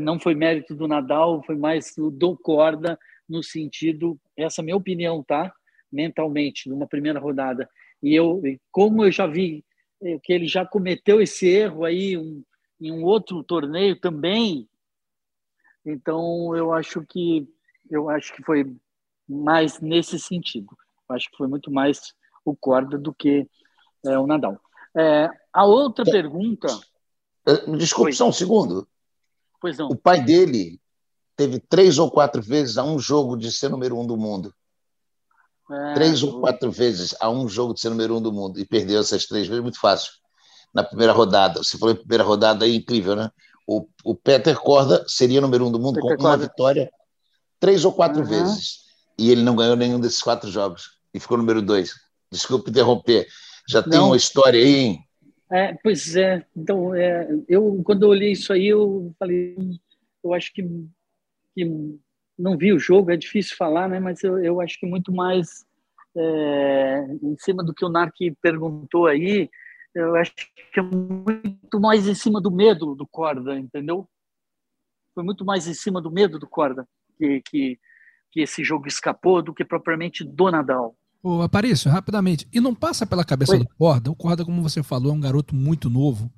não 0.00 0.18
foi 0.18 0.34
mérito 0.34 0.74
do 0.74 0.88
Nadal, 0.88 1.42
foi 1.44 1.56
mais 1.56 1.92
do 1.96 2.36
Corda, 2.38 2.98
no 3.28 3.42
sentido, 3.42 4.18
essa 4.36 4.60
é 4.60 4.62
a 4.62 4.64
minha 4.64 4.76
opinião, 4.76 5.22
tá? 5.22 5.52
Mentalmente, 5.92 6.68
numa 6.68 6.86
primeira 6.86 7.18
rodada. 7.18 7.68
E 8.02 8.14
eu, 8.14 8.40
como 8.70 9.04
eu 9.04 9.10
já 9.10 9.26
vi 9.26 9.64
é, 10.02 10.18
que 10.22 10.32
ele 10.32 10.46
já 10.46 10.64
cometeu 10.64 11.20
esse 11.20 11.46
erro 11.46 11.84
aí 11.84 12.16
um, 12.16 12.42
em 12.80 12.92
um 12.92 13.04
outro 13.04 13.42
torneio 13.42 13.98
também, 13.98 14.68
então 15.84 16.54
eu 16.54 16.72
acho 16.72 17.04
que 17.06 17.48
eu 17.88 18.10
acho 18.10 18.34
que 18.34 18.42
foi 18.42 18.76
mais 19.28 19.80
nesse 19.80 20.18
sentido. 20.18 20.76
Eu 21.08 21.14
acho 21.14 21.30
que 21.30 21.36
foi 21.36 21.46
muito 21.46 21.70
mais 21.70 22.14
o 22.44 22.54
Corda 22.54 22.98
do 22.98 23.14
que 23.14 23.48
é, 24.04 24.18
o 24.18 24.26
Nadal. 24.26 24.60
É, 24.96 25.28
a 25.52 25.64
outra 25.64 26.04
é. 26.06 26.10
pergunta. 26.10 26.68
É, 27.46 27.70
desculpe, 27.76 28.12
só 28.12 28.28
um 28.28 28.32
segundo. 28.32 28.88
Pois 29.60 29.78
não. 29.78 29.88
O 29.88 29.96
pai 29.96 30.22
dele 30.22 30.80
teve 31.36 31.60
três 31.60 31.98
ou 31.98 32.10
quatro 32.10 32.42
vezes 32.42 32.78
a 32.78 32.84
um 32.84 32.98
jogo 32.98 33.36
de 33.36 33.52
ser 33.52 33.68
número 33.68 33.98
um 33.98 34.06
do 34.06 34.16
mundo. 34.16 34.52
É, 35.70 35.94
três 35.94 36.22
ou 36.22 36.40
quatro 36.40 36.70
vezes 36.70 37.14
a 37.20 37.28
um 37.28 37.48
jogo 37.48 37.74
de 37.74 37.80
ser 37.80 37.90
número 37.90 38.16
um 38.16 38.22
do 38.22 38.32
mundo. 38.32 38.58
E 38.58 38.64
perdeu 38.64 39.00
essas 39.00 39.26
três 39.26 39.46
vezes 39.46 39.62
muito 39.62 39.78
fácil. 39.78 40.12
Na 40.76 40.84
primeira 40.84 41.12
rodada. 41.12 41.62
Você 41.62 41.78
falou 41.78 41.94
em 41.94 41.98
primeira 41.98 42.22
rodada 42.22 42.66
aí, 42.66 42.76
incrível, 42.76 43.16
né? 43.16 43.30
O, 43.66 43.88
o 44.04 44.14
Peter 44.14 44.54
Corda 44.60 45.02
seria 45.08 45.40
número 45.40 45.66
um 45.66 45.72
do 45.72 45.80
mundo 45.80 45.94
Peter 45.94 46.18
com 46.18 46.24
uma 46.24 46.36
vitória 46.36 46.90
três 47.58 47.82
ou 47.86 47.92
quatro 47.92 48.20
uhum. 48.20 48.28
vezes. 48.28 48.84
E 49.18 49.30
ele 49.30 49.42
não 49.42 49.56
ganhou 49.56 49.74
nenhum 49.74 49.98
desses 49.98 50.22
quatro 50.22 50.50
jogos. 50.50 50.98
E 51.14 51.18
ficou 51.18 51.38
número 51.38 51.62
dois. 51.62 51.94
Desculpe 52.30 52.68
interromper. 52.68 53.26
Já 53.66 53.80
não. 53.80 53.88
tem 53.88 54.00
uma 54.00 54.16
história 54.18 54.60
aí, 54.60 54.74
hein? 54.74 55.00
É, 55.50 55.74
pois 55.82 56.14
é. 56.14 56.44
Então, 56.54 56.94
é, 56.94 57.26
eu 57.48 57.80
quando 57.82 58.02
eu 58.02 58.10
olhei 58.10 58.32
isso 58.32 58.52
aí, 58.52 58.66
eu 58.66 59.14
falei, 59.18 59.56
eu 60.22 60.34
acho 60.34 60.52
que, 60.52 60.62
que 61.54 61.98
não 62.38 62.58
vi 62.58 62.74
o 62.74 62.78
jogo, 62.78 63.10
é 63.10 63.16
difícil 63.16 63.56
falar, 63.56 63.88
né? 63.88 63.98
Mas 63.98 64.22
eu, 64.22 64.38
eu 64.38 64.60
acho 64.60 64.78
que 64.78 64.84
muito 64.84 65.10
mais 65.10 65.64
é, 66.14 67.06
em 67.22 67.36
cima 67.38 67.64
do 67.64 67.72
que 67.72 67.84
o 67.84 67.88
Narc 67.88 68.14
perguntou 68.42 69.06
aí, 69.06 69.48
eu 69.96 70.14
acho 70.16 70.32
que 70.34 70.78
é 70.78 70.82
muito 70.82 71.80
mais 71.80 72.06
em 72.06 72.14
cima 72.14 72.40
do 72.40 72.50
medo 72.50 72.94
do 72.94 73.06
Corda, 73.06 73.58
entendeu? 73.58 74.06
Foi 75.14 75.24
muito 75.24 75.44
mais 75.44 75.66
em 75.66 75.72
cima 75.72 76.02
do 76.02 76.10
medo 76.10 76.38
do 76.38 76.46
Corda 76.46 76.86
que, 77.16 77.42
que, 77.48 77.78
que 78.30 78.40
esse 78.42 78.62
jogo 78.62 78.86
escapou 78.86 79.42
do 79.42 79.54
que 79.54 79.64
propriamente 79.64 80.22
do 80.22 80.50
Nadal. 80.50 80.94
Ô, 81.22 81.40
Aparício, 81.40 81.90
rapidamente. 81.90 82.46
E 82.52 82.60
não 82.60 82.74
passa 82.74 83.06
pela 83.06 83.24
cabeça 83.24 83.52
Oi? 83.52 83.60
do 83.60 83.68
Corda? 83.78 84.10
O 84.10 84.14
Corda, 84.14 84.44
como 84.44 84.62
você 84.62 84.82
falou, 84.82 85.12
é 85.12 85.14
um 85.14 85.20
garoto 85.20 85.54
muito 85.54 85.88
novo. 85.88 86.30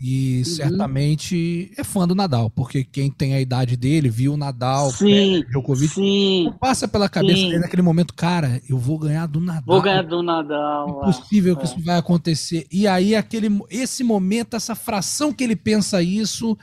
E 0.00 0.38
uhum. 0.38 0.44
certamente 0.44 1.72
é 1.78 1.84
fã 1.84 2.06
do 2.06 2.14
Nadal, 2.14 2.50
porque 2.50 2.82
quem 2.84 3.10
tem 3.10 3.34
a 3.34 3.40
idade 3.40 3.76
dele 3.76 4.10
viu 4.10 4.34
o 4.34 4.36
Nadal, 4.36 4.90
sim, 4.90 5.44
Djokovic. 5.48 5.94
Sim, 5.94 6.52
passa 6.60 6.88
pela 6.88 7.08
cabeça 7.08 7.36
sim. 7.36 7.48
dele 7.48 7.60
naquele 7.60 7.80
momento, 7.80 8.12
cara, 8.12 8.60
eu 8.68 8.76
vou 8.76 8.98
ganhar 8.98 9.26
do 9.26 9.40
Nadal. 9.40 9.62
Vou 9.66 9.80
ganhar 9.80 10.02
do 10.02 10.22
Nadal. 10.22 10.88
É 10.88 10.90
impossível 10.90 11.54
é. 11.54 11.56
que 11.56 11.64
isso 11.64 11.80
vai 11.80 11.96
acontecer. 11.96 12.66
E 12.72 12.88
aí, 12.88 13.14
aquele, 13.14 13.48
esse 13.70 14.02
momento, 14.02 14.56
essa 14.56 14.74
fração 14.74 15.32
que 15.32 15.44
ele 15.44 15.56
pensa 15.56 16.02
isso, 16.02 16.56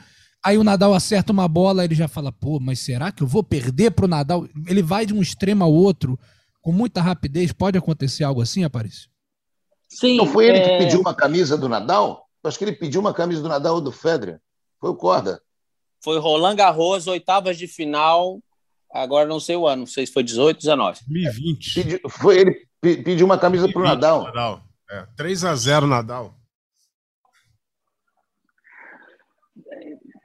Aí 0.44 0.58
o 0.58 0.64
Nadal 0.64 0.92
acerta 0.92 1.32
uma 1.32 1.46
bola, 1.46 1.84
ele 1.84 1.94
já 1.94 2.08
fala, 2.08 2.32
pô, 2.32 2.58
mas 2.58 2.80
será 2.80 3.12
que 3.12 3.22
eu 3.22 3.26
vou 3.28 3.44
perder 3.44 3.92
pro 3.92 4.08
Nadal? 4.08 4.48
Ele 4.66 4.82
vai 4.82 5.06
de 5.06 5.14
um 5.14 5.22
extremo 5.22 5.62
ao 5.62 5.72
outro 5.72 6.18
com 6.60 6.72
muita 6.72 7.00
rapidez. 7.00 7.52
Pode 7.52 7.78
acontecer 7.78 8.24
algo 8.24 8.42
assim, 8.42 8.64
Aparício? 8.64 9.08
Sim. 9.88 10.16
Não 10.16 10.26
foi 10.26 10.48
ele 10.48 10.58
é... 10.58 10.62
que 10.62 10.84
pediu 10.84 11.00
uma 11.00 11.14
camisa 11.14 11.56
do 11.56 11.68
Nadal? 11.68 12.21
Eu 12.42 12.48
acho 12.48 12.58
que 12.58 12.64
ele 12.64 12.72
pediu 12.72 13.00
uma 13.00 13.14
camisa 13.14 13.40
do 13.40 13.48
Nadal 13.48 13.76
ou 13.76 13.80
do 13.80 13.92
Federer. 13.92 14.40
Foi 14.80 14.90
o 14.90 14.96
Corda. 14.96 15.40
Foi 16.02 16.18
Roland 16.18 16.56
Garros, 16.56 17.06
oitavas 17.06 17.56
de 17.56 17.68
final. 17.68 18.40
Agora 18.92 19.26
não 19.28 19.38
sei 19.40 19.56
o 19.56 19.66
ano, 19.66 19.80
não 19.80 19.86
sei 19.86 20.06
se 20.06 20.12
foi 20.12 20.22
18, 20.22 20.58
19. 20.58 21.00
2020. 21.06 21.74
Pediu, 21.74 22.00
foi 22.10 22.38
ele 22.38 22.68
pediu 22.80 23.24
uma 23.24 23.38
camisa 23.38 23.68
para 23.70 23.80
o 23.80 23.84
Nadal. 23.84 24.24
Nadal. 24.24 24.62
É, 24.90 25.06
3 25.16 25.44
a 25.44 25.54
0 25.54 25.86
Nadal. 25.86 26.34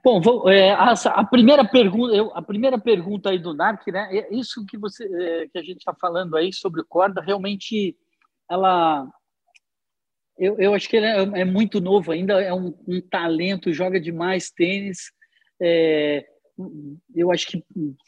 Bom, 0.04 0.22
vou, 0.22 0.50
é, 0.50 0.72
a, 0.72 0.94
a, 0.94 1.26
primeira 1.26 1.66
pergunta, 1.66 2.16
eu, 2.16 2.32
a 2.34 2.42
primeira 2.42 2.80
pergunta 2.80 3.30
aí 3.30 3.38
do 3.38 3.54
NARC, 3.54 3.92
né? 3.92 4.08
É 4.10 4.34
isso 4.34 4.66
que 4.66 4.78
você, 4.78 5.04
é, 5.04 5.48
que 5.48 5.58
a 5.58 5.62
gente 5.62 5.80
está 5.80 5.94
falando 5.94 6.38
aí 6.38 6.54
sobre 6.54 6.80
o 6.80 6.86
corda, 6.86 7.22
realmente, 7.22 7.94
ela, 8.50 9.06
eu, 10.38 10.58
eu 10.60 10.74
acho 10.74 10.88
que 10.90 10.98
ele 10.98 11.06
é, 11.06 11.42
é 11.42 11.46
muito 11.46 11.82
novo 11.82 12.12
ainda, 12.12 12.42
é 12.42 12.54
um, 12.54 12.74
um, 12.88 13.02
talento, 13.02 13.74
joga 13.74 14.00
demais 14.00 14.50
tênis. 14.52 15.12
É, 15.62 16.26
eu 17.16 17.32
acho 17.32 17.48
que 17.48 17.64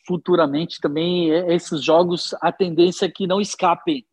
futuramente 0.05 0.79
também 0.79 1.31
é, 1.31 1.53
esses 1.53 1.83
jogos 1.83 2.33
a 2.41 2.51
tendência 2.51 3.05
é 3.05 3.11
que 3.11 3.27
não 3.27 3.41
escapem, 3.41 4.05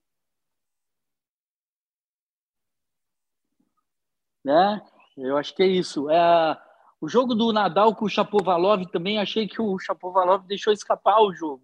né? 4.44 4.80
Eu 5.16 5.36
acho 5.36 5.54
que 5.54 5.62
é 5.62 5.66
isso. 5.66 6.10
É 6.10 6.56
o 7.00 7.08
jogo 7.08 7.34
do 7.34 7.52
Nadal 7.52 7.94
com 7.94 8.06
o 8.06 8.08
Chapovalov 8.08 8.84
também 8.90 9.18
achei 9.18 9.46
que 9.46 9.60
o 9.60 9.78
Chapovalov 9.78 10.46
deixou 10.46 10.72
escapar 10.72 11.20
o 11.20 11.34
jogo. 11.34 11.62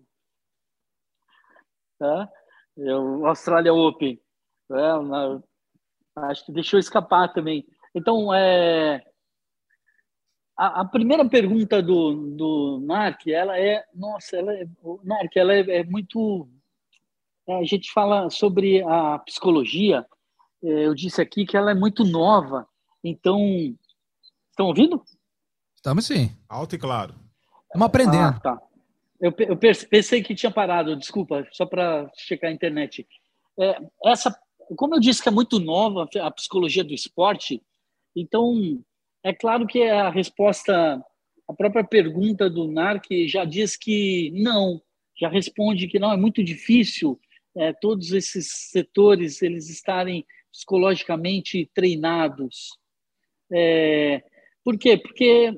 Tá? 1.99 2.29
É, 2.79 2.95
o 2.95 3.27
Australia 3.27 3.73
Open. 3.73 4.21
É, 4.71 5.43
acho 6.17 6.47
que 6.47 6.53
deixou 6.53 6.79
escapar 6.79 7.33
também. 7.33 7.67
Então, 7.95 8.33
é, 8.33 9.03
a, 10.57 10.81
a, 10.81 10.85
primeira 10.85 11.29
pergunta 11.29 11.83
do, 11.83 12.35
do 12.37 12.83
Mark, 12.87 13.27
ela 13.27 13.59
é, 13.59 13.85
nossa, 13.95 14.37
ela 14.37 14.53
é, 14.55 14.67
Mark, 15.05 15.37
ela 15.37 15.53
é, 15.55 15.79
é 15.79 15.85
muito. 15.85 16.49
É, 17.49 17.59
a 17.59 17.65
gente 17.65 17.91
fala 17.93 18.31
sobre 18.31 18.83
a 18.83 19.19
psicologia. 19.19 20.07
É, 20.63 20.87
eu 20.87 20.95
disse 20.95 21.21
aqui 21.21 21.45
que 21.45 21.57
ela 21.57 21.71
é 21.71 21.75
muito 21.75 22.05
nova. 22.05 22.67
Então, 23.03 23.39
estão 24.51 24.67
ouvindo? 24.67 25.03
Estamos 25.75 26.07
sim. 26.07 26.31
Alto 26.49 26.77
e 26.77 26.79
claro. 26.79 27.15
Estamos 27.65 27.87
aprendendo. 27.87 28.37
Ah, 28.37 28.41
tá. 28.41 28.63
Eu, 29.21 29.33
eu 29.39 29.57
pensei 29.57 30.23
que 30.23 30.35
tinha 30.35 30.51
parado, 30.51 30.97
desculpa, 30.97 31.47
só 31.53 31.65
para 31.65 32.11
checar 32.17 32.51
a 32.51 32.53
internet. 32.53 33.07
É, 33.59 33.79
essa, 34.07 34.37
como 34.77 34.95
eu 34.95 35.01
disse 35.01 35.23
que 35.23 35.29
é 35.29 35.33
muito 35.33 35.59
nova 35.59 36.09
a 36.21 36.31
psicologia 36.31 36.85
do 36.85 36.95
esporte, 36.95 37.63
então 38.15 38.83
é 39.25 39.33
claro 39.33 39.67
que 39.67 39.83
a 39.83 40.11
resposta, 40.11 41.03
a 41.49 41.55
própria 41.55 41.85
pergunta 41.85 42.51
do 42.51 42.67
NARC 42.67 43.07
já 43.27 43.45
diz 43.45 43.77
que 43.77 44.31
não, 44.35 44.83
já 45.19 45.29
responde 45.29 45.87
que 45.87 45.99
não, 45.99 46.13
é 46.13 46.17
muito 46.17 46.43
difícil 46.43 47.21
é, 47.57 47.73
todos 47.73 48.13
esses 48.13 48.71
setores 48.71 49.43
eles 49.43 49.69
estarem 49.69 50.25
psicologicamente 50.51 51.71
treinados. 51.75 52.79
É, 53.53 54.23
por 54.65 54.79
quê? 54.79 54.97
Porque 54.97 55.53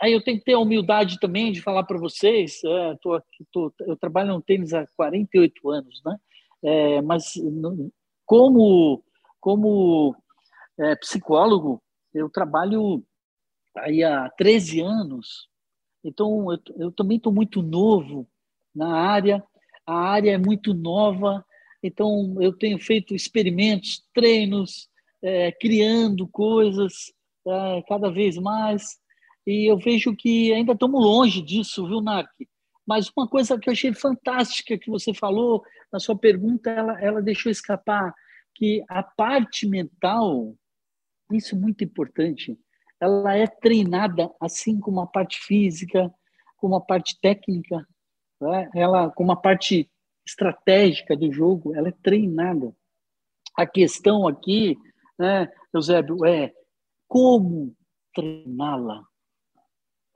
aí 0.00 0.12
eu 0.12 0.22
tenho 0.22 0.38
que 0.38 0.44
ter 0.44 0.54
a 0.54 0.58
humildade 0.58 1.18
também 1.20 1.52
de 1.52 1.60
falar 1.60 1.84
para 1.84 1.98
vocês. 1.98 2.62
É, 2.64 2.96
tô 3.00 3.20
tô, 3.52 3.72
eu 3.80 3.96
trabalho 3.96 4.34
no 4.34 4.42
tênis 4.42 4.72
há 4.72 4.86
48 4.96 5.70
anos, 5.70 6.02
né? 6.04 6.16
É, 6.64 7.02
mas 7.02 7.36
como 8.32 9.04
como 9.38 10.16
é, 10.78 10.96
psicólogo 10.96 11.82
eu 12.14 12.30
trabalho 12.30 13.04
aí 13.76 14.02
há 14.02 14.30
13 14.30 14.80
anos. 14.80 15.48
Então 16.02 16.50
eu, 16.50 16.58
eu 16.78 16.92
também 16.92 17.18
estou 17.18 17.30
muito 17.30 17.60
novo 17.60 18.26
na 18.74 18.96
área. 18.96 19.44
A 19.86 19.94
área 19.94 20.30
é 20.30 20.38
muito 20.38 20.72
nova. 20.72 21.44
Então 21.82 22.36
eu 22.40 22.56
tenho 22.56 22.78
feito 22.78 23.14
experimentos, 23.14 24.02
treinos, 24.14 24.88
é, 25.22 25.52
criando 25.52 26.26
coisas 26.26 27.12
é, 27.46 27.82
cada 27.86 28.10
vez 28.10 28.38
mais. 28.38 28.98
E 29.46 29.70
eu 29.70 29.76
vejo 29.76 30.16
que 30.16 30.54
ainda 30.54 30.72
estamos 30.72 31.04
longe 31.04 31.42
disso, 31.42 31.86
viu, 31.86 32.00
Narc? 32.00 32.30
Mas 32.86 33.10
uma 33.14 33.28
coisa 33.28 33.58
que 33.58 33.68
eu 33.68 33.72
achei 33.72 33.92
fantástica 33.92 34.78
que 34.78 34.88
você 34.88 35.12
falou 35.12 35.62
na 35.92 36.00
sua 36.00 36.16
pergunta, 36.16 36.70
ela, 36.70 36.98
ela 36.98 37.20
deixou 37.20 37.52
escapar 37.52 38.14
que 38.54 38.84
a 38.88 39.02
parte 39.02 39.66
mental, 39.66 40.54
isso 41.30 41.54
é 41.54 41.58
muito 41.58 41.82
importante, 41.84 42.58
ela 43.00 43.34
é 43.34 43.46
treinada 43.46 44.30
assim 44.40 44.78
como 44.78 45.00
a 45.00 45.06
parte 45.06 45.40
física, 45.40 46.12
como 46.56 46.76
a 46.76 46.80
parte 46.80 47.18
técnica, 47.20 47.86
né? 48.40 48.70
ela 48.74 49.10
como 49.10 49.32
a 49.32 49.36
parte 49.36 49.90
estratégica 50.26 51.16
do 51.16 51.32
jogo, 51.32 51.74
ela 51.74 51.88
é 51.88 51.92
treinada. 52.02 52.74
A 53.56 53.66
questão 53.66 54.26
aqui, 54.26 54.78
né, 55.18 55.52
Eusébio, 55.74 56.24
é 56.24 56.52
como 57.08 57.74
treiná-la? 58.14 59.04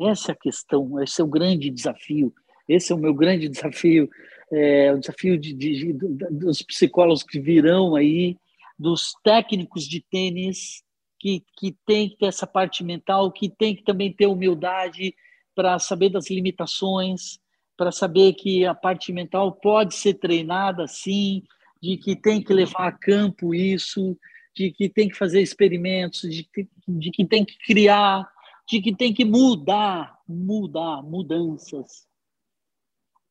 Essa 0.01 0.32
é 0.32 0.34
a 0.34 0.39
questão, 0.39 1.03
esse 1.03 1.20
é 1.20 1.24
o 1.24 1.28
grande 1.28 1.70
desafio. 1.70 2.32
Esse 2.68 2.92
é 2.92 2.94
o 2.94 2.98
meu 2.98 3.14
grande 3.14 3.48
desafio, 3.48 4.08
é, 4.52 4.92
o 4.92 4.98
desafio 4.98 5.38
de, 5.38 5.52
de, 5.52 5.92
de, 5.92 6.08
dos 6.30 6.62
psicólogos 6.62 7.22
que 7.22 7.40
virão 7.40 7.94
aí, 7.94 8.36
dos 8.78 9.14
técnicos 9.24 9.84
de 9.84 10.04
tênis, 10.10 10.82
que, 11.18 11.42
que 11.56 11.74
tem 11.86 12.08
que 12.08 12.18
ter 12.18 12.26
essa 12.26 12.46
parte 12.46 12.84
mental, 12.84 13.32
que 13.32 13.48
tem 13.48 13.74
que 13.74 13.82
também 13.82 14.12
ter 14.12 14.26
humildade 14.26 15.14
para 15.54 15.78
saber 15.78 16.10
das 16.10 16.28
limitações, 16.30 17.38
para 17.76 17.90
saber 17.90 18.34
que 18.34 18.64
a 18.64 18.74
parte 18.74 19.12
mental 19.12 19.52
pode 19.52 19.94
ser 19.94 20.14
treinada, 20.14 20.86
sim, 20.86 21.42
de 21.82 21.96
que 21.96 22.16
tem 22.16 22.42
que 22.42 22.52
levar 22.52 22.88
a 22.88 22.92
campo 22.92 23.54
isso, 23.54 24.16
de 24.54 24.70
que 24.70 24.88
tem 24.88 25.08
que 25.08 25.16
fazer 25.16 25.40
experimentos, 25.40 26.22
de 26.22 26.44
que, 26.44 26.68
de 26.88 27.10
que 27.10 27.24
tem 27.24 27.44
que 27.44 27.58
criar, 27.58 28.26
de 28.68 28.80
que 28.80 28.94
tem 28.94 29.12
que 29.12 29.24
mudar, 29.24 30.18
mudar, 30.26 31.02
mudanças. 31.02 32.06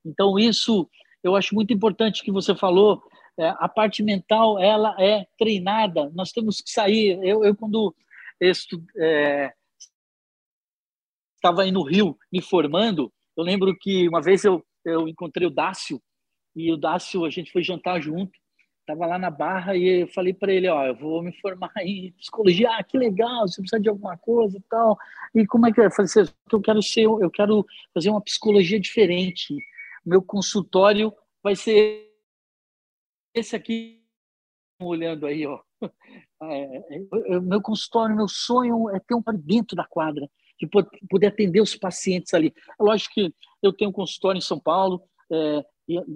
Então, 0.05 0.37
isso 0.37 0.89
eu 1.23 1.35
acho 1.35 1.55
muito 1.55 1.73
importante 1.73 2.23
que 2.23 2.31
você 2.31 2.55
falou. 2.55 3.01
É, 3.37 3.49
a 3.57 3.67
parte 3.67 4.03
mental, 4.03 4.59
ela 4.59 4.95
é 4.99 5.25
treinada. 5.37 6.09
Nós 6.13 6.31
temos 6.31 6.61
que 6.61 6.69
sair. 6.69 7.19
Eu, 7.23 7.43
eu 7.43 7.55
quando 7.55 7.93
estu, 8.39 8.83
é, 8.97 9.51
estava 11.35 11.63
aí 11.63 11.71
no 11.71 11.83
Rio 11.83 12.17
me 12.31 12.41
formando, 12.41 13.11
eu 13.35 13.43
lembro 13.43 13.75
que 13.77 14.07
uma 14.07 14.21
vez 14.21 14.43
eu, 14.43 14.65
eu 14.83 15.07
encontrei 15.07 15.47
o 15.47 15.51
Dácio, 15.51 16.01
e 16.55 16.71
o 16.71 16.77
Dácio, 16.77 17.25
a 17.25 17.29
gente 17.29 17.51
foi 17.51 17.61
jantar 17.61 18.01
junto, 18.01 18.31
Tava 18.85 19.07
lá 19.07 19.17
na 19.17 19.31
Barra 19.31 19.75
e 19.75 20.01
eu 20.01 20.07
falei 20.09 20.31
para 20.31 20.53
ele, 20.53 20.69
ó, 20.69 20.85
eu 20.85 20.95
vou 20.95 21.23
me 21.23 21.31
formar 21.41 21.71
em 21.81 22.11
psicologia. 22.19 22.69
Ah, 22.69 22.83
que 22.83 22.97
legal, 22.97 23.47
você 23.47 23.59
precisa 23.59 23.81
de 23.81 23.89
alguma 23.89 24.15
coisa 24.15 24.57
e 24.57 24.61
tal. 24.69 24.95
E 25.33 25.45
como 25.47 25.65
é 25.65 25.73
que 25.73 25.81
é? 25.81 25.87
Eu 25.87 25.91
falei 25.91 26.09
eu 26.51 26.61
quero 26.61 26.81
ser, 26.83 27.05
eu 27.05 27.31
quero 27.31 27.65
fazer 27.93 28.11
uma 28.11 28.21
psicologia 28.21 28.79
diferente. 28.79 29.55
Meu 30.05 30.21
consultório 30.21 31.13
vai 31.41 31.55
ser 31.55 32.05
esse 33.33 33.55
aqui, 33.55 34.03
olhando 34.81 35.25
aí, 35.25 35.45
ó. 35.45 35.61
É, 36.43 36.77
é, 37.33 37.39
meu 37.39 37.61
consultório, 37.61 38.15
meu 38.15 38.27
sonho 38.27 38.89
é 38.89 38.99
ter 38.99 39.15
um 39.15 39.23
dentro 39.37 39.75
da 39.75 39.85
quadra, 39.85 40.29
de 40.59 40.67
poder 41.09 41.27
atender 41.27 41.61
os 41.61 41.75
pacientes 41.75 42.33
ali. 42.33 42.53
É 42.79 42.83
lógico 42.83 43.15
que 43.15 43.33
eu 43.63 43.71
tenho 43.71 43.89
um 43.89 43.93
consultório 43.93 44.37
em 44.37 44.41
São 44.41 44.59
Paulo, 44.59 45.01
é, 45.31 45.65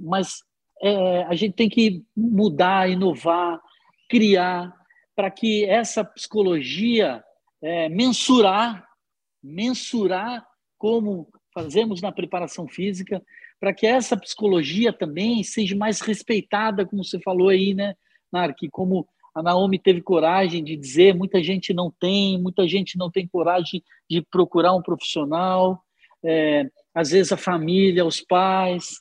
mas 0.03 0.43
é, 0.81 1.23
a 1.23 1.33
gente 1.35 1.55
tem 1.55 1.69
que 1.69 2.03
mudar, 2.15 2.89
inovar, 2.89 3.61
criar, 4.09 4.73
para 5.15 5.31
que 5.31 5.65
essa 5.65 6.03
psicologia 6.03 7.23
é, 7.61 7.89
mensurar, 7.89 8.87
mensurar 9.41 10.47
como 10.77 11.31
fazemos 11.53 12.01
na 12.01 12.11
preparação 12.11 12.67
física, 12.67 13.21
para 13.59 13.73
que 13.73 13.85
essa 13.85 14.15
psicologia 14.17 14.93
também 14.93 15.43
seja 15.43 15.75
mais 15.75 15.99
respeitada, 16.01 16.85
como 16.85 17.03
você 17.03 17.19
falou 17.19 17.49
aí, 17.49 17.73
né, 17.73 17.95
Nark? 18.31 18.57
Como 18.71 19.07
a 19.35 19.43
Naomi 19.43 19.77
teve 19.77 20.01
coragem 20.01 20.63
de 20.63 20.75
dizer, 20.75 21.13
muita 21.13 21.43
gente 21.43 21.73
não 21.73 21.91
tem, 21.91 22.41
muita 22.41 22.67
gente 22.67 22.97
não 22.97 23.11
tem 23.11 23.27
coragem 23.27 23.83
de 24.09 24.21
procurar 24.21 24.73
um 24.73 24.81
profissional, 24.81 25.81
é, 26.23 26.69
às 26.93 27.11
vezes 27.11 27.31
a 27.31 27.37
família, 27.37 28.05
os 28.05 28.21
pais, 28.21 28.97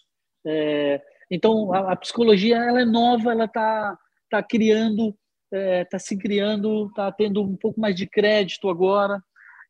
é, 0.47 1.01
então, 1.31 1.73
a, 1.73 1.93
a 1.93 1.97
psicologia 1.97 2.57
ela 2.57 2.81
é 2.81 2.85
nova, 2.85 3.33
ela 3.33 3.45
está 3.45 3.99
tá 4.31 4.43
criando, 4.43 5.15
está 5.53 5.57
é, 5.57 5.85
tá 5.85 5.99
se 5.99 6.17
criando, 6.17 6.87
está 6.87 7.11
tendo 7.13 7.43
um 7.43 7.57
pouco 7.57 7.81
mais 7.81 7.95
de 7.95 8.07
crédito 8.07 8.69
agora. 8.69 9.23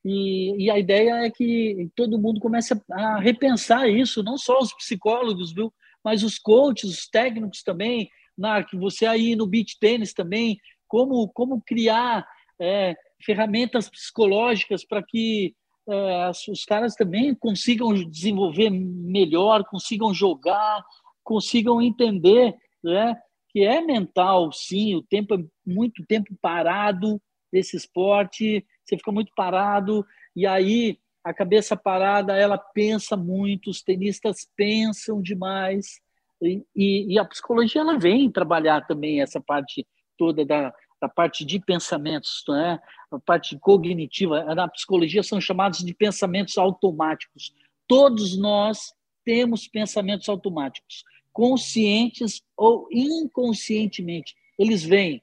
E, 0.05 0.65
e, 0.65 0.71
a 0.71 0.79
ideia 0.79 1.27
é 1.27 1.31
que 1.31 1.91
todo 1.95 2.19
mundo 2.19 2.41
comece 2.41 2.81
a 2.93 3.19
repensar 3.19 3.89
isso, 3.89 4.23
não 4.23 4.39
só 4.39 4.59
os 4.59 4.73
psicólogos, 4.73 5.53
viu? 5.53 5.73
mas 6.05 6.23
os 6.23 6.39
coaches, 6.39 6.91
os 6.91 7.07
técnicos 7.09 7.63
também. 7.63 8.09
Narc, 8.37 8.73
você 8.75 9.05
aí 9.05 9.35
no 9.35 9.47
beach 9.47 9.77
tênis 9.81 10.13
também, 10.13 10.59
como, 10.87 11.29
como 11.29 11.61
criar 11.61 12.27
é, 12.61 12.97
ferramentas 13.25 13.89
psicológicas 13.89 14.85
para 14.85 15.03
que 15.03 15.55
é, 15.89 16.31
os 16.51 16.65
caras 16.65 16.95
também 16.95 17.35
consigam 17.35 17.93
desenvolver 17.93 18.71
melhor, 18.71 19.65
consigam 19.65 20.15
jogar, 20.15 20.85
consigam 21.25 21.83
entender 21.83 22.55
né, 22.83 23.17
que 23.51 23.63
é 23.63 23.81
mental, 23.81 24.53
sim, 24.53 24.95
o 24.95 25.03
tempo 25.03 25.35
é 25.35 25.39
muito 25.67 26.07
tempo 26.07 26.35
parado 26.41 27.21
desse 27.53 27.77
esporte, 27.77 28.65
você 28.89 28.97
fica 28.97 29.13
muito 29.13 29.33
parado, 29.35 30.05
e 30.35 30.47
aí 30.47 30.99
a 31.23 31.35
cabeça 31.35 31.77
parada, 31.77 32.35
ela 32.35 32.57
pensa 32.57 33.17
muito, 33.17 33.71
os 33.71 33.83
tenistas 33.83 34.49
pensam 34.57 35.21
demais, 35.21 36.01
e, 36.41 36.65
e, 36.75 37.15
e 37.15 37.19
a 37.19 37.25
psicologia 37.25 37.81
ela 37.81 37.99
vem 37.99 38.31
trabalhar 38.31 38.87
também 38.87 39.21
essa 39.21 39.41
parte 39.41 39.87
toda 40.17 40.45
da, 40.45 40.73
da 41.01 41.09
parte 41.09 41.45
de 41.45 41.61
pensamentos, 41.61 42.45
né? 42.49 42.79
a 43.11 43.19
parte 43.19 43.59
cognitiva. 43.59 44.55
Na 44.55 44.69
psicologia 44.69 45.23
são 45.23 45.41
chamados 45.41 45.81
de 45.81 45.93
pensamentos 45.93 46.57
automáticos. 46.57 47.53
Todos 47.87 48.39
nós 48.39 48.93
temos 49.25 49.67
pensamentos 49.69 50.29
automáticos 50.29 51.05
conscientes 51.39 52.43
ou 52.57 52.89
inconscientemente. 52.91 54.35
Eles 54.59 54.83
vêm. 54.83 55.23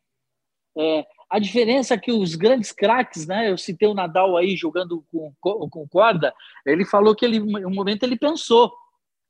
É, 0.77 1.05
a 1.35 1.39
diferença 1.39 1.93
é 1.93 1.97
que 1.97 2.13
os 2.13 2.33
grandes 2.33 2.71
craques, 2.71 3.27
né? 3.27 3.51
Eu 3.51 3.57
citei 3.57 3.89
o 3.89 3.93
Nadal 3.93 4.37
aí 4.37 4.55
jogando 4.55 5.03
com, 5.11 5.33
com 5.69 5.87
corda. 5.89 6.33
Ele 6.65 6.85
falou 6.85 7.13
que 7.13 7.25
ele, 7.25 7.41
um 7.41 7.73
momento 7.73 8.03
ele 8.03 8.17
pensou, 8.17 8.73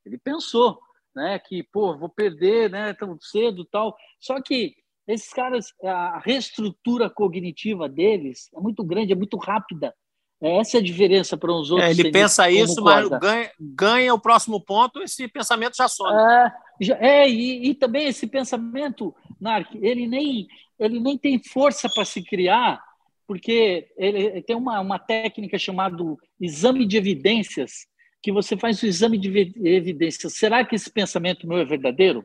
ele 0.04 0.16
pensou, 0.16 0.78
né? 1.12 1.36
Que 1.40 1.64
pô, 1.64 1.98
vou 1.98 2.08
perder, 2.08 2.70
né? 2.70 2.94
Tão 2.94 3.18
cedo, 3.20 3.64
tal. 3.64 3.96
Só 4.20 4.40
que 4.40 4.76
esses 5.08 5.30
caras, 5.30 5.66
a 5.82 6.20
reestrutura 6.24 7.10
cognitiva 7.10 7.88
deles 7.88 8.50
é 8.56 8.60
muito 8.60 8.84
grande, 8.84 9.12
é 9.12 9.16
muito 9.16 9.36
rápida. 9.36 9.92
Essa 10.40 10.76
é 10.76 10.80
a 10.80 10.84
diferença 10.84 11.36
para 11.36 11.50
os 11.50 11.72
outros. 11.72 11.88
É, 11.88 11.90
ele 11.90 12.12
pensa 12.12 12.48
isso, 12.48 12.82
mas 12.84 13.08
ganha, 13.08 13.50
ganha, 13.58 14.14
o 14.14 14.20
próximo 14.20 14.60
ponto, 14.60 15.02
esse 15.02 15.26
pensamento 15.26 15.76
já 15.76 15.88
some. 15.88 16.14
É, 16.14 17.22
é 17.22 17.28
e, 17.28 17.70
e, 17.70 17.74
também 17.74 18.06
esse 18.06 18.28
pensamento, 18.28 19.12
Narc, 19.40 19.74
ele 19.80 20.06
nem, 20.06 20.46
ele 20.78 21.00
nem 21.00 21.16
tem 21.16 21.42
força 21.42 21.88
para 21.88 22.04
se 22.04 22.22
criar, 22.22 22.82
porque 23.26 23.88
ele 23.96 24.42
tem 24.42 24.56
uma, 24.56 24.80
uma 24.80 24.98
técnica 24.98 25.58
chamada 25.58 25.96
exame 26.40 26.86
de 26.86 26.96
evidências. 26.96 27.86
que 28.22 28.32
você 28.32 28.56
faz 28.56 28.82
o 28.82 28.86
exame 28.86 29.18
de 29.18 29.28
evidência. 29.64 30.28
Será 30.28 30.64
que 30.64 30.74
esse 30.74 30.90
pensamento 30.90 31.46
meu 31.46 31.58
é 31.58 31.64
verdadeiro? 31.64 32.24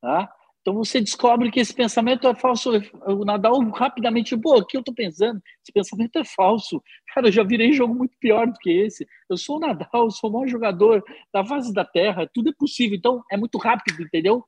Tá? 0.00 0.30
Então 0.64 0.72
você 0.72 0.98
descobre 0.98 1.50
que 1.50 1.60
esse 1.60 1.74
pensamento 1.74 2.26
é 2.26 2.34
falso. 2.34 2.70
O 3.06 3.22
Nadal 3.22 3.60
rapidamente, 3.68 4.34
pô, 4.34 4.56
o 4.56 4.64
que 4.64 4.78
eu 4.78 4.80
estou 4.80 4.94
pensando? 4.94 5.38
Esse 5.62 5.70
pensamento 5.70 6.18
é 6.18 6.24
falso. 6.24 6.82
Cara, 7.14 7.28
eu 7.28 7.32
já 7.32 7.42
virei 7.42 7.70
jogo 7.72 7.94
muito 7.94 8.16
pior 8.18 8.46
do 8.46 8.54
que 8.54 8.70
esse. 8.70 9.06
Eu 9.28 9.36
sou 9.36 9.58
o 9.58 9.60
Nadal, 9.60 10.04
eu 10.04 10.10
sou 10.10 10.30
o 10.30 10.32
maior 10.32 10.48
jogador 10.48 11.04
da 11.32 11.44
fase 11.44 11.72
da 11.72 11.84
Terra, 11.84 12.28
tudo 12.32 12.48
é 12.48 12.52
possível. 12.58 12.96
Então 12.96 13.22
é 13.30 13.36
muito 13.36 13.58
rápido, 13.58 14.02
entendeu? 14.02 14.42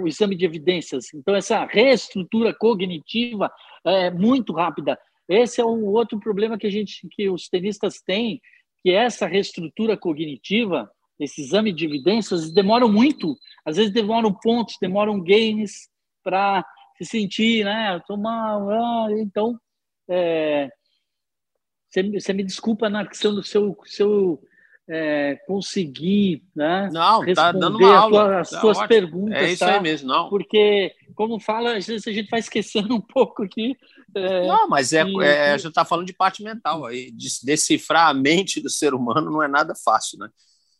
O 0.00 0.06
exame 0.06 0.36
de 0.36 0.44
evidências. 0.44 1.12
Então 1.14 1.34
essa 1.34 1.64
reestrutura 1.64 2.54
cognitiva 2.54 3.50
é 3.84 4.10
muito 4.10 4.52
rápida. 4.52 4.98
Esse 5.28 5.60
é 5.60 5.64
um 5.64 5.84
outro 5.86 6.20
problema 6.20 6.56
que 6.56 6.66
a 6.66 6.70
gente, 6.70 7.06
que 7.10 7.28
os 7.28 7.48
tenistas 7.48 8.00
têm, 8.00 8.40
que 8.82 8.90
é 8.90 9.04
essa 9.04 9.26
reestrutura 9.26 9.96
cognitiva 9.96 10.88
esse 11.18 11.40
exame 11.40 11.72
de 11.72 11.84
evidências 11.84 12.52
demoram 12.52 12.92
muito, 12.92 13.36
às 13.64 13.76
vezes 13.76 13.92
demoram 13.92 14.32
pontos, 14.32 14.76
demoram 14.80 15.22
games 15.22 15.88
para 16.22 16.64
se 16.98 17.04
sentir, 17.04 17.64
né? 17.64 18.00
Tomar, 18.06 18.58
ah, 18.58 19.08
então, 19.12 19.58
é, 20.08 20.68
você, 21.88 22.02
você, 22.02 22.32
me 22.32 22.44
desculpa 22.44 22.90
na 22.90 23.06
questão 23.06 23.34
do 23.34 23.42
seu, 23.42 23.76
seu 23.84 24.42
é, 24.88 25.36
conseguir, 25.46 26.44
né? 26.54 26.88
Não, 26.92 27.24
tá 27.34 27.50
dando 27.52 27.78
uma 27.78 27.96
aula, 27.96 28.24
tua, 28.24 28.40
as 28.40 28.50
tá 28.50 28.60
suas 28.60 28.78
ótimo. 28.78 28.88
perguntas, 28.88 29.42
é 29.42 29.52
isso 29.52 29.64
tá? 29.64 29.74
aí 29.74 29.80
mesmo, 29.80 30.08
não? 30.08 30.28
Porque, 30.28 30.94
como 31.14 31.40
fala, 31.40 31.76
às 31.76 31.86
vezes 31.86 32.06
a 32.06 32.12
gente 32.12 32.30
vai 32.30 32.40
esquecendo 32.40 32.94
um 32.94 33.00
pouco 33.00 33.42
aqui. 33.42 33.76
É, 34.14 34.46
não, 34.46 34.68
mas 34.68 34.92
é, 34.92 35.04
e, 35.04 35.22
é, 35.22 35.52
a 35.52 35.56
gente 35.58 35.68
está 35.68 35.84
falando 35.84 36.06
de 36.06 36.12
parte 36.12 36.42
mental 36.42 36.86
aí, 36.86 37.12
decifrar 37.42 38.08
a 38.08 38.14
mente 38.14 38.60
do 38.60 38.70
ser 38.70 38.94
humano 38.94 39.30
não 39.30 39.42
é 39.42 39.48
nada 39.48 39.74
fácil, 39.74 40.18
né? 40.18 40.28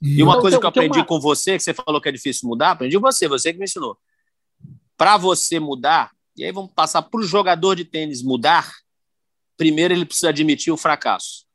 E 0.01 0.23
uma 0.23 0.41
coisa 0.41 0.59
que 0.59 0.65
eu 0.65 0.69
aprendi 0.69 1.03
com 1.05 1.19
você, 1.19 1.57
que 1.57 1.63
você 1.63 1.73
falou 1.73 2.01
que 2.01 2.09
é 2.09 2.13
difícil 2.13 2.49
mudar, 2.49 2.73
aprendi 2.73 2.97
com 2.97 3.03
você, 3.03 3.27
você 3.27 3.53
que 3.53 3.59
me 3.59 3.65
ensinou. 3.65 3.99
Para 4.97 5.17
você 5.17 5.59
mudar, 5.59 6.11
e 6.37 6.45
aí 6.45 6.53
vamos 6.53 6.71
passar 6.73 7.03
para 7.03 7.19
o 7.19 7.23
jogador 7.23 7.75
de 7.75 7.85
tênis 7.85 8.23
mudar, 8.23 8.71
primeiro 9.57 9.95
ele 9.95 10.05
precisa 10.05 10.29
admitir 10.29 10.71
o 10.71 10.77
fracasso. 10.77 11.46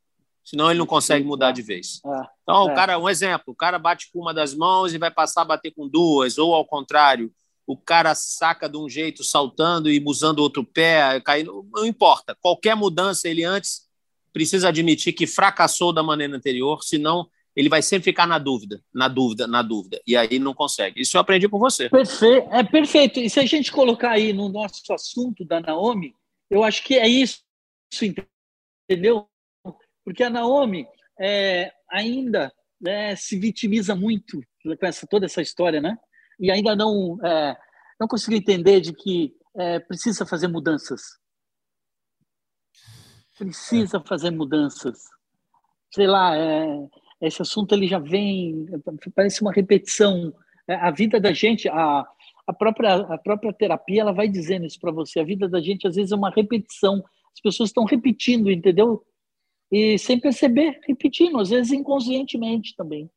Senão 0.52 0.70
ele 0.70 0.78
não 0.78 0.86
consegue 0.86 1.24
mudar 1.24 1.50
de 1.50 1.62
vez. 1.62 2.02
É, 2.04 2.26
então, 2.42 2.66
o 2.66 2.70
é. 2.70 2.74
cara, 2.74 2.98
um 2.98 3.08
exemplo, 3.08 3.54
o 3.54 3.56
cara 3.56 3.78
bate 3.78 4.10
com 4.12 4.20
uma 4.20 4.34
das 4.34 4.54
mãos 4.54 4.92
e 4.92 4.98
vai 4.98 5.10
passar 5.10 5.42
a 5.42 5.46
bater 5.46 5.72
com 5.72 5.88
duas, 5.88 6.36
ou 6.36 6.54
ao 6.54 6.62
contrário, 6.62 7.32
o 7.66 7.74
cara 7.74 8.14
saca 8.14 8.68
de 8.68 8.76
um 8.76 8.86
jeito 8.86 9.24
saltando 9.24 9.90
e 9.90 10.02
usando 10.04 10.40
outro 10.40 10.62
pé, 10.62 11.18
caindo, 11.20 11.66
não 11.72 11.86
importa. 11.86 12.36
Qualquer 12.38 12.76
mudança, 12.76 13.28
ele 13.28 13.44
antes 13.44 13.88
precisa 14.30 14.68
admitir 14.68 15.14
que 15.14 15.26
fracassou 15.26 15.90
da 15.90 16.02
maneira 16.02 16.36
anterior, 16.36 16.82
senão 16.82 17.26
ele 17.56 17.70
vai 17.70 17.80
sempre 17.80 18.04
ficar 18.04 18.26
na 18.26 18.38
dúvida, 18.38 18.82
na 18.92 19.08
dúvida, 19.08 19.46
na 19.46 19.62
dúvida, 19.62 20.02
e 20.06 20.16
aí 20.16 20.38
não 20.38 20.52
consegue. 20.52 21.00
Isso 21.00 21.16
eu 21.16 21.20
aprendi 21.22 21.48
com 21.48 21.58
você. 21.58 21.88
Perfeito, 21.88 22.48
é 22.50 22.62
perfeito. 22.62 23.20
E 23.20 23.30
se 23.30 23.40
a 23.40 23.46
gente 23.46 23.72
colocar 23.72 24.10
aí 24.10 24.34
no 24.34 24.50
nosso 24.50 24.92
assunto 24.92 25.46
da 25.46 25.60
Naomi, 25.60 26.14
eu 26.50 26.62
acho 26.62 26.82
que 26.84 26.94
é 26.94 27.08
isso, 27.08 27.40
entendeu? 28.90 29.26
Porque 30.04 30.22
a 30.22 30.30
Naomi 30.30 30.86
é, 31.20 31.72
ainda 31.90 32.52
né, 32.80 33.14
se 33.16 33.38
vitimiza 33.38 33.94
muito 33.94 34.40
com 34.62 34.86
essa, 34.86 35.06
toda 35.06 35.26
essa 35.26 35.40
história, 35.40 35.80
né? 35.80 35.96
E 36.38 36.50
ainda 36.50 36.74
não, 36.74 37.18
é, 37.24 37.56
não 38.00 38.08
conseguiu 38.08 38.38
entender 38.38 38.80
de 38.80 38.92
que 38.92 39.32
é, 39.56 39.78
precisa 39.78 40.26
fazer 40.26 40.48
mudanças. 40.48 41.02
Precisa 43.38 44.00
fazer 44.00 44.30
mudanças. 44.30 44.98
Sei 45.94 46.06
lá, 46.06 46.36
é, 46.36 46.88
esse 47.20 47.40
assunto 47.40 47.74
ele 47.74 47.86
já 47.86 47.98
vem, 47.98 48.66
parece 49.14 49.42
uma 49.42 49.52
repetição. 49.52 50.34
É, 50.66 50.74
a 50.74 50.90
vida 50.90 51.20
da 51.20 51.32
gente, 51.32 51.68
a, 51.68 52.04
a, 52.46 52.52
própria, 52.52 52.94
a 52.96 53.18
própria 53.18 53.52
terapia, 53.52 54.00
ela 54.00 54.12
vai 54.12 54.28
dizendo 54.28 54.66
isso 54.66 54.80
para 54.80 54.90
você. 54.90 55.20
A 55.20 55.24
vida 55.24 55.48
da 55.48 55.60
gente, 55.60 55.86
às 55.86 55.94
vezes, 55.94 56.12
é 56.12 56.16
uma 56.16 56.30
repetição. 56.30 57.04
As 57.32 57.40
pessoas 57.40 57.70
estão 57.70 57.84
repetindo, 57.84 58.50
entendeu? 58.50 59.04
E 59.72 59.98
sem 59.98 60.20
perceber, 60.20 60.78
repetindo, 60.86 61.40
às 61.40 61.48
vezes 61.48 61.72
inconscientemente 61.72 62.76
também. 62.76 63.10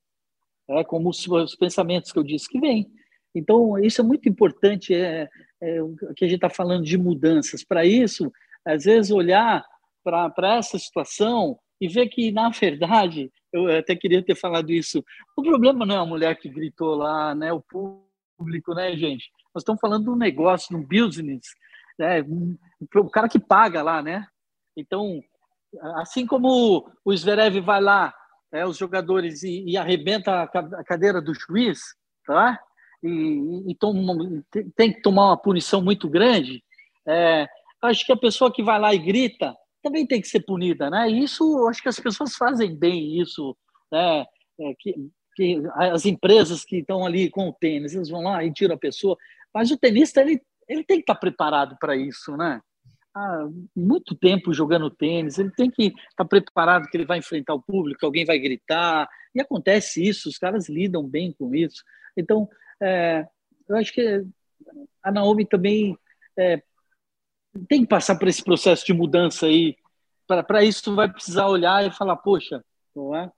É 0.70 0.84
como 0.86 1.10
os, 1.10 1.28
os 1.28 1.56
pensamentos 1.56 2.14
que 2.14 2.18
eu 2.18 2.24
disse 2.24 2.48
que 2.48 2.62
vêm. 2.62 2.90
Então, 3.36 3.78
isso 3.78 4.00
é 4.00 4.04
muito 4.04 4.30
importante, 4.30 4.96
é, 4.96 5.28
é 5.62 5.80
que 6.16 6.24
a 6.24 6.28
gente 6.28 6.38
está 6.38 6.50
falando 6.50 6.86
de 6.86 6.98
mudanças. 6.98 7.66
Para 7.66 7.86
isso, 7.86 8.32
às 8.66 8.86
vezes, 8.86 9.12
olhar 9.12 9.66
para 10.02 10.56
essa 10.56 10.80
situação 10.80 11.60
e 11.82 11.90
ver 11.90 12.08
que, 12.08 12.32
na 12.32 12.50
verdade, 12.50 13.30
eu 13.52 13.68
até 13.68 13.94
queria 13.94 14.24
ter 14.24 14.36
falado 14.36 14.72
isso, 14.72 15.04
o 15.38 15.44
problema 15.44 15.86
não 15.86 15.96
é 15.96 15.98
a 15.98 16.06
mulher 16.06 16.38
que 16.38 16.48
gritou 16.48 16.96
lá, 16.96 17.36
né, 17.36 17.52
o 17.52 17.62
público, 17.62 18.74
né, 18.74 18.96
gente? 18.96 19.30
Nós 19.54 19.62
estamos 19.62 19.82
falando 19.82 20.06
de 20.06 20.10
um 20.10 20.16
negócio, 20.16 20.70
de 20.70 20.76
um 20.82 20.88
business, 20.88 21.48
né, 22.00 22.22
o 22.96 23.10
cara 23.10 23.28
que 23.28 23.40
paga 23.40 23.82
lá, 23.84 24.02
né? 24.02 24.26
Então, 24.78 25.22
assim 25.96 26.26
como 26.26 26.90
o 27.04 27.16
Zverev 27.16 27.60
vai 27.62 27.82
lá, 27.82 28.14
é, 28.52 28.66
os 28.66 28.78
jogadores, 28.78 29.44
e, 29.44 29.64
e 29.68 29.78
arrebenta 29.78 30.44
a 30.44 30.84
cadeira 30.84 31.22
do 31.22 31.34
juiz, 31.34 31.80
tá? 32.26 32.60
E, 33.04 33.72
e 33.72 33.76
toma, 33.76 34.16
tem 34.76 34.94
que 34.94 35.02
tomar 35.02 35.28
uma 35.28 35.38
punição 35.38 35.82
muito 35.82 36.10
grande, 36.10 36.64
é, 37.08 37.48
acho 37.82 38.06
que 38.06 38.12
a 38.12 38.18
pessoa 38.18 38.52
que 38.52 38.64
vai 38.64 38.80
lá 38.80 38.94
e 38.94 38.98
grita, 38.98 39.56
também 39.82 40.06
tem 40.06 40.20
que 40.20 40.28
ser 40.28 40.40
punida, 40.40 40.90
né? 40.90 41.08
Isso, 41.10 41.68
acho 41.68 41.82
que 41.82 41.90
as 41.90 42.00
pessoas 42.00 42.36
fazem 42.36 42.76
bem 42.76 43.20
isso, 43.20 43.56
né? 43.92 44.26
É, 44.60 44.74
que, 44.80 44.96
que 45.36 45.62
as 45.74 46.06
empresas 46.06 46.64
que 46.64 46.78
estão 46.78 47.06
ali 47.06 47.30
com 47.30 47.50
o 47.50 47.54
tênis, 47.54 47.94
eles 47.94 48.10
vão 48.10 48.24
lá 48.24 48.44
e 48.44 48.52
tiram 48.52 48.76
a 48.76 48.80
pessoa, 48.80 49.16
mas 49.54 49.70
o 49.70 49.78
tenista 49.78 50.22
ele, 50.22 50.42
ele 50.68 50.84
tem 50.84 50.98
que 50.98 51.04
estar 51.04 51.16
preparado 51.16 51.78
para 51.80 51.96
isso, 51.96 52.36
né? 52.36 52.60
Há 53.16 53.48
muito 53.74 54.14
tempo 54.14 54.54
jogando 54.54 54.90
tênis, 54.90 55.40
ele 55.40 55.52
tem 55.52 55.72
que 55.72 55.94
estar 56.10 56.26
preparado 56.26 56.88
que 56.88 56.98
ele 56.98 57.06
vai 57.06 57.20
enfrentar 57.20 57.54
o 57.54 57.62
público, 57.62 58.06
alguém 58.06 58.26
vai 58.26 58.38
gritar, 58.38 59.08
e 59.34 59.40
acontece 59.40 60.06
isso, 60.06 60.28
os 60.28 60.38
caras 60.38 60.68
lidam 60.68 61.02
bem 61.02 61.32
com 61.32 61.56
isso. 61.56 61.82
Então, 62.18 62.50
é, 62.82 63.26
eu 63.70 63.78
acho 63.78 63.94
que 63.94 64.26
a 65.02 65.12
Naomi 65.12 65.46
também 65.46 65.98
é, 66.38 66.62
tem 67.68 67.82
que 67.82 67.88
passar 67.88 68.18
por 68.18 68.28
esse 68.28 68.44
processo 68.44 68.86
de 68.86 68.94
mudança 68.94 69.46
aí. 69.46 69.76
Para 70.28 70.64
isso, 70.64 70.96
vai 70.96 71.12
precisar 71.12 71.48
olhar 71.48 71.86
e 71.86 71.92
falar: 71.92 72.18
poxa, 72.18 72.64
não 72.96 73.16
é? 73.16 73.32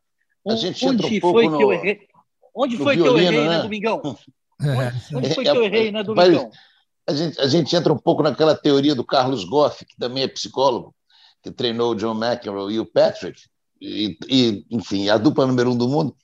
Onde, 0.43 0.69
um 0.69 1.19
foi 1.19 1.47
no, 1.47 1.57
que 1.57 1.63
eu 1.63 1.73
errei? 1.73 2.07
Onde 2.55 2.78
foi 2.78 2.95
violino, 2.95 3.17
que 3.17 3.25
eu 3.25 3.28
errei, 3.28 3.47
né, 3.47 3.57
né 3.57 3.61
Domingão? 3.63 4.01
É. 4.59 5.15
Onde 5.15 5.36
foi 5.36 5.43
que 5.43 5.51
eu 5.51 5.63
errei, 5.63 5.91
né, 5.91 6.01
Domingão? 6.01 6.49
A 7.08 7.14
gente, 7.14 7.39
a 7.39 7.47
gente 7.47 7.76
entra 7.76 7.93
um 7.93 7.97
pouco 7.97 8.22
naquela 8.22 8.55
teoria 8.55 8.93
do 8.93 9.05
Carlos 9.05 9.45
Goff, 9.45 9.86
que 9.86 9.95
também 9.97 10.24
é 10.24 10.28
psicólogo, 10.28 10.93
que 11.41 11.49
treinou 11.49 11.91
o 11.91 11.95
John 11.95 12.22
McEnroe 12.22 12.74
e 12.74 12.80
o 12.80 12.86
Patrick, 12.86 13.41
e, 13.80 14.18
e, 14.28 14.66
enfim, 14.70 15.08
a 15.08 15.18
dupla 15.18 15.45
número 15.45 15.72
um 15.72 15.78
do 15.78 15.88
mundo. 15.88 16.16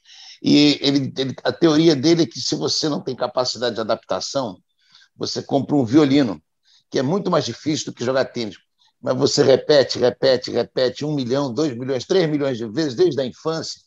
E 0.42 0.78
ele, 0.82 1.14
ele, 1.18 1.36
a 1.44 1.54
teoria 1.54 1.96
dele 1.96 2.24
é 2.24 2.26
que 2.26 2.40
se 2.40 2.56
você 2.56 2.90
não 2.90 3.00
tem 3.00 3.16
capacidade 3.16 3.76
de 3.76 3.82
adaptação, 3.82 4.60
você 5.16 5.42
compra 5.42 5.76
um 5.76 5.86
violino 5.86 6.42
que 6.90 7.00
é 7.00 7.02
muito 7.02 7.32
mais 7.32 7.46
difícil 7.46 7.88
do 7.88 7.94
que 7.94 8.04
jogar 8.04 8.26
tênis. 8.26 8.58
Mas 9.02 9.18
você 9.18 9.42
repete, 9.42 9.98
repete, 9.98 10.52
repete 10.52 11.06
um 11.06 11.14
milhão, 11.14 11.54
dois 11.54 11.76
milhões, 11.78 12.06
três 12.06 12.30
milhões 12.30 12.58
de 12.58 12.68
vezes 12.68 12.96
desde 12.96 13.20
a 13.22 13.26
infância. 13.26 13.82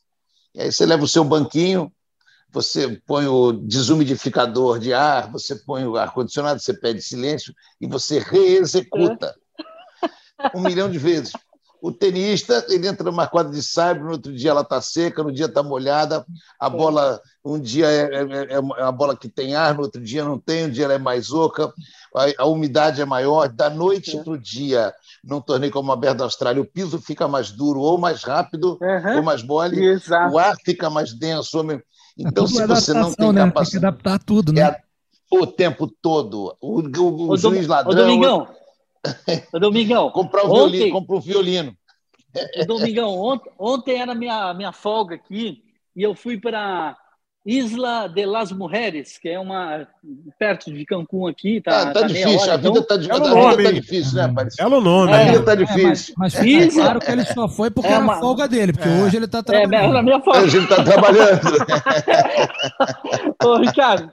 E 0.54 0.62
aí 0.62 0.72
você 0.72 0.86
leva 0.86 1.04
o 1.04 1.08
seu 1.08 1.22
banquinho, 1.22 1.92
você 2.56 2.98
põe 3.06 3.26
o 3.26 3.52
desumidificador 3.52 4.78
de 4.78 4.94
ar, 4.94 5.30
você 5.30 5.54
põe 5.54 5.84
o 5.84 5.94
ar-condicionado, 5.94 6.58
você 6.58 6.72
pede 6.72 7.02
silêncio 7.02 7.54
e 7.78 7.86
você 7.86 8.18
reexecuta 8.18 9.36
um 10.54 10.62
milhão 10.62 10.90
de 10.90 10.96
vezes. 10.96 11.32
O 11.82 11.92
tenista, 11.92 12.64
ele 12.70 12.88
entra 12.88 13.04
numa 13.04 13.26
quadra 13.26 13.52
de 13.52 13.62
saibro, 13.62 14.06
no 14.06 14.12
outro 14.12 14.32
dia 14.34 14.52
ela 14.52 14.62
está 14.62 14.80
seca, 14.80 15.22
no 15.22 15.30
dia 15.30 15.44
está 15.44 15.62
molhada, 15.62 16.24
a 16.58 16.70
bola, 16.70 17.20
um 17.44 17.60
dia 17.60 17.88
é, 17.88 18.14
é, 18.14 18.54
é, 18.54 18.58
uma 18.58 18.90
bola 18.90 19.14
que 19.14 19.28
tem 19.28 19.54
ar, 19.54 19.74
no 19.74 19.82
outro 19.82 20.02
dia 20.02 20.24
não 20.24 20.38
tem, 20.38 20.64
um 20.64 20.70
dia 20.70 20.86
ela 20.86 20.94
é 20.94 20.98
mais 20.98 21.30
oca, 21.30 21.70
a, 22.16 22.42
a 22.42 22.46
umidade 22.46 23.02
é 23.02 23.04
maior, 23.04 23.50
da 23.50 23.68
noite 23.68 24.16
para 24.24 24.32
o 24.32 24.38
dia, 24.38 24.94
num 25.22 25.42
torneio 25.42 25.70
como 25.70 25.90
o 25.90 25.92
Aberto 25.92 26.16
da 26.16 26.24
Austrália, 26.24 26.62
o 26.62 26.66
piso 26.66 26.98
fica 26.98 27.28
mais 27.28 27.50
duro 27.50 27.80
ou 27.80 27.98
mais 27.98 28.24
rápido 28.24 28.78
uhum. 28.80 29.16
ou 29.18 29.22
mais 29.22 29.42
mole, 29.42 29.84
Exato. 29.84 30.34
o 30.34 30.38
ar 30.38 30.56
fica 30.64 30.88
mais 30.88 31.12
denso. 31.12 31.62
Então, 32.18 32.46
se 32.46 32.66
você 32.66 32.94
não 32.94 33.12
tem 33.12 33.32
né? 33.32 33.44
capacidade... 33.44 33.70
Tem 33.70 33.80
que 33.80 33.86
adaptar 33.86 34.24
tudo, 34.24 34.52
né? 34.52 34.62
É, 34.62 34.82
o 35.30 35.46
tempo 35.46 35.86
todo. 35.86 36.56
O, 36.60 36.80
o, 36.80 37.30
o 37.30 37.36
juiz 37.36 37.66
ladrão... 37.66 37.92
Ô, 37.92 37.94
Domingão, 37.94 38.48
Ô, 39.52 39.58
Domingão. 39.58 40.10
comprar 40.10 40.44
o 40.44 40.50
ontem, 40.50 40.70
violino, 40.78 40.92
compra 40.92 41.16
o 41.16 41.20
violino. 41.20 41.76
Domingão, 42.66 43.18
ontem, 43.18 43.50
ontem 43.58 44.00
era 44.00 44.14
minha, 44.14 44.52
minha 44.54 44.72
folga 44.72 45.14
aqui 45.14 45.62
e 45.94 46.02
eu 46.02 46.14
fui 46.14 46.38
para 46.38 46.96
Isla 47.48 48.08
de 48.08 48.26
las 48.26 48.50
Mujeres, 48.50 49.18
que 49.18 49.28
é 49.28 49.38
uma 49.38 49.86
perto 50.36 50.72
de 50.72 50.84
Cancún 50.84 51.28
aqui. 51.28 51.60
Tá, 51.60 51.82
Ah, 51.82 51.86
tá 51.86 51.92
tá 52.00 52.08
meia 52.08 52.26
difícil, 52.26 52.40
hora, 52.40 52.54
a 52.54 52.56
vida 52.56 52.78
então- 52.80 52.82
tá, 52.82 52.94
é 52.96 53.06
o 53.06 53.14
a 53.14 53.18
nome. 53.28 53.56
vida 53.56 53.68
tá 53.68 53.74
difícil, 53.80 54.14
né, 54.16 54.32
Paris? 54.34 54.54
É 54.58 54.66
o 54.66 54.80
nome. 54.80 55.12
A 55.12 55.16
É. 55.20 55.30
vida 55.30 55.44
tá 55.44 55.52
É, 55.52 55.56
difícil. 55.56 56.14
mas, 56.18 56.24
mas 56.34 56.34
fica 56.34 56.64
Isso. 56.66 56.76
claro 56.80 56.98
que 56.98 57.08
ele 57.10 57.24
só 57.26 57.48
foi 57.48 57.70
porque 57.70 57.88
É 57.88 57.92
era 57.92 58.02
uma- 58.02 58.18
folga 58.18 58.48
dele, 58.48 58.72
porque 58.72 58.88
É. 58.88 59.02
hoje 59.02 59.16
ele 59.16 59.28
tá 59.28 59.38
É, 59.38 59.42
trabalhando. 59.42 59.92
na 59.92 60.02
minha 60.02 60.16
A 60.16 60.22
foto. 60.22 60.48
gente 60.48 60.68
tá 60.68 60.82
trabalhando. 60.82 61.40
Ô, 63.44 63.56
Ricardo, 63.58 64.12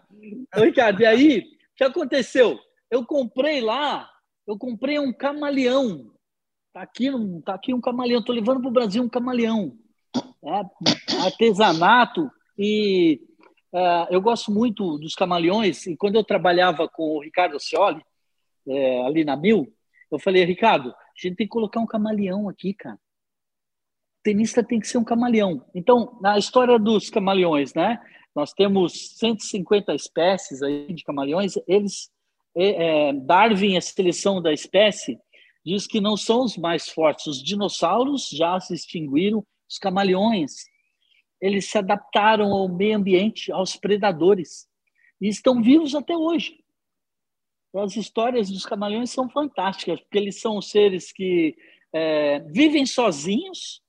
ô, 0.56 0.60
Ricardo, 0.62 1.02
e 1.02 1.06
aí, 1.06 1.40
o 1.40 1.76
que 1.76 1.84
aconteceu? 1.84 2.60
Eu 2.92 3.04
comprei 3.04 3.62
lá, 3.62 4.08
eu 4.48 4.56
comprei 4.58 5.00
um 5.00 5.12
camaleão. 5.12 6.06
Tá 6.72 6.84
aqui, 6.84 7.10
um- 7.10 7.42
tá 7.42 7.56
aqui 7.56 7.74
um 7.74 7.82
camaleão, 7.82 8.24
tô 8.24 8.32
levando 8.32 8.60
para 8.62 8.70
o 8.70 8.74
Brasil 8.74 9.02
um 9.04 9.10
camaleão. 9.10 9.74
É, 10.46 10.62
artesanato 11.26 12.30
e 12.58 13.22
é, 13.74 14.08
eu 14.16 14.22
gosto 14.22 14.52
muito 14.52 14.98
dos 14.98 15.16
camaleões 15.16 15.88
e 15.88 15.98
quando 15.98 16.16
eu 16.16 16.24
trabalhava 16.24 16.88
com 16.88 17.18
o 17.18 17.22
Ricardo 17.22 17.60
Cioli, 17.60 18.04
é, 18.68 19.06
ali 19.06 19.26
na 19.26 19.36
Mil, 19.36 19.74
eu 20.12 20.20
falei, 20.20 20.46
Ricardo, 20.46 20.90
a 20.90 20.96
gente 21.16 21.36
tem 21.36 21.48
que 21.48 21.52
colocar 21.52 21.80
um 21.80 21.88
camaleão 21.88 22.48
aqui, 22.48 22.74
cara. 22.74 23.00
Tenista 24.22 24.64
tem 24.64 24.80
que 24.80 24.88
ser 24.88 24.98
um 24.98 25.04
camaleão. 25.04 25.66
Então, 25.74 26.18
na 26.22 26.38
história 26.38 26.80
dos 26.80 27.10
camaleões, 27.10 27.74
né? 27.74 28.00
Nós 28.36 28.54
temos 28.54 29.18
150 29.18 29.94
espécies 29.94 30.64
aí 30.64 30.92
de 30.94 31.04
camaleões. 31.04 31.56
Eles, 31.68 32.10
é, 32.56 33.10
é, 33.10 33.14
Darwin, 33.14 33.76
a 33.76 33.82
seleção 33.82 34.42
da 34.42 34.54
espécie, 34.54 35.20
diz 35.66 35.86
que 35.86 36.00
não 36.00 36.16
são 36.16 36.44
os 36.44 36.58
mais 36.58 36.88
fortes. 36.90 37.28
Os 37.28 37.44
dinossauros 37.44 38.30
já 38.30 38.60
se 38.60 38.74
extinguiram. 38.74 39.46
Os 39.70 39.78
camaleões, 39.78 40.66
eles 41.44 41.70
se 41.70 41.78
adaptaram 41.78 42.54
ao 42.54 42.70
meio 42.70 42.96
ambiente, 42.96 43.52
aos 43.52 43.76
predadores, 43.76 44.66
e 45.20 45.28
estão 45.28 45.62
vivos 45.62 45.94
até 45.94 46.16
hoje. 46.16 46.64
As 47.76 47.98
histórias 47.98 48.50
dos 48.50 48.66
camaleões 48.66 49.10
são 49.10 49.30
fantásticas, 49.30 50.00
porque 50.00 50.18
eles 50.18 50.40
são 50.40 50.62
seres 50.62 51.12
que 51.12 51.54
é, 51.92 52.40
vivem 52.40 52.86
sozinhos, 52.86 53.84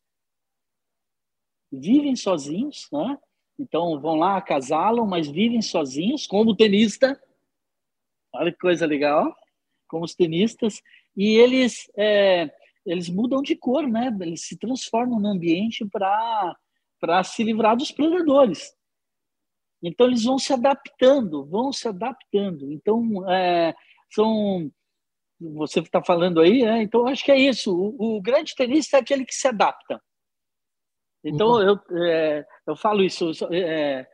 vivem 1.70 2.16
sozinhos, 2.16 2.88
né? 2.92 3.16
Então 3.56 4.00
vão 4.00 4.16
lá, 4.16 4.36
acasalam, 4.36 5.06
mas 5.06 5.28
vivem 5.28 5.62
sozinhos, 5.62 6.26
como 6.26 6.50
o 6.50 6.56
tenista. 6.56 7.22
Olha 8.32 8.50
que 8.50 8.58
coisa 8.58 8.84
legal, 8.84 9.32
como 9.86 10.04
os 10.04 10.16
tenistas. 10.16 10.82
E 11.16 11.36
eles, 11.36 11.88
é, 11.96 12.52
eles 12.84 13.08
mudam 13.08 13.40
de 13.42 13.54
cor, 13.54 13.86
né? 13.86 14.10
Eles 14.20 14.44
se 14.44 14.58
transformam 14.58 15.20
no 15.20 15.28
ambiente 15.28 15.86
para 15.86 16.56
se 17.24 17.42
livrar 17.42 17.76
dos 17.76 17.90
predadores. 17.90 18.72
Então 19.82 20.06
eles 20.06 20.24
vão 20.24 20.38
se 20.38 20.52
adaptando, 20.52 21.44
vão 21.44 21.70
se 21.72 21.86
adaptando. 21.86 22.72
Então 22.72 23.28
é, 23.30 23.74
são 24.10 24.70
você 25.38 25.80
está 25.80 26.02
falando 26.02 26.40
aí, 26.40 26.62
né? 26.62 26.82
então 26.82 27.06
acho 27.06 27.24
que 27.24 27.32
é 27.32 27.38
isso. 27.38 27.76
O, 27.76 28.16
o, 28.16 28.22
grande 28.22 28.54
tenista 28.54 28.96
é 28.96 29.00
aquele 29.00 29.26
que 29.26 29.34
se 29.34 29.46
adapta. 29.46 30.00
Então 31.22 31.60
eu, 31.60 31.78
é, 32.02 32.44
eu 32.66 32.76
falo 32.76 33.02
isso. 33.02 33.30
É, 33.52 34.06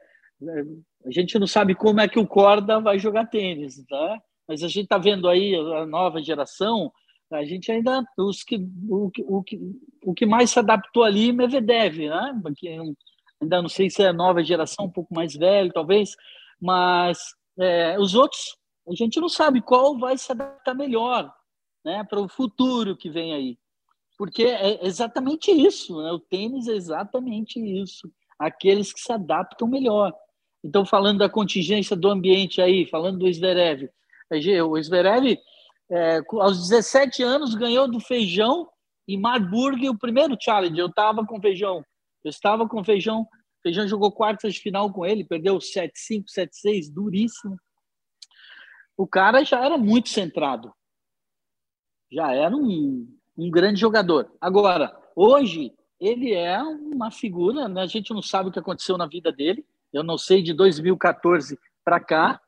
a 1.05 1.11
gente 1.11 1.39
não 1.39 1.47
sabe 1.47 1.75
como 1.75 2.01
é 2.01 2.09
que 2.09 2.19
o 2.19 2.27
Corda 2.27 2.81
vai 2.81 2.99
jogar 2.99 3.27
tênis, 3.27 3.85
tá? 3.87 4.21
Mas 4.49 4.63
a 4.63 4.69
gente 4.69 4.85
está 4.85 4.99
vendo 4.99 5.29
aí 5.29 5.55
a 5.55 5.87
nova 5.87 6.21
geração. 6.21 6.93
A 7.33 7.45
gente 7.45 7.71
ainda 7.71 8.05
os 8.19 8.43
que 8.43 8.57
o, 8.89 9.11
o, 9.21 9.45
o 10.05 10.15
que 10.15 10.27
mais 10.27 10.51
se 10.51 10.59
adaptou 10.59 11.05
ali, 11.05 11.33
Medvedev, 11.33 12.09
né? 12.09 12.41
Porque 12.43 12.69
ainda 12.69 13.63
não 13.63 13.69
sei 13.69 13.89
se 13.89 14.03
é 14.03 14.13
nova 14.13 14.43
geração, 14.43 14.87
um 14.87 14.91
pouco 14.91 15.15
mais 15.15 15.35
velho, 15.35 15.73
talvez, 15.73 16.17
mas 16.61 17.19
é, 17.59 17.99
os 17.99 18.15
outros 18.15 18.59
a 18.89 18.95
gente 18.95 19.21
não 19.21 19.29
sabe 19.29 19.61
qual 19.61 19.99
vai 19.99 20.19
se 20.19 20.33
adaptar 20.33 20.75
melhor, 20.75 21.33
né? 21.85 22.03
Para 22.05 22.21
o 22.21 22.29
futuro 22.29 22.97
que 22.97 23.09
vem 23.09 23.33
aí. 23.33 23.59
Porque 24.19 24.45
é 24.45 24.85
exatamente 24.87 25.51
isso, 25.51 26.03
né? 26.03 26.13
o 26.13 26.19
tênis 26.19 26.69
é 26.69 26.73
exatamente 26.73 27.59
isso. 27.59 28.11
Aqueles 28.39 28.93
que 28.93 29.01
se 29.01 29.13
adaptam 29.13 29.67
melhor. 29.69 30.13
Então, 30.63 30.85
falando 30.85 31.21
da 31.21 31.29
contingência 31.29 31.97
do 31.97 32.11
ambiente 32.11 32.61
aí, 32.61 32.85
falando 32.87 33.21
do 33.21 33.33
Zverev. 33.33 33.89
O 34.69 34.83
Zverev, 34.83 35.39
é, 35.91 36.21
aos 36.39 36.69
17 36.69 37.23
anos, 37.23 37.55
ganhou 37.55 37.91
do 37.91 37.99
Feijão 37.99 38.69
em 39.09 39.19
Marburg 39.19 39.89
o 39.89 39.99
primeiro 39.99 40.37
challenge. 40.41 40.79
Eu 40.79 40.87
estava 40.87 41.27
com 41.27 41.41
Feijão. 41.41 41.85
Eu 42.23 42.31
estava 42.31 42.69
com 42.69 42.85
Feijão. 42.85 43.27
Feijão 43.63 43.89
jogou 43.89 44.13
quartas 44.13 44.55
de 44.55 44.61
final 44.61 44.93
com 44.93 45.05
ele, 45.05 45.25
perdeu 45.25 45.59
7-5, 45.59 46.25
7-6, 46.65 46.93
duríssimo. 46.93 47.57
O 48.97 49.07
cara 49.07 49.45
já 49.45 49.65
era 49.65 49.77
muito 49.77 50.09
centrado. 50.09 50.73
Já 52.13 52.33
era 52.33 52.55
um, 52.57 53.07
um 53.37 53.51
grande 53.51 53.81
jogador. 53.81 54.33
Agora, 54.41 54.97
hoje, 55.17 55.73
ele 55.99 56.33
é 56.33 56.61
uma 56.63 57.11
figura, 57.11 57.69
né? 57.69 57.83
a 57.83 57.87
gente 57.87 58.13
não 58.13 58.23
sabe 58.23 58.49
o 58.49 58.53
que 58.53 58.59
aconteceu 58.59 58.97
na 58.97 59.07
vida 59.07 59.31
dele. 59.33 59.65
Eu 59.93 60.03
não 60.03 60.17
sei 60.17 60.43
de 60.43 60.53
2014 60.53 61.59
para 61.85 61.99
cá, 61.99 62.41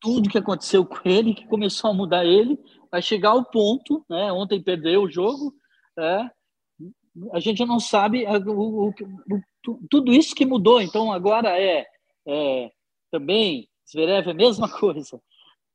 tudo 0.00 0.28
que 0.28 0.38
aconteceu 0.38 0.84
com 0.84 1.00
ele, 1.04 1.34
que 1.34 1.46
começou 1.46 1.90
a 1.90 1.94
mudar 1.94 2.24
ele, 2.24 2.58
vai 2.90 3.02
chegar 3.02 3.30
ao 3.30 3.44
ponto, 3.44 4.04
né? 4.08 4.32
Ontem 4.32 4.62
perdeu 4.62 5.02
o 5.02 5.10
jogo, 5.10 5.54
é, 5.98 6.30
a 7.32 7.40
gente 7.40 7.64
não 7.64 7.78
sabe 7.78 8.24
o, 8.26 8.88
o, 8.88 8.88
o, 8.88 9.78
tudo 9.88 10.12
isso 10.12 10.34
que 10.34 10.46
mudou. 10.46 10.80
Então 10.80 11.12
agora 11.12 11.58
é, 11.60 11.86
é 12.26 12.70
também 13.10 13.68
Zverev 13.90 14.28
é 14.28 14.30
a 14.30 14.34
mesma 14.34 14.68
coisa. 14.78 15.20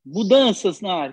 Mudanças 0.04 0.80
na. 0.80 1.12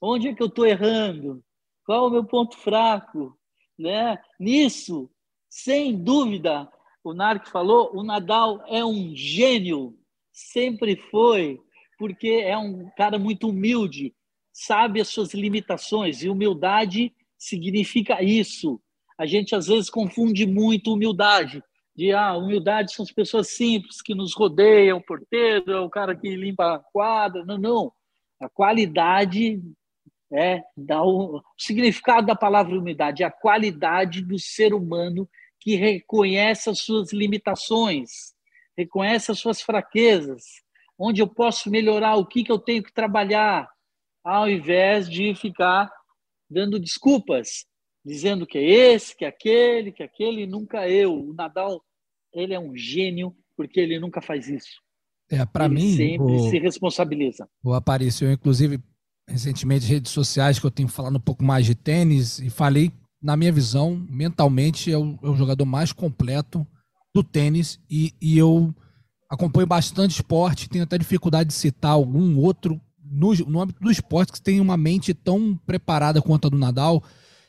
Onde 0.00 0.28
é 0.28 0.34
que 0.34 0.42
eu 0.42 0.48
estou 0.48 0.66
errando? 0.66 1.42
Qual 1.84 2.04
é 2.04 2.08
o 2.08 2.10
meu 2.10 2.24
ponto 2.24 2.56
fraco? 2.56 3.36
Né? 3.78 4.18
Nisso, 4.38 5.10
sem 5.48 5.96
dúvida, 5.96 6.70
o 7.02 7.12
Narc 7.12 7.48
falou, 7.48 7.90
o 7.94 8.02
Nadal 8.02 8.62
é 8.68 8.84
um 8.84 9.14
gênio, 9.14 9.98
sempre 10.32 10.96
foi, 10.96 11.60
porque 11.98 12.28
é 12.28 12.56
um 12.56 12.88
cara 12.96 13.18
muito 13.18 13.48
humilde, 13.48 14.14
sabe 14.52 15.00
as 15.00 15.08
suas 15.08 15.34
limitações, 15.34 16.22
e 16.22 16.28
humildade 16.28 17.12
significa 17.38 18.22
isso. 18.22 18.80
A 19.18 19.26
gente 19.26 19.54
às 19.54 19.66
vezes 19.66 19.88
confunde 19.88 20.46
muito 20.46 20.92
humildade, 20.92 21.62
de 21.94 22.12
ah, 22.12 22.34
humildade 22.36 22.92
são 22.92 23.02
as 23.02 23.12
pessoas 23.12 23.48
simples 23.48 24.00
que 24.00 24.14
nos 24.14 24.34
rodeiam, 24.34 24.98
o 24.98 25.04
porteiro, 25.04 25.84
o 25.84 25.90
cara 25.90 26.16
que 26.16 26.34
limpa 26.34 26.74
a 26.74 26.78
quadra. 26.78 27.44
Não, 27.44 27.58
não. 27.58 27.92
A 28.40 28.48
qualidade 28.48 29.60
é 30.32 30.62
dá 30.74 31.02
o, 31.02 31.36
o 31.36 31.42
significado 31.58 32.26
da 32.26 32.34
palavra 32.34 32.76
humildade, 32.76 33.22
é 33.22 33.26
a 33.26 33.30
qualidade 33.30 34.22
do 34.22 34.38
ser 34.38 34.72
humano 34.72 35.28
que 35.60 35.76
reconhece 35.76 36.70
as 36.70 36.80
suas 36.80 37.12
limitações, 37.12 38.32
reconhece 38.76 39.30
as 39.30 39.38
suas 39.38 39.60
fraquezas, 39.60 40.42
onde 40.98 41.20
eu 41.20 41.28
posso 41.28 41.70
melhorar, 41.70 42.16
o 42.16 42.26
que, 42.26 42.42
que 42.42 42.50
eu 42.50 42.58
tenho 42.58 42.82
que 42.82 42.92
trabalhar, 42.92 43.68
ao 44.24 44.48
invés 44.48 45.08
de 45.08 45.34
ficar 45.34 45.90
dando 46.50 46.78
desculpas, 46.78 47.64
dizendo 48.04 48.46
que 48.46 48.58
é 48.58 48.62
esse, 48.62 49.16
que 49.16 49.24
é 49.24 49.28
aquele, 49.28 49.92
que 49.92 50.02
é 50.02 50.06
aquele, 50.06 50.46
nunca 50.46 50.88
eu. 50.88 51.14
O 51.14 51.32
Nadal, 51.32 51.82
ele 52.32 52.54
é 52.54 52.60
um 52.60 52.76
gênio 52.76 53.34
porque 53.56 53.80
ele 53.80 53.98
nunca 53.98 54.20
faz 54.20 54.48
isso. 54.48 54.80
É, 55.30 55.44
para 55.46 55.64
ele 55.66 55.74
mim, 55.74 55.96
sempre 55.96 56.32
o, 56.32 56.50
se 56.50 56.58
responsabiliza. 56.58 57.48
O 57.64 57.72
apareceu, 57.72 58.30
inclusive, 58.30 58.80
recentemente 59.28 59.86
redes 59.86 60.12
sociais 60.12 60.58
que 60.58 60.66
eu 60.66 60.70
tenho 60.70 60.88
falado 60.88 61.16
um 61.16 61.20
pouco 61.20 61.42
mais 61.42 61.64
de 61.64 61.74
tênis 61.74 62.38
e 62.38 62.50
falei, 62.50 62.92
na 63.20 63.36
minha 63.36 63.52
visão, 63.52 64.04
mentalmente 64.10 64.92
é 64.92 64.98
o, 64.98 65.18
é 65.22 65.28
o 65.28 65.36
jogador 65.36 65.64
mais 65.64 65.92
completo 65.92 66.66
do 67.14 67.22
tênis 67.22 67.80
e, 67.88 68.12
e, 68.20 68.36
eu 68.36 68.74
acompanho 69.30 69.66
bastante 69.66 70.12
esporte, 70.12 70.68
tenho 70.68 70.84
até 70.84 70.98
dificuldade 70.98 71.48
de 71.48 71.54
citar 71.54 71.92
algum 71.92 72.38
outro 72.38 72.80
no, 73.12 73.34
no 73.34 73.60
âmbito 73.60 73.82
do 73.82 73.90
esporte 73.90 74.32
que 74.32 74.40
tem 74.40 74.60
uma 74.60 74.76
mente 74.76 75.12
tão 75.12 75.58
preparada 75.66 76.22
quanto 76.22 76.46
a 76.46 76.50
do 76.50 76.58
Nadal 76.58 77.02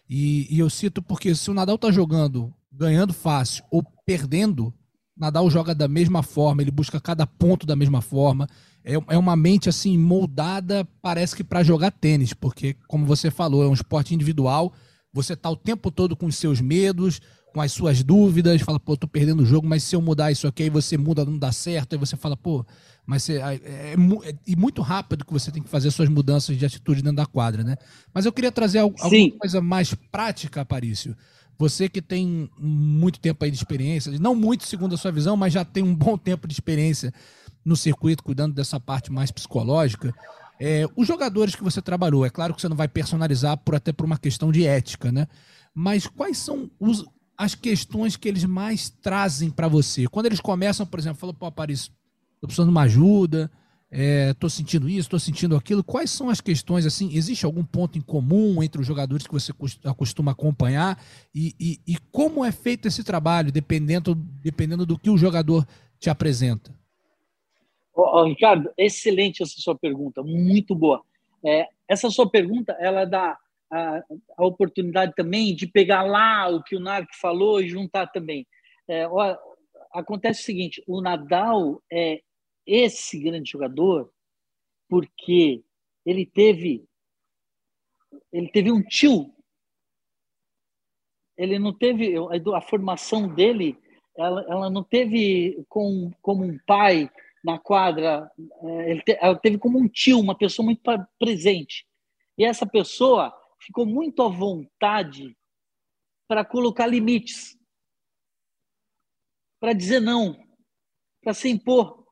e, 0.10 0.48
e 0.54 0.60
eu 0.60 0.70
cito 0.70 1.02
porque 1.02 1.34
se 1.34 1.50
o 1.50 1.54
Nadal 1.54 1.78
tá 1.78 1.92
jogando 1.92 2.54
ganhando 2.72 3.14
fácil 3.14 3.64
ou 3.72 3.84
perdendo, 4.06 4.74
Nadal 5.16 5.50
joga 5.50 5.76
da 5.76 5.88
mesma 5.88 6.24
forma, 6.24 6.62
ele 6.62 6.72
busca 6.72 7.00
cada 7.00 7.26
ponto 7.28 7.66
da 7.66 7.76
mesma 7.76 8.02
forma. 8.02 8.48
É, 8.84 8.94
é 8.94 9.18
uma 9.18 9.36
mente 9.36 9.70
assim 9.70 9.98
moldada, 9.98 10.88
parece 11.02 11.36
que 11.36 11.44
para 11.44 11.64
jogar 11.64 11.92
tênis, 11.92 12.34
porque 12.34 12.76
como 12.88 13.06
você 13.06 13.30
falou, 13.30 13.64
é 13.64 13.68
um 13.68 13.74
esporte 13.74 14.14
individual. 14.14 14.74
Você 15.14 15.36
tá 15.36 15.50
o 15.50 15.56
tempo 15.56 15.92
todo 15.92 16.16
com 16.16 16.26
os 16.26 16.36
seus 16.36 16.60
medos, 16.60 17.22
com 17.54 17.62
as 17.62 17.72
suas 17.72 18.04
dúvidas, 18.04 18.62
fala, 18.62 18.80
pô, 18.80 18.98
tô 18.98 19.08
perdendo 19.08 19.44
o 19.44 19.46
jogo, 19.46 19.68
mas 19.68 19.84
se 19.84 19.96
eu 19.96 20.02
mudar 20.02 20.32
isso 20.32 20.48
aqui, 20.48 20.64
aí 20.64 20.70
você 20.70 20.98
muda, 20.98 21.24
não 21.24 21.38
dá 21.38 21.52
certo, 21.52 21.94
aí 21.94 22.00
você 22.00 22.18
fala, 22.18 22.36
pô, 22.36 22.66
mas 23.06 23.24
você, 23.24 23.34
é, 23.38 23.62
é, 23.64 23.94
é, 23.94 24.36
e 24.48 24.56
muito 24.56 24.82
rápido 24.82 25.24
que 25.24 25.32
você 25.32 25.52
tem 25.52 25.62
que 25.62 25.70
fazer 25.70 25.92
suas 25.92 26.10
mudanças 26.10 26.58
de 26.58 26.66
atitude 26.66 27.04
dentro 27.04 27.18
da 27.18 27.26
quadra, 27.26 27.64
né? 27.64 27.76
Mas 28.12 28.26
eu 28.26 28.34
queria 28.34 28.52
trazer 28.52 28.80
alguma 28.80 29.08
Sim. 29.08 29.32
coisa 29.32 29.62
mais 29.62 29.94
prática, 29.94 30.62
Aparício. 30.62 31.16
Você 31.60 31.88
que 31.88 32.02
tem 32.02 32.50
muito 32.58 33.20
tempo 33.20 33.46
aí 33.46 33.52
de 33.52 33.58
experiência, 33.58 34.12
não 34.20 34.34
muito 34.34 34.66
segundo 34.66 34.96
a 34.96 34.98
sua 34.98 35.12
visão, 35.12 35.38
mas 35.38 35.54
já 35.54 35.64
tem 35.64 35.84
um 35.84 35.94
bom 35.94 36.18
tempo 36.18 36.48
de 36.48 36.54
experiência 36.54 37.14
no 37.64 37.76
circuito, 37.76 38.24
cuidando 38.24 38.56
dessa 38.56 38.80
parte 38.80 39.12
mais 39.12 39.30
psicológica. 39.30 40.14
É, 40.60 40.88
os 40.96 41.08
jogadores 41.08 41.56
que 41.56 41.64
você 41.64 41.82
trabalhou, 41.82 42.26
é 42.26 42.30
claro 42.30 42.56
que 42.56 42.62
você 42.62 42.68
não 42.68 42.76
vai 42.76 42.88
personalizar 42.88 43.58
por 43.58 43.76
até 43.76 43.92
por 43.92 44.06
uma 44.06 44.18
questão 44.18 44.52
de 44.52 44.66
ética, 44.66 45.12
né? 45.12 45.28
Mas 45.74 46.08
quais 46.08 46.38
são 46.38 46.70
os, 46.80 47.06
as 47.38 47.56
questões 47.56 48.16
que 48.16 48.28
eles 48.28 48.44
mais 48.44 48.90
trazem 48.90 49.50
para 49.50 49.68
você? 49.68 50.08
Quando 50.08 50.28
eles 50.28 50.40
começam, 50.40 50.86
por 50.86 51.00
exemplo, 51.00 51.20
falam, 51.20 51.36
pô, 51.36 51.52
Paris, 51.52 51.90
tô 52.40 52.48
precisando 52.48 52.68
de 52.68 52.72
uma 52.72 52.84
ajuda, 52.84 53.52
é, 53.96 54.34
sentindo 54.50 54.90
isso, 54.90 55.02
estou 55.02 55.20
sentindo 55.20 55.56
aquilo. 55.56 55.84
Quais 55.84 56.10
são 56.10 56.30
as 56.30 56.42
questões, 56.42 56.86
assim, 56.86 57.16
existe 57.16 57.46
algum 57.46 57.64
ponto 57.64 57.98
em 57.98 58.02
comum 58.02 58.64
entre 58.64 58.82
os 58.82 58.88
jogadores 58.88 59.28
que 59.28 59.34
você 59.34 59.54
costuma 59.96 60.32
acompanhar 60.32 61.00
e, 61.34 61.54
e, 61.60 61.80
e 61.94 61.98
como 62.12 62.44
é 62.44 62.52
feito 62.52 62.88
esse 62.88 63.04
trabalho, 63.04 63.52
dependendo, 63.52 64.16
dependendo 64.16 64.86
do 64.86 64.98
que 64.98 65.12
o 65.12 65.18
jogador 65.18 65.68
te 66.00 66.10
apresenta? 66.10 66.74
Oh, 67.96 68.24
Ricardo, 68.24 68.72
excelente 68.76 69.44
essa 69.44 69.54
sua 69.58 69.78
pergunta, 69.78 70.24
muito 70.24 70.74
boa. 70.74 71.04
É, 71.46 71.68
essa 71.88 72.10
sua 72.10 72.28
pergunta, 72.28 72.76
ela 72.80 73.06
dá 73.06 73.38
a, 73.74 74.04
a, 74.38 74.46
oportunidade 74.46 75.14
também 75.16 75.56
de 75.56 75.66
pegar 75.66 76.04
lá 76.04 76.48
o 76.50 76.64
que 76.64 76.76
o 76.76 76.80
Narc 76.80 77.08
falou 77.20 77.62
e 77.62 77.68
juntar 77.68 78.08
também. 78.08 78.46
É, 78.88 79.08
ó, 79.08 79.38
acontece 79.92 80.42
o 80.42 80.44
seguinte, 80.44 80.84
o 80.88 81.02
Nadal 81.02 81.82
é 81.92 82.22
esse 82.66 83.20
grande 83.20 83.50
jogador 83.50 84.12
porque 84.88 85.64
ele 86.06 86.26
teve 86.26 86.86
ele 88.32 88.48
teve 88.50 88.72
um 88.72 88.82
tio 88.82 89.34
ele 91.38 91.58
não 91.58 91.74
teve 91.74 92.14
a 92.56 92.62
formação 92.62 93.28
dele 93.28 93.78
ela, 94.16 94.46
ela 94.48 94.70
não 94.70 94.84
teve 94.84 95.66
com, 95.68 96.12
como 96.22 96.44
um 96.44 96.58
pai 96.66 97.10
na 97.44 97.58
quadra 97.60 98.32
é, 98.64 99.18
ela 99.20 99.36
teve 99.36 99.58
como 99.58 99.80
um 99.80 99.88
tio 99.88 100.20
uma 100.20 100.38
pessoa 100.38 100.66
muito 100.66 100.82
presente 101.20 101.86
e 102.38 102.46
essa 102.46 102.66
pessoa 102.66 103.34
ficou 103.66 103.86
muito 103.86 104.22
à 104.22 104.30
vontade 104.30 105.36
para 106.28 106.46
colocar 106.46 106.88
limites 106.88 107.58
para 109.60 109.74
dizer 109.74 110.00
não 110.00 110.38
para 111.22 111.34
se 111.34 111.50
impor 111.50 112.04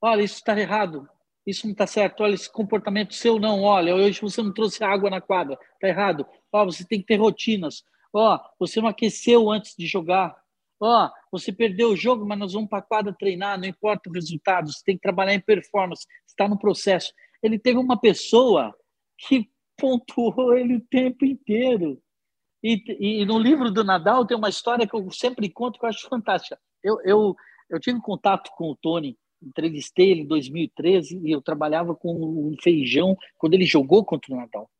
Olha, 0.00 0.22
isso 0.22 0.36
está 0.36 0.58
errado. 0.58 1.08
Isso 1.46 1.66
não 1.66 1.72
está 1.72 1.86
certo. 1.86 2.22
Olha, 2.22 2.34
esse 2.34 2.50
comportamento 2.50 3.14
seu 3.14 3.38
não. 3.38 3.62
Olha, 3.62 3.94
hoje 3.94 4.20
você 4.20 4.42
não 4.42 4.52
trouxe 4.52 4.84
água 4.84 5.10
na 5.10 5.20
quadra. 5.20 5.58
Está 5.74 5.88
errado. 5.88 6.26
Ó, 6.52 6.64
você 6.64 6.84
tem 6.84 7.00
que 7.00 7.06
ter 7.06 7.16
rotinas. 7.16 7.82
Ó, 8.12 8.38
você 8.58 8.80
não 8.80 8.88
aqueceu 8.88 9.50
antes 9.50 9.74
de 9.76 9.86
jogar. 9.86 10.36
Ó, 10.80 11.10
você 11.32 11.52
perdeu 11.52 11.90
o 11.90 11.96
jogo, 11.96 12.24
mas 12.24 12.38
nós 12.38 12.52
vamos 12.52 12.68
para 12.68 12.78
a 12.78 12.82
quadra 12.82 13.12
treinar. 13.12 13.58
Não 13.58 13.66
importa 13.66 14.08
o 14.08 14.12
resultado. 14.12 14.72
Você 14.72 14.82
tem 14.84 14.94
que 14.94 15.02
trabalhar 15.02 15.34
em 15.34 15.40
performance. 15.40 16.06
Está 16.26 16.48
no 16.48 16.58
processo. 16.58 17.12
Ele 17.42 17.58
teve 17.58 17.78
uma 17.78 17.98
pessoa 17.98 18.74
que 19.16 19.50
pontuou 19.78 20.54
ele 20.54 20.76
o 20.76 20.80
tempo 20.80 21.24
inteiro. 21.24 22.00
E, 22.62 23.20
e, 23.20 23.24
no 23.24 23.38
livro 23.38 23.70
do 23.70 23.84
Nadal 23.84 24.26
tem 24.26 24.36
uma 24.36 24.48
história 24.48 24.86
que 24.86 24.94
eu 24.94 25.10
sempre 25.10 25.48
conto 25.48 25.78
que 25.78 25.84
eu 25.84 25.88
acho 25.88 26.08
fantástica. 26.08 26.58
Eu, 26.82 27.00
eu, 27.02 27.36
eu 27.70 27.80
tive 27.80 28.00
contato 28.00 28.50
com 28.56 28.70
o 28.70 28.76
Tony 28.76 29.16
entrevistei 29.42 30.10
ele 30.10 30.22
em 30.22 30.26
2013 30.26 31.20
e 31.24 31.30
eu 31.30 31.40
trabalhava 31.40 31.94
com 31.94 32.12
o 32.14 32.54
Feijão 32.60 33.16
quando 33.36 33.54
ele 33.54 33.64
jogou 33.64 34.04
contra 34.04 34.32
o 34.32 34.36
Nadal. 34.36 34.70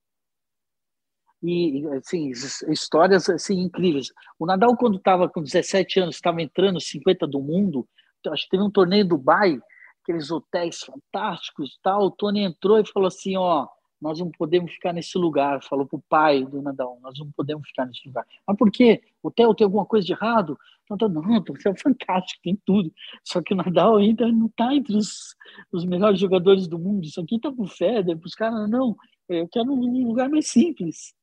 E, 1.43 1.87
assim, 1.97 2.31
histórias 2.69 3.29
assim, 3.29 3.61
incríveis. 3.61 4.13
O 4.39 4.47
Nadal, 4.47 4.77
quando 4.77 4.99
estava 4.99 5.29
com 5.29 5.43
17 5.43 6.01
anos, 6.01 6.17
estava 6.17 6.43
entrando 6.43 6.81
50 6.81 7.27
do 7.27 7.41
mundo, 7.41 7.89
acho 8.27 8.45
que 8.45 8.51
teve 8.51 8.63
um 8.63 8.71
torneio 8.71 9.05
em 9.05 9.09
Dubai, 9.09 9.59
aqueles 10.03 10.31
hotéis 10.31 10.81
fantásticos 10.81 11.79
tal, 11.83 12.07
o 12.07 12.11
Tony 12.11 12.41
entrou 12.41 12.79
e 12.79 12.87
falou 12.87 13.07
assim, 13.07 13.37
ó, 13.37 13.69
nós 14.01 14.21
não 14.21 14.31
podemos 14.31 14.73
ficar 14.73 14.93
nesse 14.93 15.19
lugar, 15.19 15.63
falou 15.63 15.87
para 15.87 15.97
o 15.97 16.03
pai 16.09 16.45
do 16.45 16.63
Nadal, 16.63 16.99
nós 17.03 17.19
não 17.19 17.31
podemos 17.33 17.69
ficar 17.69 17.87
nesse 17.87 18.07
lugar. 18.07 18.25
Mas 18.47 18.57
por 18.57 18.71
quê? 18.71 19.03
O 19.23 19.29
hotel 19.29 19.55
tem 19.55 19.65
alguma 19.65 19.85
coisa 19.85 20.07
de 20.07 20.13
errado? 20.13 20.57
Não, 20.89 20.97
não, 21.09 21.23
o 21.23 21.37
hotel 21.37 21.73
é 21.73 21.77
fantástico, 21.77 22.41
tem 22.43 22.57
tudo. 22.65 22.93
Só 23.25 23.43
que 23.43 23.53
o 23.53 23.57
Nadal 23.57 23.97
ainda 23.97 24.31
não 24.31 24.47
está 24.47 24.75
entre 24.75 24.97
os, 24.97 25.37
os 25.73 25.85
melhores 25.85 26.21
jogadores 26.21 26.69
do 26.69 26.79
mundo. 26.79 27.05
Isso 27.05 27.21
aqui 27.21 27.37
está 27.37 27.53
com 27.53 27.67
Federer, 27.67 28.17
para 28.17 28.27
os 28.27 28.35
caras, 28.35 28.71
não, 28.71 28.97
eu 29.29 29.49
quero 29.49 29.73
um 29.73 30.07
lugar 30.07 30.29
mais 30.29 30.49
simples. 30.49 31.15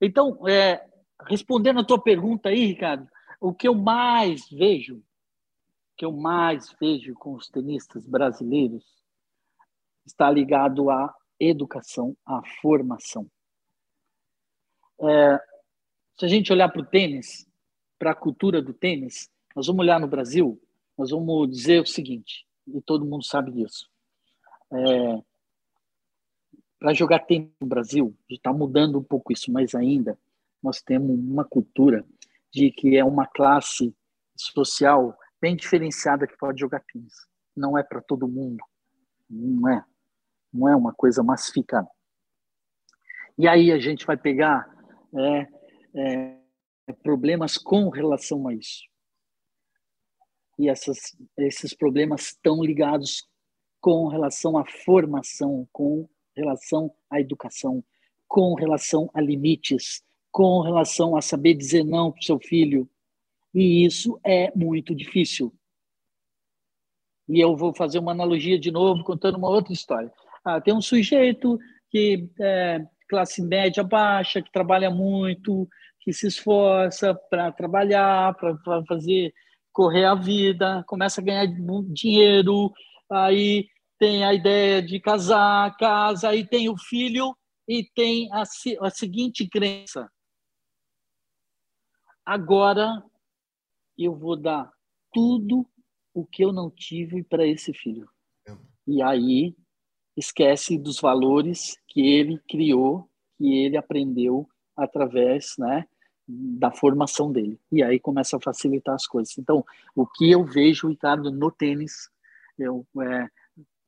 Então, 0.00 0.48
é, 0.48 0.84
respondendo 1.28 1.80
a 1.80 1.84
tua 1.84 2.02
pergunta 2.02 2.48
aí, 2.48 2.66
Ricardo, 2.66 3.06
o 3.40 3.52
que 3.52 3.68
eu 3.68 3.74
mais 3.74 4.48
vejo, 4.50 4.96
o 4.96 5.96
que 5.96 6.04
eu 6.04 6.12
mais 6.12 6.74
vejo 6.80 7.14
com 7.14 7.34
os 7.34 7.48
tenistas 7.48 8.06
brasileiros 8.06 9.01
está 10.06 10.30
ligado 10.30 10.90
à 10.90 11.14
educação, 11.38 12.16
à 12.24 12.40
formação. 12.60 13.26
É, 15.00 15.38
se 16.18 16.24
a 16.26 16.28
gente 16.28 16.52
olhar 16.52 16.68
para 16.68 16.82
o 16.82 16.86
tênis, 16.86 17.46
para 17.98 18.12
a 18.12 18.14
cultura 18.14 18.62
do 18.62 18.72
tênis, 18.72 19.28
nós 19.54 19.66
vamos 19.66 19.80
olhar 19.80 20.00
no 20.00 20.06
Brasil, 20.06 20.60
nós 20.96 21.10
vamos 21.10 21.50
dizer 21.50 21.80
o 21.80 21.86
seguinte, 21.86 22.46
e 22.66 22.80
todo 22.80 23.04
mundo 23.04 23.24
sabe 23.24 23.50
disso. 23.50 23.88
É, 24.70 25.22
para 26.78 26.94
jogar 26.94 27.20
tênis 27.20 27.50
no 27.60 27.66
Brasil, 27.66 28.16
está 28.28 28.52
mudando 28.52 28.98
um 28.98 29.04
pouco 29.04 29.32
isso, 29.32 29.52
mas 29.52 29.74
ainda 29.74 30.18
nós 30.62 30.80
temos 30.80 31.18
uma 31.18 31.44
cultura 31.44 32.04
de 32.50 32.70
que 32.70 32.96
é 32.96 33.04
uma 33.04 33.26
classe 33.26 33.94
social 34.36 35.16
bem 35.40 35.56
diferenciada 35.56 36.26
que 36.26 36.36
pode 36.36 36.60
jogar 36.60 36.84
tênis. 36.92 37.26
Não 37.56 37.76
é 37.76 37.82
para 37.82 38.00
todo 38.00 38.28
mundo, 38.28 38.64
não 39.28 39.68
é 39.68 39.84
não 40.52 40.68
é 40.68 40.76
uma 40.76 40.92
coisa 40.92 41.22
massificada. 41.22 41.88
E 43.38 43.48
aí 43.48 43.72
a 43.72 43.78
gente 43.78 44.04
vai 44.04 44.16
pegar 44.16 44.68
é, 45.14 45.48
é, 45.94 46.38
problemas 47.02 47.56
com 47.56 47.88
relação 47.88 48.46
a 48.46 48.54
isso. 48.54 48.82
E 50.58 50.68
essas, 50.68 51.16
esses 51.38 51.74
problemas 51.74 52.26
estão 52.26 52.62
ligados 52.62 53.26
com 53.80 54.06
relação 54.06 54.58
à 54.58 54.64
formação, 54.64 55.66
com 55.72 56.08
relação 56.36 56.94
à 57.10 57.20
educação, 57.20 57.82
com 58.28 58.54
relação 58.54 59.10
a 59.12 59.20
limites, 59.20 60.02
com 60.30 60.60
relação 60.60 61.16
a 61.16 61.22
saber 61.22 61.54
dizer 61.54 61.84
não 61.84 62.12
para 62.12 62.20
o 62.20 62.24
seu 62.24 62.38
filho. 62.38 62.88
E 63.54 63.84
isso 63.84 64.20
é 64.24 64.52
muito 64.56 64.94
difícil. 64.94 65.52
E 67.28 67.40
eu 67.40 67.56
vou 67.56 67.74
fazer 67.74 67.98
uma 67.98 68.12
analogia 68.12 68.58
de 68.58 68.70
novo, 68.70 69.04
contando 69.04 69.36
uma 69.36 69.48
outra 69.48 69.72
história. 69.72 70.12
Ah, 70.44 70.60
tem 70.60 70.74
um 70.74 70.80
sujeito 70.80 71.58
que 71.90 72.28
é 72.40 72.84
classe 73.08 73.42
média 73.42 73.84
baixa, 73.84 74.40
que 74.40 74.50
trabalha 74.50 74.90
muito, 74.90 75.68
que 76.00 76.12
se 76.12 76.26
esforça 76.26 77.14
para 77.30 77.52
trabalhar, 77.52 78.34
para 78.34 78.56
fazer 78.86 79.32
correr 79.70 80.04
a 80.04 80.14
vida, 80.14 80.84
começa 80.86 81.20
a 81.20 81.24
ganhar 81.24 81.46
dinheiro, 81.92 82.72
aí 83.10 83.68
tem 83.98 84.24
a 84.24 84.34
ideia 84.34 84.82
de 84.82 84.98
casar, 84.98 85.76
casa, 85.76 86.30
aí 86.30 86.46
tem 86.46 86.68
o 86.68 86.76
filho 86.76 87.36
e 87.68 87.84
tem 87.94 88.28
a, 88.32 88.42
a 88.80 88.90
seguinte 88.90 89.48
crença: 89.48 90.10
agora 92.24 93.02
eu 93.96 94.16
vou 94.16 94.36
dar 94.36 94.72
tudo 95.12 95.66
o 96.14 96.26
que 96.26 96.44
eu 96.44 96.52
não 96.52 96.70
tive 96.70 97.22
para 97.22 97.46
esse 97.46 97.72
filho. 97.72 98.08
E 98.86 99.00
aí 99.02 99.54
esquece 100.16 100.78
dos 100.78 101.00
valores 101.00 101.78
que 101.88 102.00
ele 102.00 102.38
criou, 102.48 103.08
que 103.36 103.64
ele 103.64 103.76
aprendeu 103.76 104.48
através, 104.76 105.54
né, 105.58 105.86
da 106.26 106.70
formação 106.70 107.32
dele. 107.32 107.58
E 107.70 107.82
aí 107.82 107.98
começa 107.98 108.36
a 108.36 108.40
facilitar 108.40 108.94
as 108.94 109.06
coisas. 109.06 109.36
Então, 109.38 109.64
o 109.94 110.06
que 110.06 110.30
eu 110.30 110.44
vejo, 110.44 110.88
Ricardo, 110.88 111.30
no 111.30 111.50
tênis, 111.50 112.10
eu 112.58 112.86
é, 113.00 113.28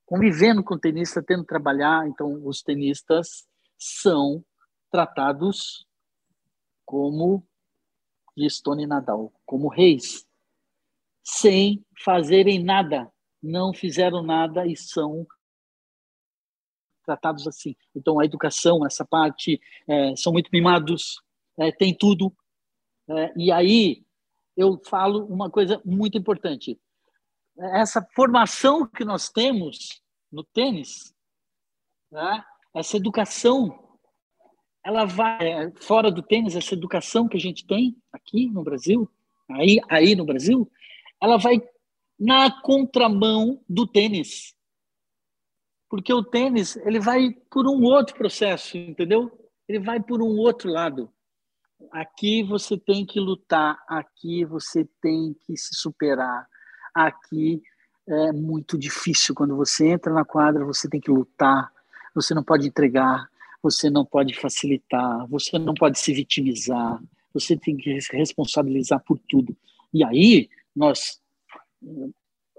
convivendo 0.06 0.62
com 0.62 0.78
tenista, 0.78 1.22
tendo 1.22 1.42
que 1.42 1.48
trabalhar, 1.48 2.06
então 2.08 2.46
os 2.46 2.62
tenistas 2.62 3.46
são 3.78 4.44
tratados 4.90 5.86
como 6.84 7.46
Stone 8.48 8.86
Nadal, 8.86 9.32
como 9.46 9.68
reis, 9.68 10.26
sem 11.22 11.84
fazerem 12.04 12.62
nada, 12.62 13.10
não 13.42 13.72
fizeram 13.72 14.22
nada 14.22 14.66
e 14.66 14.76
são 14.76 15.26
tratados 17.04 17.46
assim. 17.46 17.76
Então, 17.94 18.18
a 18.18 18.24
educação, 18.24 18.84
essa 18.84 19.04
parte, 19.04 19.60
é, 19.86 20.16
são 20.16 20.32
muito 20.32 20.50
mimados, 20.52 21.22
é, 21.58 21.70
tem 21.70 21.94
tudo. 21.94 22.34
É, 23.08 23.32
e 23.36 23.52
aí, 23.52 24.04
eu 24.56 24.80
falo 24.84 25.24
uma 25.26 25.50
coisa 25.50 25.80
muito 25.84 26.16
importante. 26.16 26.78
Essa 27.56 28.06
formação 28.14 28.86
que 28.86 29.04
nós 29.04 29.28
temos 29.28 30.02
no 30.30 30.42
tênis, 30.42 31.14
né, 32.10 32.44
essa 32.74 32.96
educação, 32.96 33.98
ela 34.84 35.04
vai 35.04 35.48
é, 35.48 35.72
fora 35.76 36.10
do 36.10 36.22
tênis, 36.22 36.56
essa 36.56 36.74
educação 36.74 37.28
que 37.28 37.36
a 37.36 37.40
gente 37.40 37.66
tem 37.66 37.96
aqui 38.12 38.48
no 38.50 38.62
Brasil, 38.62 39.08
aí, 39.48 39.80
aí 39.88 40.14
no 40.16 40.24
Brasil, 40.24 40.70
ela 41.20 41.36
vai 41.36 41.62
na 42.18 42.50
contramão 42.62 43.60
do 43.68 43.86
tênis. 43.86 44.54
Porque 45.94 46.12
o 46.12 46.24
tênis, 46.24 46.74
ele 46.78 46.98
vai 46.98 47.30
por 47.48 47.68
um 47.68 47.84
outro 47.84 48.16
processo, 48.16 48.76
entendeu? 48.76 49.30
Ele 49.68 49.78
vai 49.78 50.02
por 50.02 50.20
um 50.20 50.36
outro 50.38 50.68
lado. 50.68 51.08
Aqui 51.92 52.42
você 52.42 52.76
tem 52.76 53.06
que 53.06 53.20
lutar, 53.20 53.78
aqui 53.86 54.44
você 54.44 54.88
tem 55.00 55.36
que 55.46 55.56
se 55.56 55.72
superar. 55.76 56.48
Aqui 56.92 57.62
é 58.08 58.32
muito 58.32 58.76
difícil 58.76 59.36
quando 59.36 59.54
você 59.54 59.86
entra 59.86 60.12
na 60.12 60.24
quadra, 60.24 60.64
você 60.64 60.88
tem 60.88 61.00
que 61.00 61.12
lutar, 61.12 61.70
você 62.12 62.34
não 62.34 62.42
pode 62.42 62.66
entregar, 62.66 63.30
você 63.62 63.88
não 63.88 64.04
pode 64.04 64.34
facilitar, 64.34 65.24
você 65.28 65.60
não 65.60 65.74
pode 65.74 65.96
se 66.00 66.12
vitimizar, 66.12 67.00
você 67.32 67.56
tem 67.56 67.76
que 67.76 68.00
se 68.00 68.16
responsabilizar 68.16 69.00
por 69.04 69.16
tudo. 69.28 69.56
E 69.92 70.04
aí, 70.04 70.50
nós. 70.74 71.20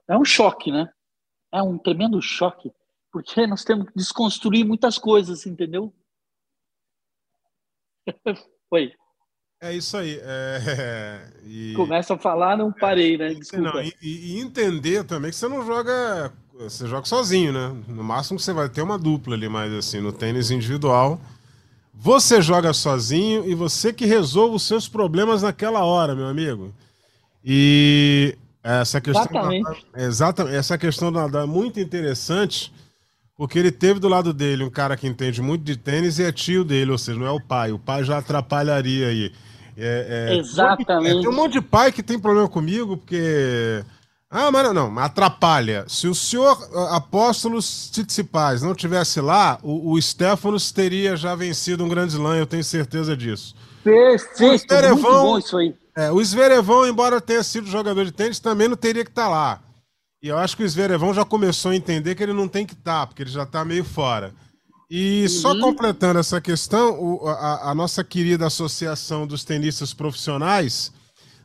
É 0.07 0.17
um 0.17 0.23
choque, 0.23 0.71
né? 0.71 0.89
É 1.51 1.61
um 1.61 1.77
tremendo 1.77 2.21
choque, 2.21 2.71
porque 3.16 3.47
nós 3.47 3.63
temos 3.63 3.88
que 3.88 3.93
desconstruir 3.95 4.66
muitas 4.66 4.97
coisas, 4.97 5.45
entendeu? 5.45 5.93
Oi. 8.70 8.91
É 9.61 9.74
isso 9.74 9.95
aí. 9.95 10.20
É... 10.22 11.32
E... 11.47 11.74
Começa 11.76 12.16
a 12.16 12.18
falar, 12.18 12.57
não 12.57 12.74
parei, 12.74 13.18
né? 13.18 13.34
Desculpa. 13.34 13.72
Não, 13.72 13.82
e, 13.82 13.93
e, 14.01 14.39
entender 14.41 15.05
também 15.05 15.32
que 15.32 15.38
você 15.38 15.47
não 15.47 15.66
joga. 15.66 16.34
Você 16.55 16.88
joga 16.88 17.05
sozinho, 17.05 17.53
né? 17.53 17.84
No 17.88 18.03
máximo 18.03 18.38
você 18.38 18.51
vai 18.51 18.68
ter 18.68 18.82
uma 18.82 18.97
dupla 18.97 19.36
ali, 19.36 19.47
mas 19.47 19.72
assim, 19.72 20.01
no 20.01 20.11
tênis 20.11 20.51
individual. 20.51 21.22
Você 21.93 22.41
joga 22.41 22.74
sozinho 22.74 23.47
e 23.47 23.55
você 23.55 23.93
que 23.93 24.05
resolve 24.05 24.57
os 24.57 24.63
seus 24.63 24.89
problemas 24.89 25.43
naquela 25.43 25.86
hora, 25.86 26.13
meu 26.13 26.28
amigo. 26.28 26.74
E 27.45 28.38
essa 28.61 28.99
questão. 28.99 29.24
Exatamente. 29.24 29.63
Nadal, 29.63 29.78
exatamente. 29.95 30.55
Essa 30.57 30.78
questão 30.78 31.11
do 31.13 31.20
Nadal 31.20 31.43
é 31.43 31.47
muito 31.47 31.80
interessante, 31.80 32.74
porque 33.38 33.59
ele 33.59 33.71
teve 33.71 33.99
do 33.99 34.07
lado 34.07 34.33
dele 34.33 34.63
um 34.63 34.69
cara 34.69 34.95
que 34.95 35.07
entende 35.07 35.41
muito 35.41 35.63
de 35.63 35.75
tênis 35.75 36.19
e 36.19 36.23
é 36.23 36.31
tio 36.31 36.63
dele, 36.63 36.91
ou 36.91 36.97
seja, 36.97 37.19
não 37.19 37.27
é 37.27 37.31
o 37.31 37.39
pai. 37.39 37.71
O 37.71 37.79
pai 37.79 38.03
já 38.03 38.17
atrapalharia 38.17 39.07
aí. 39.07 39.31
É, 39.77 40.29
é, 40.31 40.38
Exatamente. 40.38 41.17
É, 41.17 41.21
tem 41.21 41.29
um 41.29 41.36
monte 41.36 41.53
de 41.53 41.61
pai 41.61 41.91
que 41.91 42.01
tem 42.01 42.17
problema 42.17 42.47
comigo, 42.47 42.97
porque. 42.97 43.83
Ah, 44.29 44.51
mas 44.51 44.63
não, 44.63 44.73
não, 44.73 44.99
atrapalha. 44.99 45.86
Se 45.88 46.07
o 46.07 46.15
senhor 46.15 46.57
Apóstolos 46.91 47.89
Titsipais 47.89 48.61
não 48.61 48.73
tivesse 48.73 49.21
lá, 49.21 49.59
o, 49.61 49.93
o 49.93 50.01
Stefanos 50.01 50.71
teria 50.71 51.15
já 51.15 51.36
vencido 51.36 51.83
um 51.83 51.89
grande 51.89 52.13
slam, 52.13 52.36
eu 52.36 52.45
tenho 52.45 52.63
certeza 52.63 53.15
disso. 53.15 53.55
Perfeito, 53.83 54.73
o 54.73 54.89
muito 54.95 55.01
bom 55.03 55.38
isso 55.38 55.57
aí. 55.57 55.75
É, 55.95 56.11
o 56.11 56.21
Zverevão, 56.23 56.88
embora 56.88 57.21
tenha 57.21 57.43
sido 57.43 57.67
jogador 57.67 58.03
de 58.03 58.11
tênis, 58.11 58.39
também 58.39 58.67
não 58.67 58.75
teria 58.75 59.05
que 59.05 59.11
estar 59.11 59.25
tá 59.25 59.29
lá. 59.29 59.61
E 60.22 60.28
eu 60.28 60.38
acho 60.38 60.57
que 60.57 60.63
o 60.63 60.70
Zverevão 60.70 61.13
já 61.13 61.24
começou 61.24 61.72
a 61.72 61.76
entender 61.76 62.16
que 62.16 62.24
ele 62.24 62.34
não 62.34 62.47
tem 62.47 62.66
que 62.66 62.74
estar, 62.74 63.01
tá, 63.01 63.07
porque 63.07 63.24
ele 63.24 63.30
já 63.30 63.43
está 63.43 63.63
meio 63.63 63.84
fora. 63.84 64.34
E 64.89 65.24
uhum. 65.24 65.30
só 65.30 65.59
completando 65.59 66.20
essa 66.20 66.39
questão, 66.39 66.99
o, 66.99 67.28
a, 67.28 67.72
a, 67.72 67.76
nossa 67.76 68.03
querida 68.03 68.45
Associação 68.45 69.26
dos 69.26 69.43
Tenistas 69.43 69.93
Profissionais 69.93 70.91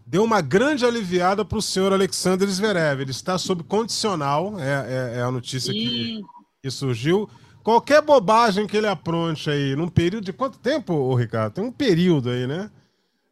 deu 0.07 0.25
uma 0.25 0.41
grande 0.41 0.85
aliviada 0.85 1.45
para 1.45 1.59
o 1.59 1.63
senhor 1.63 1.93
Alexander 1.93 2.49
Zverev. 2.49 3.01
Ele 3.01 3.11
está 3.11 3.39
sob 3.39 3.63
condicional, 3.63 4.59
é, 4.59 5.15
é, 5.15 5.19
é 5.19 5.23
a 5.23 5.31
notícia 5.31 5.73
que, 5.73 6.21
que, 6.63 6.71
surgiu. 6.71 7.29
Qualquer 7.63 8.03
bobagem 8.03 8.67
que 8.67 8.77
ele 8.77 8.87
apronte 8.87 9.49
aí, 9.49 9.77
num 9.77 9.89
período 9.89 10.25
de 10.25 10.33
quanto 10.33 10.59
tempo, 10.59 11.15
Ricardo? 11.15 11.55
Tem 11.55 11.65
um 11.65 11.73
período 11.73 12.31
aí, 12.31 12.47
né? 12.47 12.71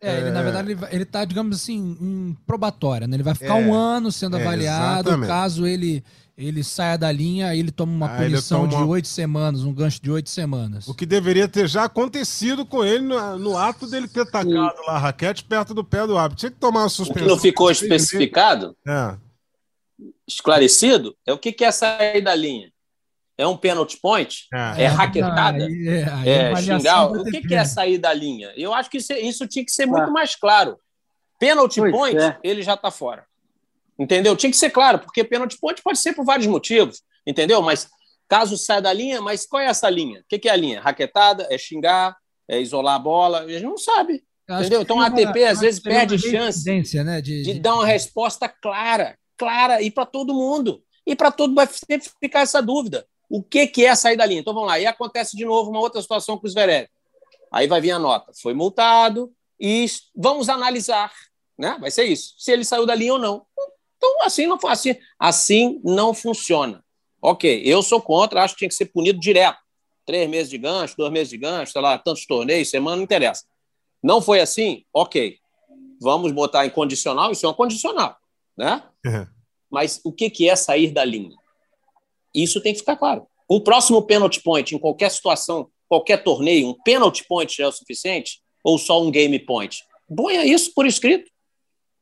É, 0.01 0.17
ele, 0.19 0.31
na 0.31 0.41
é. 0.41 0.43
verdade, 0.43 0.71
ele, 0.73 0.81
ele 0.91 1.05
tá, 1.05 1.25
digamos 1.25 1.57
assim, 1.57 1.97
em 2.01 2.37
probatória, 2.47 3.07
né? 3.07 3.17
Ele 3.17 3.23
vai 3.23 3.35
ficar 3.35 3.61
é, 3.61 3.67
um 3.67 3.75
ano 3.75 4.13
sendo 4.13 4.37
é, 4.37 4.41
avaliado. 4.41 5.09
Exatamente. 5.09 5.29
Caso 5.29 5.67
ele 5.67 6.05
ele 6.39 6.63
saia 6.63 6.97
da 6.97 7.11
linha, 7.11 7.53
ele 7.53 7.73
toma 7.73 7.93
uma 7.93 8.15
ah, 8.15 8.17
punição 8.17 8.69
toma... 8.69 8.85
de 8.85 8.89
oito 8.89 9.09
semanas, 9.09 9.65
um 9.65 9.75
gancho 9.75 10.01
de 10.01 10.09
oito 10.09 10.31
semanas. 10.31 10.87
O 10.87 10.95
que 10.95 11.05
deveria 11.05 11.49
ter 11.49 11.69
já 11.69 11.83
acontecido 11.83 12.65
com 12.65 12.85
ele 12.85 13.03
no, 13.03 13.39
no 13.39 13.59
ato 13.59 13.89
dele 13.89 14.07
ter 14.07 14.25
tacado 14.25 14.49
Sim. 14.49 14.85
lá 14.87 14.93
a 14.93 14.99
raquete 14.99 15.43
perto 15.43 15.75
do 15.75 15.83
pé 15.83 16.07
do 16.07 16.17
árbitro. 16.17 16.39
Tinha 16.39 16.53
que 16.53 16.59
tomar 16.59 16.83
uma 16.83 16.89
suspensão. 16.89 17.23
O 17.23 17.27
que 17.27 17.35
não 17.35 17.41
ficou 17.41 17.69
especificado, 17.73 18.77
é. 18.87 19.17
esclarecido, 20.29 21.13
é 21.27 21.33
o 21.33 21.39
que, 21.39 21.51
que 21.51 21.65
é 21.65 21.73
sair 21.73 22.21
da 22.21 22.37
linha. 22.37 22.71
É 23.39 23.47
um 23.47 23.57
penalty 23.57 23.97
point? 24.01 24.47
É, 24.53 24.83
é 24.83 24.87
raquetada? 24.89 25.65
é, 26.27 26.53
é 26.53 26.57
xingar? 26.57 27.07
O 27.07 27.25
que, 27.25 27.41
que 27.41 27.55
é 27.55 27.65
sair 27.65 27.97
da 27.97 28.13
linha? 28.13 28.53
Eu 28.57 28.75
acho 28.75 28.91
que 28.91 28.99
isso, 28.99 29.13
isso 29.13 29.47
tinha 29.47 29.65
que 29.65 29.71
ser 29.71 29.87
muito 29.87 30.11
mais 30.11 30.35
claro. 30.35 30.77
Penalty 31.39 31.81
pois 31.81 31.93
point, 31.93 32.19
é. 32.19 32.37
ele 32.43 32.63
já 32.63 32.75
está 32.75 32.91
fora. 32.91 33.25
Entendeu? 33.97 34.37
Tinha 34.37 34.51
que 34.51 34.57
ser 34.57 34.71
claro, 34.71 34.99
porque 34.99 35.23
pênalti 35.23 35.57
ponte 35.61 35.83
pode 35.83 35.99
ser 35.99 36.15
por 36.15 36.25
vários 36.25 36.49
motivos, 36.49 37.03
entendeu? 37.25 37.63
Mas 37.63 37.89
caso 38.29 38.57
saia 38.57 38.83
da 38.83 38.93
linha, 38.93 39.21
mas 39.23 39.47
qual 39.47 39.63
é 39.63 39.67
essa 39.67 39.89
linha? 39.89 40.21
O 40.21 40.25
que, 40.29 40.39
que 40.39 40.49
é 40.49 40.53
a 40.53 40.57
linha? 40.57 40.81
Raquetada? 40.81 41.47
É 41.51 41.57
xingar? 41.57 42.17
É 42.49 42.61
isolar 42.61 42.97
a 42.97 42.99
bola? 42.99 43.41
A 43.41 43.49
gente 43.49 43.63
não 43.63 43.79
sabe. 43.79 44.23
Entendeu? 44.51 44.83
Então 44.83 45.01
a 45.01 45.07
ATP 45.07 45.45
às 45.45 45.61
vezes 45.61 45.81
perde 45.81 46.19
chance 46.19 46.65
né? 47.05 47.21
de, 47.21 47.43
de, 47.43 47.53
de, 47.55 47.61
dar 47.61 47.75
uma 47.75 47.87
resposta 47.87 48.49
clara, 48.49 49.17
clara 49.37 49.83
e 49.83 49.91
para 49.91 50.07
todo 50.07 50.33
mundo. 50.33 50.83
E 51.07 51.15
para 51.15 51.31
todo 51.31 51.55
vai 51.55 51.67
sempre 51.67 52.09
ficar 52.21 52.41
essa 52.41 52.63
dúvida. 52.63 53.07
O 53.29 53.43
que, 53.43 53.67
que 53.67 53.85
é 53.85 53.95
sair 53.95 54.17
da 54.17 54.25
linha? 54.25 54.41
Então 54.41 54.55
vamos 54.55 54.69
lá. 54.69 54.79
E 54.79 54.87
acontece 54.87 55.37
de 55.37 55.45
novo 55.45 55.71
uma 55.71 55.81
outra 55.81 56.01
situação 56.01 56.39
com 56.39 56.47
os 56.47 56.53
Zverev. 56.53 56.89
Aí 57.53 57.67
vai 57.67 57.81
vir 57.81 57.91
a 57.91 57.99
nota. 57.99 58.33
Foi 58.41 58.55
multado 58.55 59.33
e 59.61 59.87
vamos 60.15 60.49
analisar. 60.49 61.13
Né? 61.59 61.77
Vai 61.81 61.91
ser 61.91 62.05
isso. 62.05 62.35
Se 62.39 62.53
ele 62.53 62.65
saiu 62.65 62.87
da 62.87 62.95
linha 62.95 63.15
ou 63.15 63.19
não. 63.19 63.47
Então, 63.97 64.23
assim 64.23 64.47
não, 64.47 64.59
assim, 64.69 64.97
assim 65.19 65.81
não 65.85 66.15
funciona. 66.15 66.83
Ok, 67.21 67.63
eu 67.65 67.83
sou 67.83 68.01
contra, 68.01 68.45
acho 68.45 68.55
que 68.55 68.61
tinha 68.61 68.69
que 68.69 68.75
ser 68.75 68.87
punido 68.87 69.19
direto. 69.19 69.59
Três 70.07 70.31
meses 70.31 70.49
de 70.49 70.57
gancho, 70.57 70.97
dois 70.97 71.13
meses 71.13 71.29
de 71.29 71.37
gancho, 71.37 71.73
sei 71.73 71.83
lá, 71.83 71.99
tantos 71.99 72.25
torneios, 72.25 72.71
semana, 72.71 72.97
não 72.97 73.03
interessa. 73.03 73.45
Não 74.03 74.23
foi 74.23 74.41
assim? 74.41 74.85
Ok. 74.93 75.37
Vamos 76.01 76.31
botar 76.31 76.65
em 76.65 76.71
condicional, 76.71 77.33
isso 77.33 77.45
é 77.45 77.49
um 77.49 77.55
condicional, 77.55 78.17
né? 78.57 78.85
Uhum. 79.05 79.27
Mas 79.69 80.01
o 80.05 80.13
que, 80.13 80.31
que 80.31 80.49
é 80.49 80.55
sair 80.55 80.93
da 80.93 81.05
linha? 81.05 81.37
Isso 82.35 82.61
tem 82.61 82.73
que 82.73 82.81
ficar 82.81 82.97
claro. 82.97 83.27
Um 83.51 83.61
próximo 83.61 84.03
penalty 84.03 84.43
point 84.43 84.75
em 84.75 84.79
qualquer 84.79 85.11
situação, 85.11 85.69
qualquer 85.89 86.23
torneio, 86.23 86.69
um 86.69 86.75
penalty 86.83 87.25
point 87.27 87.55
já 87.57 87.65
é 87.65 87.69
o 87.69 87.73
suficiente? 87.73 88.41
Ou 88.63 88.79
só 88.79 89.03
um 89.03 89.11
game 89.11 89.39
point? 89.39 89.79
Ponha 90.15 90.45
isso 90.45 90.73
por 90.75 90.87
escrito. 90.87 91.31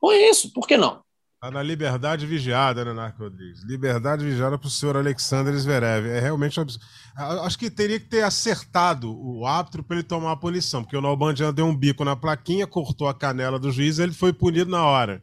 Ponha 0.00 0.30
isso, 0.30 0.52
por 0.52 0.66
que 0.66 0.76
não? 0.76 1.04
Tá 1.40 1.50
na 1.50 1.62
liberdade 1.62 2.26
vigiada, 2.26 2.84
né, 2.84 2.92
Narco 2.92 3.22
Rodrigues? 3.22 3.62
Liberdade 3.64 4.24
vigiada 4.24 4.58
para 4.58 4.66
o 4.66 4.70
senhor 4.70 4.96
Alexander 4.96 5.54
Zverev. 5.54 6.08
É 6.08 6.18
realmente 6.18 6.58
absurdo. 6.58 6.84
Acho 7.16 7.58
que 7.58 7.70
teria 7.70 8.00
que 8.00 8.08
ter 8.08 8.22
acertado 8.22 9.14
o 9.14 9.46
árbitro 9.46 9.84
para 9.84 9.96
ele 9.96 10.02
tomar 10.02 10.32
a 10.32 10.36
punição, 10.36 10.82
porque 10.82 10.96
o 10.96 11.00
Nalbandian 11.00 11.52
deu 11.52 11.66
um 11.66 11.76
bico 11.76 12.04
na 12.04 12.16
plaquinha, 12.16 12.66
cortou 12.66 13.06
a 13.06 13.14
canela 13.14 13.58
do 13.58 13.70
juiz 13.70 13.98
e 13.98 14.02
ele 14.02 14.12
foi 14.12 14.32
punido 14.32 14.70
na 14.70 14.84
hora. 14.84 15.22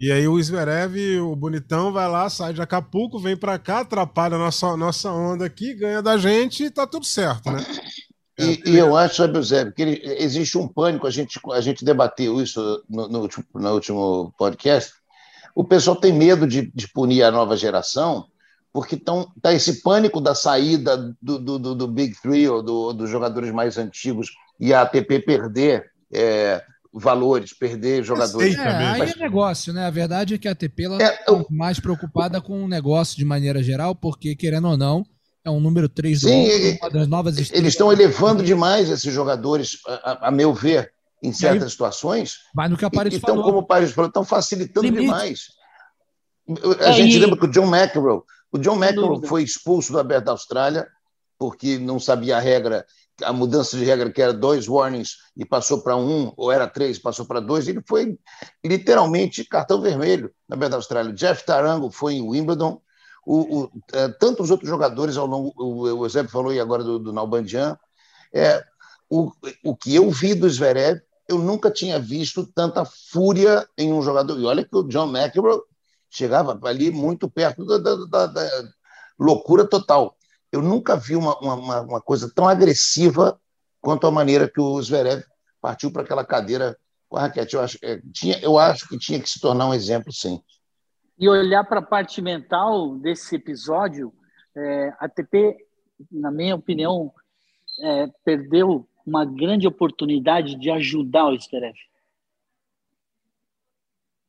E 0.00 0.12
aí 0.12 0.28
o 0.28 0.40
Zverev, 0.40 1.18
o 1.20 1.34
bonitão, 1.34 1.92
vai 1.92 2.08
lá, 2.08 2.30
sai 2.30 2.52
de 2.52 2.62
Acapulco, 2.62 3.18
vem 3.18 3.36
para 3.36 3.58
cá, 3.58 3.80
atrapalha 3.80 4.36
a 4.36 4.38
nossa, 4.38 4.76
nossa 4.76 5.10
onda 5.10 5.44
aqui, 5.44 5.74
ganha 5.74 6.00
da 6.00 6.16
gente 6.16 6.64
e 6.64 6.70
tá 6.70 6.86
tudo 6.86 7.04
certo, 7.04 7.50
né? 7.50 7.64
E, 8.38 8.62
e, 8.64 8.78
eu 8.78 8.96
acho, 8.96 9.16
sabe, 9.16 9.42
Zé, 9.42 9.68
que 9.72 9.82
ele, 9.82 10.00
existe 10.04 10.56
um 10.56 10.68
pânico, 10.68 11.08
a 11.08 11.10
gente, 11.10 11.40
a 11.50 11.60
gente 11.60 11.84
debateu 11.84 12.40
isso 12.40 12.84
no, 12.88 13.08
no, 13.08 13.20
último, 13.22 13.44
no 13.52 13.74
último 13.74 14.32
podcast, 14.38 14.92
o 15.52 15.64
pessoal 15.64 15.96
tem 15.96 16.12
medo 16.12 16.46
de, 16.46 16.70
de 16.72 16.86
punir 16.92 17.24
a 17.24 17.32
nova 17.32 17.56
geração, 17.56 18.26
porque 18.72 18.94
está 18.94 19.52
esse 19.52 19.82
pânico 19.82 20.20
da 20.20 20.36
saída 20.36 20.96
do, 21.20 21.38
do, 21.40 21.58
do, 21.58 21.74
do 21.74 21.88
Big 21.88 22.14
Three 22.22 22.48
ou 22.48 22.62
do, 22.62 22.92
dos 22.92 23.10
jogadores 23.10 23.50
mais 23.50 23.76
antigos 23.76 24.30
e 24.60 24.72
a 24.72 24.82
ATP 24.82 25.18
perder 25.18 25.90
é, 26.12 26.62
valores, 26.92 27.52
perder 27.52 28.02
jogadores. 28.02 28.56
É, 28.56 28.68
aí 28.68 29.10
é 29.10 29.16
negócio, 29.16 29.72
né? 29.72 29.86
A 29.86 29.90
verdade 29.90 30.34
é 30.34 30.38
que 30.38 30.48
a 30.48 30.52
ATP 30.52 30.84
está 30.84 31.04
é, 31.04 31.24
eu... 31.28 31.46
mais 31.50 31.78
preocupada 31.78 32.40
com 32.40 32.64
o 32.64 32.68
negócio 32.68 33.16
de 33.16 33.24
maneira 33.24 33.62
geral, 33.62 33.94
porque, 33.94 34.34
querendo 34.34 34.68
ou 34.68 34.76
não, 34.76 35.04
é 35.44 35.50
um 35.50 35.60
número 35.60 35.88
3 35.88 36.20
do 36.20 36.28
Sim, 36.28 36.42
mundo, 36.42 36.78
uma 36.80 36.90
das 36.90 37.08
novas 37.08 37.36
Eles 37.52 37.72
estão 37.72 37.92
elevando 37.92 38.42
demais 38.42 38.88
esses 38.90 39.12
jogadores, 39.12 39.78
a, 39.86 40.28
a 40.28 40.30
meu 40.30 40.52
ver 40.52 40.92
em 41.22 41.32
certas 41.32 41.64
aí, 41.64 41.70
situações. 41.70 42.34
Mas 42.54 42.70
no 42.70 42.76
que 42.76 42.84
a 42.84 42.90
Paris 42.90 43.14
então, 43.14 43.30
falou. 43.30 43.44
como 43.44 43.58
o 43.58 43.66
Paris 43.66 43.92
falou, 43.92 44.08
estão 44.08 44.24
facilitando 44.24 44.86
Limite. 44.86 45.04
demais. 45.04 45.40
A 46.80 46.90
é, 46.90 46.92
gente 46.92 47.16
e... 47.16 47.18
lembra 47.18 47.38
que 47.38 47.46
o 47.46 47.50
John 47.50 47.66
McEnroe, 47.66 48.22
o 48.52 48.58
John 48.58 48.76
McEnroe 48.76 49.26
foi 49.26 49.42
expulso 49.42 49.92
do 49.92 49.98
Aberto 49.98 50.26
da 50.26 50.32
Austrália 50.32 50.86
porque 51.38 51.78
não 51.78 52.00
sabia 52.00 52.36
a 52.36 52.40
regra, 52.40 52.84
a 53.22 53.32
mudança 53.32 53.76
de 53.76 53.84
regra 53.84 54.10
que 54.10 54.22
era 54.22 54.32
dois 54.32 54.68
warnings 54.68 55.16
e 55.36 55.44
passou 55.44 55.82
para 55.82 55.96
um, 55.96 56.32
ou 56.36 56.52
era 56.52 56.66
três, 56.66 56.98
passou 56.98 57.26
para 57.26 57.40
dois. 57.40 57.66
Ele 57.68 57.82
foi 57.86 58.18
literalmente 58.64 59.44
cartão 59.44 59.80
vermelho 59.80 60.32
na 60.48 60.56
Aberto 60.56 60.70
da 60.72 60.76
Austrália. 60.76 61.12
Jeff 61.12 61.44
Tarango 61.44 61.90
foi 61.90 62.14
em 62.14 62.22
Wimbledon. 62.22 62.80
O, 63.26 63.60
o, 63.60 63.70
é, 63.92 64.08
tantos 64.08 64.50
outros 64.50 64.68
jogadores 64.68 65.16
ao 65.16 65.26
longo, 65.26 65.52
o 65.56 65.86
Eusébio 66.04 66.30
falou 66.30 66.50
aí 66.50 66.60
agora 66.60 66.82
do, 66.82 66.98
do 66.98 67.12
Nalbandian, 67.12 67.78
é, 68.32 68.64
o, 69.10 69.30
o 69.64 69.76
que 69.76 69.94
eu 69.94 70.10
vi 70.10 70.34
do 70.34 70.48
Zverev, 70.48 71.00
eu 71.28 71.38
nunca 71.38 71.70
tinha 71.70 71.98
visto 71.98 72.46
tanta 72.46 72.84
fúria 72.84 73.68
em 73.76 73.92
um 73.92 74.00
jogador. 74.00 74.38
E 74.38 74.44
olha 74.44 74.64
que 74.64 74.74
o 74.74 74.82
John 74.84 75.14
McEnroe 75.14 75.60
chegava 76.08 76.58
ali 76.64 76.90
muito 76.90 77.28
perto 77.28 77.66
da, 77.66 77.78
da, 77.78 78.06
da, 78.06 78.26
da 78.26 78.68
loucura 79.18 79.66
total. 79.66 80.16
Eu 80.50 80.62
nunca 80.62 80.96
vi 80.96 81.14
uma, 81.14 81.38
uma, 81.38 81.80
uma, 81.82 82.00
coisa 82.00 82.32
tão 82.34 82.48
agressiva 82.48 83.38
quanto 83.80 84.06
a 84.06 84.10
maneira 84.10 84.48
que 84.48 84.60
o 84.60 84.80
Zverev 84.80 85.22
partiu 85.60 85.92
para 85.92 86.02
aquela 86.02 86.24
cadeira 86.24 86.76
com 87.08 87.16
a 87.16 87.22
raquete. 87.22 87.54
Eu 87.54 87.60
acho, 87.60 87.78
é, 87.82 88.00
tinha, 88.12 88.38
eu 88.40 88.58
acho 88.58 88.88
que 88.88 88.98
tinha 88.98 89.20
que 89.20 89.28
se 89.28 89.40
tornar 89.40 89.68
um 89.68 89.74
exemplo, 89.74 90.12
sim. 90.12 90.42
E 91.18 91.28
olhar 91.28 91.64
para 91.64 91.80
a 91.80 91.84
parte 91.84 92.22
mental 92.22 92.96
desse 92.96 93.36
episódio, 93.36 94.12
é, 94.56 94.92
a 94.98 95.08
TP, 95.08 95.56
na 96.10 96.30
minha 96.30 96.54
opinião, 96.54 97.12
é, 97.80 98.06
perdeu 98.24 98.88
uma 99.04 99.24
grande 99.24 99.66
oportunidade 99.66 100.56
de 100.56 100.70
ajudar 100.70 101.28
o 101.28 101.38
Zverev. 101.38 101.76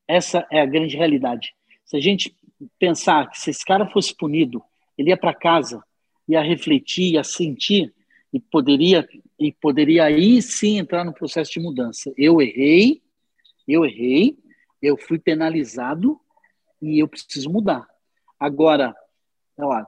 Essa 0.07 0.47
é 0.51 0.61
a 0.61 0.65
grande 0.65 0.97
realidade. 0.97 1.53
Se 1.85 1.95
a 1.95 1.99
gente 1.99 2.35
pensar 2.79 3.29
que 3.29 3.39
se 3.39 3.51
esse 3.51 3.63
cara 3.63 3.87
fosse 3.89 4.15
punido, 4.15 4.63
ele 4.97 5.09
ia 5.09 5.17
para 5.17 5.33
casa, 5.33 5.83
ia 6.29 6.41
refletir, 6.41 7.13
ia 7.13 7.23
sentir 7.23 7.91
e 8.31 8.39
poderia 8.39 9.07
e 9.39 9.51
poderia 9.51 10.03
aí 10.03 10.41
sim 10.41 10.77
entrar 10.77 11.03
no 11.03 11.13
processo 11.13 11.51
de 11.51 11.59
mudança. 11.59 12.13
Eu 12.15 12.41
errei, 12.41 13.01
eu 13.67 13.85
errei, 13.85 14.37
eu 14.81 14.95
fui 14.95 15.17
penalizado 15.17 16.19
e 16.81 16.99
eu 16.99 17.07
preciso 17.07 17.49
mudar. 17.49 17.87
Agora, 18.39 18.95
olha 19.57 19.67
lá. 19.67 19.87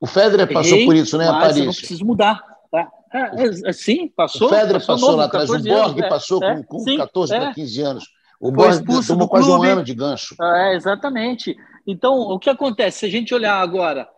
O 0.00 0.06
Federer 0.06 0.50
passou 0.50 0.84
por 0.84 0.96
isso, 0.96 1.16
né, 1.18 1.26
mas 1.30 1.40
Paris? 1.40 1.56
Eu 1.58 1.64
não 1.66 1.72
preciso 1.74 2.04
mudar. 2.04 2.42
Tá? 2.70 2.90
É, 3.12 3.18
é, 3.18 3.68
é, 3.68 3.72
sim, 3.72 4.08
passou. 4.08 4.48
O 4.48 4.50
Federer 4.50 4.80
passou, 4.80 4.94
passou 4.94 5.16
lá 5.16 5.24
atrás, 5.26 5.50
o 5.50 5.62
Borg 5.62 6.08
passou 6.08 6.42
é, 6.42 6.56
com, 6.56 6.62
com 6.62 6.78
sim, 6.80 6.96
14 6.96 7.32
para 7.34 7.54
15 7.54 7.82
anos. 7.82 8.04
O 8.40 8.50
Borg 8.50 8.82
tomou 9.06 9.28
quase 9.28 9.50
um 9.50 9.62
ano 9.62 9.84
de 9.84 9.94
gancho. 9.94 10.34
É, 10.40 10.74
exatamente. 10.74 11.54
Então, 11.86 12.18
o 12.18 12.38
que 12.38 12.48
acontece? 12.48 13.00
Se 13.00 13.06
a 13.06 13.10
gente 13.10 13.34
olhar 13.34 13.60
agora, 13.60 14.08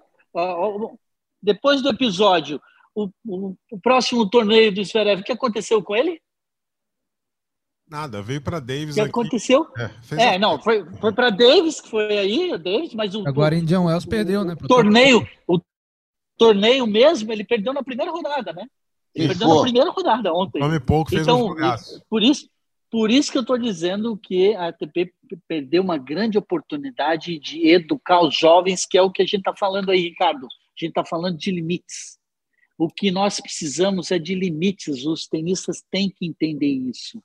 depois 1.42 1.82
do 1.82 1.88
episódio, 1.88 2.60
o, 2.94 3.08
o, 3.26 3.56
o 3.70 3.80
próximo 3.80 4.28
torneio 4.28 4.72
do 4.72 4.84
Zverev, 4.84 5.20
o 5.20 5.24
que 5.24 5.32
aconteceu 5.32 5.82
com 5.82 5.96
ele? 5.96 6.20
Nada, 7.88 8.22
veio 8.22 8.40
para 8.40 8.58
Davis. 8.58 8.92
O 8.92 8.94
que 8.94 9.00
aqui. 9.00 9.10
aconteceu? 9.10 9.66
É, 9.76 10.34
é 10.34 10.38
não, 10.38 10.58
foi, 10.58 10.84
foi 10.98 11.12
para 11.12 11.28
Davis, 11.28 11.80
que 11.80 11.90
foi 11.90 12.16
aí, 12.16 12.56
Davis, 12.56 12.94
mas 12.94 13.14
o. 13.14 13.26
Agora 13.28 13.54
Indian 13.54 13.82
Wells 13.82 14.06
perdeu, 14.06 14.44
né? 14.44 14.56
Torneio, 14.66 15.26
o 15.46 15.60
torneio 16.38 16.86
mesmo, 16.86 17.30
ele 17.30 17.44
perdeu 17.44 17.74
na 17.74 17.82
primeira 17.82 18.10
rodada, 18.10 18.52
né? 18.52 18.66
Ele 19.14 19.28
perdeu 19.28 19.48
na 19.48 19.60
primeira 19.60 19.90
rodada 19.90 20.32
ontem. 20.32 20.60
Come 20.60 20.80
pouco, 20.80 21.10
fez 21.10 21.22
então, 21.22 21.48
um 21.48 21.56
por 22.08 22.22
isso, 22.22 22.48
por 22.92 23.10
isso 23.10 23.32
que 23.32 23.38
eu 23.38 23.42
estou 23.42 23.56
dizendo 23.56 24.14
que 24.18 24.54
a 24.54 24.66
ATP 24.66 25.14
perdeu 25.48 25.82
uma 25.82 25.96
grande 25.96 26.36
oportunidade 26.36 27.38
de 27.38 27.66
educar 27.66 28.20
os 28.20 28.36
jovens, 28.36 28.84
que 28.84 28.98
é 28.98 29.02
o 29.02 29.10
que 29.10 29.22
a 29.22 29.24
gente 29.24 29.38
está 29.38 29.56
falando 29.56 29.90
aí, 29.90 30.02
Ricardo. 30.02 30.44
A 30.44 30.78
gente 30.78 30.90
está 30.90 31.02
falando 31.02 31.38
de 31.38 31.50
limites. 31.50 32.18
O 32.76 32.90
que 32.90 33.10
nós 33.10 33.40
precisamos 33.40 34.10
é 34.10 34.18
de 34.18 34.34
limites. 34.34 35.06
Os 35.06 35.26
tenistas 35.26 35.82
têm 35.90 36.10
que 36.10 36.26
entender 36.26 36.66
isso. 36.66 37.22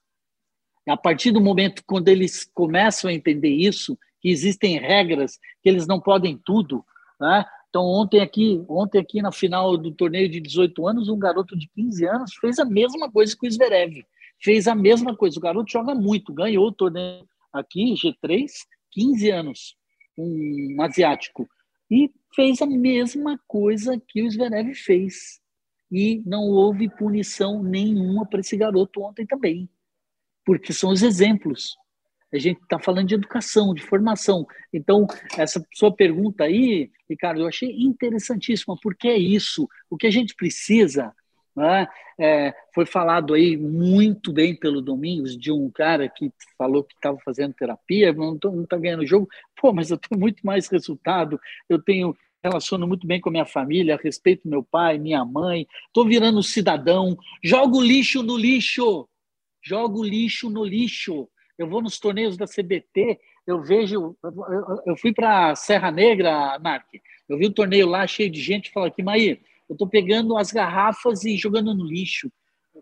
A 0.88 0.96
partir 0.96 1.32
do 1.32 1.42
momento 1.42 1.84
quando 1.86 2.08
eles 2.08 2.50
começam 2.54 3.10
a 3.10 3.14
entender 3.14 3.50
isso, 3.50 4.00
que 4.22 4.30
existem 4.30 4.80
regras, 4.80 5.38
que 5.62 5.68
eles 5.68 5.86
não 5.86 6.00
podem 6.00 6.40
tudo, 6.46 6.82
né? 7.20 7.44
Então, 7.68 7.84
ontem 7.84 8.22
aqui, 8.22 8.64
ontem 8.70 9.00
aqui 9.00 9.22
na 9.22 9.34
final 9.34 9.76
do 9.76 9.92
torneio 9.92 10.30
de 10.30 10.40
18 10.40 10.88
anos, 10.88 11.10
um 11.10 11.20
garoto 11.20 11.58
de 11.58 11.68
15 11.76 12.08
anos 12.08 12.36
fez 12.40 12.58
a 12.58 12.64
mesma 12.64 13.12
coisa 13.12 13.36
que 13.38 13.46
o 13.46 13.52
Zverev. 13.52 14.06
Fez 14.42 14.68
a 14.68 14.76
mesma 14.76 15.16
coisa. 15.16 15.38
O 15.38 15.42
garoto 15.42 15.72
joga 15.72 15.96
muito, 15.96 16.34
ganhou 16.34 16.68
o 16.68 16.72
torneio 16.72 17.28
aqui, 17.52 17.94
G3, 17.94 18.52
15 18.92 19.30
anos, 19.32 19.76
um 20.18 20.82
asiático. 20.82 21.48
E 21.90 22.12
fez 22.36 22.62
a 22.62 22.68
mesma 22.68 23.40
coisa 23.48 24.02
que 24.08 24.22
o 24.22 24.30
Zverev 24.30 24.74
fez. 24.74 25.40
E 25.92 26.22
não 26.26 26.44
houve 26.44 26.90
punição 26.90 27.64
nenhuma 27.64 28.26
para 28.26 28.42
esse 28.42 28.58
garoto 28.58 29.02
ontem 29.02 29.26
também. 29.26 29.70
Porque 30.46 30.74
são 30.74 30.92
os 30.92 31.02
exemplos. 31.02 31.76
A 32.32 32.38
gente 32.38 32.62
está 32.62 32.78
falando 32.78 33.08
de 33.08 33.16
educação, 33.16 33.74
de 33.74 33.82
formação. 33.82 34.46
Então, 34.74 35.08
essa 35.38 35.66
sua 35.74 35.94
pergunta 35.94 36.44
aí, 36.44 36.92
Ricardo, 37.10 37.40
eu 37.40 37.48
achei 37.48 37.72
interessantíssima, 37.72 38.78
porque 38.82 39.08
é 39.08 39.18
isso. 39.18 39.68
O 39.90 39.96
que 39.96 40.08
a 40.08 40.12
gente 40.12 40.36
precisa, 40.36 41.14
né, 41.58 41.88
é, 42.20 42.54
foi 42.74 42.86
falado 42.86 43.34
aí 43.34 43.58
muito 43.58 44.32
bem 44.32 44.56
pelo 44.56 44.80
Domingos, 44.82 45.36
de 45.36 45.52
um 45.52 45.70
cara 45.72 46.08
que 46.08 46.32
falou 46.58 46.84
que 46.84 46.94
estava 46.94 47.18
fazendo 47.26 47.54
terapia, 47.54 48.14
não 48.14 48.36
está 48.36 48.78
ganhando 48.78 49.06
jogo. 49.06 49.28
Pô, 49.60 49.74
mas 49.74 49.90
eu 49.90 49.98
tenho 49.98 50.20
muito 50.20 50.46
mais 50.46 50.68
resultado, 50.68 51.40
eu 51.68 51.82
tenho 51.82 52.16
relaciono 52.44 52.88
muito 52.88 53.08
bem 53.08 53.20
com 53.20 53.30
a 53.30 53.32
minha 53.32 53.46
família, 53.46 54.00
respeito 54.02 54.48
meu 54.48 54.64
pai, 54.64 55.00
minha 55.00 55.26
mãe, 55.26 55.68
estou 55.88 56.08
virando 56.08 56.42
cidadão, 56.44 57.18
jogo 57.44 57.82
lixo 57.82 58.22
no 58.22 58.38
lixo, 58.38 59.10
jogo 59.62 60.04
lixo 60.04 60.50
no 60.50 60.64
lixo 60.64 61.28
eu 61.58 61.68
vou 61.68 61.82
nos 61.82 62.00
torneios 62.00 62.38
da 62.38 62.46
CBT, 62.46 63.20
eu 63.46 63.62
vejo. 63.62 64.16
Eu, 64.86 64.96
fui 64.96 65.12
para 65.12 65.56
Serra 65.56 65.92
Negra, 65.92 66.60
Mark, 66.60 66.86
eu 67.28 67.38
vi 67.38 67.46
o 67.46 67.50
um 67.50 67.54
torneio 67.54 67.88
lá 67.88 68.06
cheio 68.06 68.30
de 68.30 68.40
gente, 68.40 68.72
fala 68.72 68.88
aqui, 68.88 69.02
Maí, 69.02 69.42
eu 69.70 69.74
estou 69.74 69.88
pegando 69.88 70.38
as 70.38 70.52
garrafas 70.52 71.24
e 71.26 71.38
jogando 71.38 71.74
no 71.74 71.86
lixo. 71.86 72.32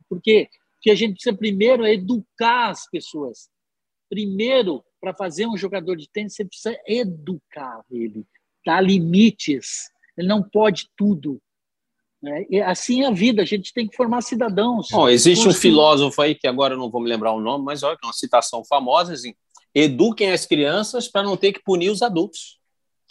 Porque 0.10 0.50
que 0.82 0.92
a 0.92 0.96
gente 0.96 1.14
precisa 1.14 1.36
primeiro 1.36 1.84
é 1.86 1.94
educar 1.94 2.70
as 2.70 2.90
pessoas. 2.90 3.50
Primeiro, 4.08 4.84
para 5.02 5.16
fazer 5.16 5.48
um 5.48 5.58
jogador 5.58 5.96
de 5.96 6.08
tênis, 6.10 6.36
você 6.36 6.46
precisa 6.46 6.78
educar 6.88 7.84
ele, 7.90 8.24
dar 8.66 8.82
limites. 8.82 9.90
Ele 10.16 10.28
não 10.28 10.44
pode 10.44 10.90
tudo. 10.96 11.42
E 12.50 12.60
assim 12.62 13.04
é 13.04 13.08
a 13.08 13.12
vida, 13.12 13.42
a 13.42 13.46
gente 13.46 13.74
tem 13.74 13.88
que 13.88 13.96
formar 13.96 14.22
cidadãos. 14.22 14.88
Bom, 14.92 15.08
existe 15.10 15.48
um 15.48 15.54
filósofo 15.54 16.22
aí, 16.22 16.34
que 16.34 16.48
agora 16.48 16.76
não 16.76 16.90
vou 16.90 17.02
me 17.02 17.10
lembrar 17.10 17.34
o 17.34 17.40
nome, 17.40 17.64
mas 17.64 17.84
olha, 17.84 17.98
é 18.02 18.06
uma 18.06 18.14
citação 18.14 18.64
famosa, 18.66 19.14
assim, 19.14 19.34
eduquem 19.74 20.32
as 20.32 20.46
crianças 20.46 21.08
para 21.08 21.24
não 21.24 21.38
ter 21.38 21.52
que 21.54 21.64
punir 21.64 21.90
os 21.90 22.02
adultos. 22.02 22.60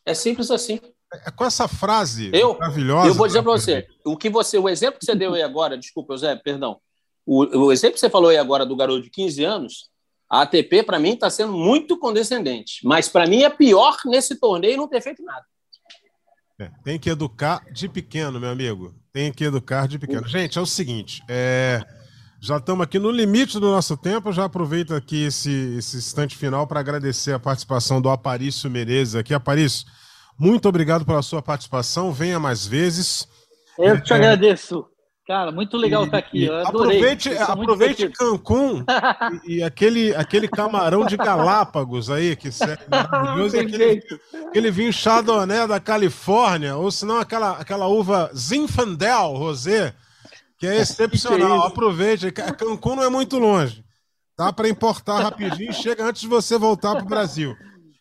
É 0.05 0.15
simples 0.15 0.51
assim. 0.51 0.81
É 1.27 1.31
com 1.31 1.45
essa 1.45 1.69
frase 1.69 2.31
eu, 2.33 2.55
maravilhosa. 2.55 3.09
Eu 3.09 3.15
vou 3.15 3.27
dizer 3.27 3.43
para 3.43 3.53
você, 3.53 3.87
o 4.05 4.17
que 4.17 4.31
você, 4.31 4.59
o 4.59 4.69
exemplo 4.69 4.99
que 4.99 5.07
você 5.07 5.15
deu 5.15 5.35
aí 5.35 5.43
agora, 5.43 5.79
desculpa, 5.79 6.15
José, 6.15 6.35
perdão. 6.37 6.79
O, 7.27 7.67
o 7.67 7.73
exemplo 7.73 7.95
que 7.95 8.01
você 8.01 8.11
falou 8.11 8.31
aí 8.31 8.37
agora 8.37 8.67
do 8.67 8.77
garoto 8.77 9.03
de 9.03 9.11
15 9.11 9.45
anos, 9.45 9.91
a 10.31 10.43
ATP 10.43 10.83
para 10.83 10.99
mim 10.99 11.13
está 11.13 11.31
sendo 11.31 11.53
muito 11.53 11.99
condescendente, 11.99 12.81
mas 12.85 13.09
para 13.09 13.27
mim 13.27 13.43
é 13.43 13.51
pior 13.51 13.97
nesse 14.07 14.37
torneio 14.37 14.77
não 14.77 14.89
ter 14.89 15.01
feito 15.01 15.23
nada. 15.23 15.45
É, 16.59 16.71
tem 16.85 16.99
que 16.99 17.11
educar 17.11 17.65
de 17.73 17.89
pequeno, 17.89 18.39
meu 18.39 18.51
amigo. 18.51 18.95
Tem 19.13 19.33
que 19.33 19.45
educar 19.45 19.89
de 19.89 19.99
pequeno. 19.99 20.27
Gente, 20.27 20.59
é 20.59 20.61
o 20.61 20.67
seguinte: 20.67 21.23
é, 21.29 21.85
já 22.41 22.59
estamos 22.59 22.85
aqui 22.85 22.99
no 22.99 23.11
limite 23.11 23.59
do 23.59 23.71
nosso 23.71 23.97
tempo. 23.97 24.33
já 24.33 24.45
aproveito 24.45 24.95
aqui 24.95 25.25
esse, 25.25 25.77
esse 25.79 25.97
instante 25.97 26.37
final 26.37 26.67
para 26.67 26.79
agradecer 26.79 27.33
a 27.33 27.39
participação 27.39 28.01
do 28.01 28.09
Aparício 28.09 28.71
Menezes 28.71 29.15
aqui. 29.15 29.35
Aparício, 29.35 29.87
muito 30.39 30.69
obrigado 30.69 31.05
pela 31.05 31.23
sua 31.23 31.43
participação. 31.43 32.13
Venha 32.13 32.39
mais 32.39 32.67
vezes. 32.67 33.29
Eu 33.79 34.03
te 34.03 34.13
é, 34.13 34.17
agradeço. 34.17 34.87
Cara, 35.27 35.51
muito 35.51 35.77
legal 35.79 36.03
e, 36.03 36.07
estar 36.07 36.19
aqui. 36.19 36.51
Aproveite, 36.51 37.31
aproveite 37.31 38.09
Cancún 38.11 38.85
e, 39.45 39.55
e, 39.55 39.63
aquele, 39.63 40.15
aquele 40.15 40.47
camarão 40.47 41.07
de 41.07 41.17
Galápagos 41.17 42.11
aí, 42.11 42.37
que 42.37 42.49
é 42.49 42.79
maravilhoso, 42.91 43.59
aquele, 43.59 44.03
aquele 44.49 44.71
vinho 44.71 44.93
Chardonnay 44.93 45.67
da 45.67 45.81
Califórnia, 45.81 46.77
ou 46.77 46.91
senão 46.91 47.19
aquela, 47.19 47.53
aquela 47.53 47.87
uva 47.87 48.31
Zinfandel 48.37 49.33
Rosé, 49.33 49.95
que 50.59 50.67
é 50.67 50.77
excepcional. 50.77 51.61
Que 51.61 51.65
é 51.65 51.69
Aproveite. 51.69 52.31
Cancún 52.31 52.97
não 52.97 53.05
é 53.05 53.09
muito 53.09 53.39
longe. 53.39 53.83
Dá 54.37 54.53
para 54.53 54.69
importar 54.69 55.21
rapidinho 55.21 55.71
e 55.71 55.75
chega 55.75 56.05
antes 56.05 56.21
de 56.21 56.29
você 56.29 56.59
voltar 56.59 56.97
para 56.97 57.05
o 57.05 57.09
Brasil. 57.09 57.57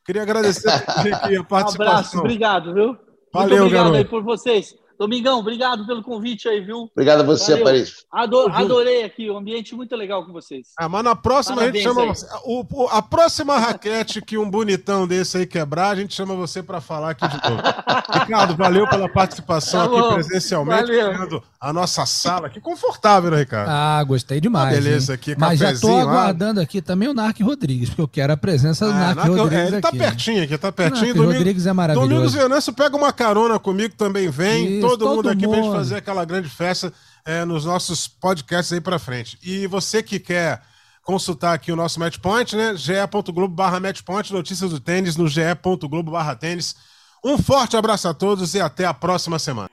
Queria 0.05 0.21
agradecer 0.23 0.69
a 0.69 1.43
participação. 1.43 1.63
Um 1.63 1.71
abraço, 1.71 2.19
obrigado, 2.19 2.73
viu? 2.73 2.97
Valeu, 3.33 3.49
Muito 3.49 3.61
obrigado 3.63 3.83
garoto. 3.91 3.95
aí 3.97 4.05
por 4.05 4.23
vocês. 4.23 4.75
Domingão, 5.03 5.39
obrigado 5.39 5.85
pelo 5.85 6.01
convite 6.01 6.47
aí, 6.47 6.61
viu? 6.61 6.89
Obrigado 6.93 7.19
a 7.19 7.23
você, 7.23 7.57
Paris. 7.57 8.05
adorei 8.09 9.03
aqui, 9.03 9.29
um 9.29 9.37
ambiente 9.37 9.75
muito 9.75 9.93
legal 9.97 10.25
com 10.25 10.31
vocês. 10.31 10.67
Ah, 10.79 10.87
mas 10.87 11.03
na 11.03 11.13
próxima 11.13 11.57
Parabéns 11.57 11.85
a 11.85 11.89
gente 11.89 11.99
chama 11.99 12.13
você. 12.13 12.25
O, 12.45 12.87
a 12.89 13.01
próxima 13.01 13.59
raquete 13.59 14.21
que 14.21 14.37
um 14.37 14.49
bonitão 14.49 15.05
desse 15.05 15.39
aí 15.39 15.45
quebrar, 15.45 15.89
a 15.89 15.95
gente 15.95 16.13
chama 16.13 16.35
você 16.35 16.63
para 16.63 16.79
falar 16.79 17.09
aqui 17.09 17.27
de 17.27 17.35
novo. 17.35 17.61
Ricardo, 18.17 18.55
valeu 18.55 18.87
pela 18.87 19.09
participação 19.09 19.91
tá 19.91 19.99
aqui 19.99 20.13
presencialmente, 20.13 20.95
valeu. 20.95 21.43
a 21.59 21.73
nossa 21.73 22.05
sala. 22.05 22.49
Que 22.49 22.61
confortável, 22.61 23.31
né, 23.31 23.39
Ricardo? 23.39 23.67
Ah, 23.69 24.01
gostei 24.05 24.39
demais. 24.39 24.69
Ah, 24.69 24.81
beleza, 24.81 25.13
aqui, 25.15 25.35
Mas 25.37 25.59
já 25.59 25.77
tô 25.77 25.97
aguardando 25.97 26.61
aqui 26.61 26.81
também 26.81 27.09
o 27.09 27.13
Narc 27.13 27.41
Rodrigues, 27.41 27.89
porque 27.89 28.01
eu 28.01 28.07
quero 28.07 28.31
a 28.31 28.37
presença 28.37 28.85
do 28.85 28.93
ah, 28.93 29.13
Narc 29.13 29.27
Rodrigues. 29.27 29.57
É, 29.57 29.67
ele 29.67 29.81
tá 29.81 29.89
aqui. 29.89 29.97
pertinho 29.97 30.43
aqui, 30.43 30.57
tá 30.57 30.71
pertinho. 30.71 31.07
Narc 31.07 31.17
Domingo, 31.17 31.33
Rodrigues 31.33 31.65
é 31.65 31.73
maravilhoso. 31.73 32.09
Domingos 32.09 32.33
Venâncio 32.33 32.71
pega 32.71 32.95
uma 32.95 33.11
carona 33.11 33.59
comigo, 33.59 33.93
também 33.97 34.29
vem. 34.29 34.77
Isso. 34.77 34.92
Todo, 34.97 35.15
mundo 35.15 35.29
aqui 35.29 35.47
pra 35.47 35.55
gente 35.57 35.71
fazer 35.71 35.95
aquela 35.97 36.25
grande 36.25 36.49
festa 36.49 36.93
é, 37.25 37.45
nos 37.45 37.65
nossos 37.65 38.07
podcasts 38.07 38.73
aí 38.73 38.81
pra 38.81 38.99
frente. 38.99 39.37
E 39.41 39.67
você 39.67 40.03
que 40.03 40.19
quer 40.19 40.61
consultar 41.03 41.53
aqui 41.53 41.71
o 41.71 41.75
nosso 41.75 41.99
Matchpoint, 41.99 42.55
né? 42.55 42.75
ge.globo 42.75 43.49
barra 43.49 43.79
Matchpoint, 43.79 44.31
notícias 44.31 44.69
do 44.71 44.79
tênis 44.79 45.15
no 45.15 45.27
ge.globo 45.27 46.11
barra 46.11 46.35
tênis. 46.35 46.75
Um 47.23 47.37
forte 47.37 47.77
abraço 47.77 48.07
a 48.07 48.13
todos 48.13 48.53
e 48.53 48.61
até 48.61 48.85
a 48.85 48.93
próxima 48.93 49.39
semana. 49.39 49.69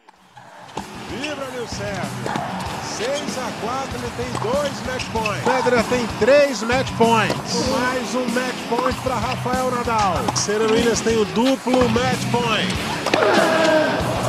Vibra, 1.11 1.51
meu 1.53 1.67
Sérgio. 1.67 2.61
6 3.01 3.39
a 3.39 3.51
4 3.63 3.99
ele 3.99 4.11
tem 4.15 4.53
dois 4.53 4.87
match 4.87 5.05
points. 5.11 5.43
Federer 5.43 5.85
tem 5.85 6.07
três 6.19 6.63
match 6.63 6.91
points. 6.99 7.69
Mais 7.71 8.15
um 8.15 8.27
match 8.29 8.57
point 8.69 9.01
para 9.01 9.15
Rafael 9.15 9.71
Nadal. 9.71 10.17
Serena 10.37 10.71
Williams 10.71 11.01
tem 11.01 11.17
o 11.17 11.25
duplo 11.25 11.89
match 11.89 12.21
point. 12.31 14.20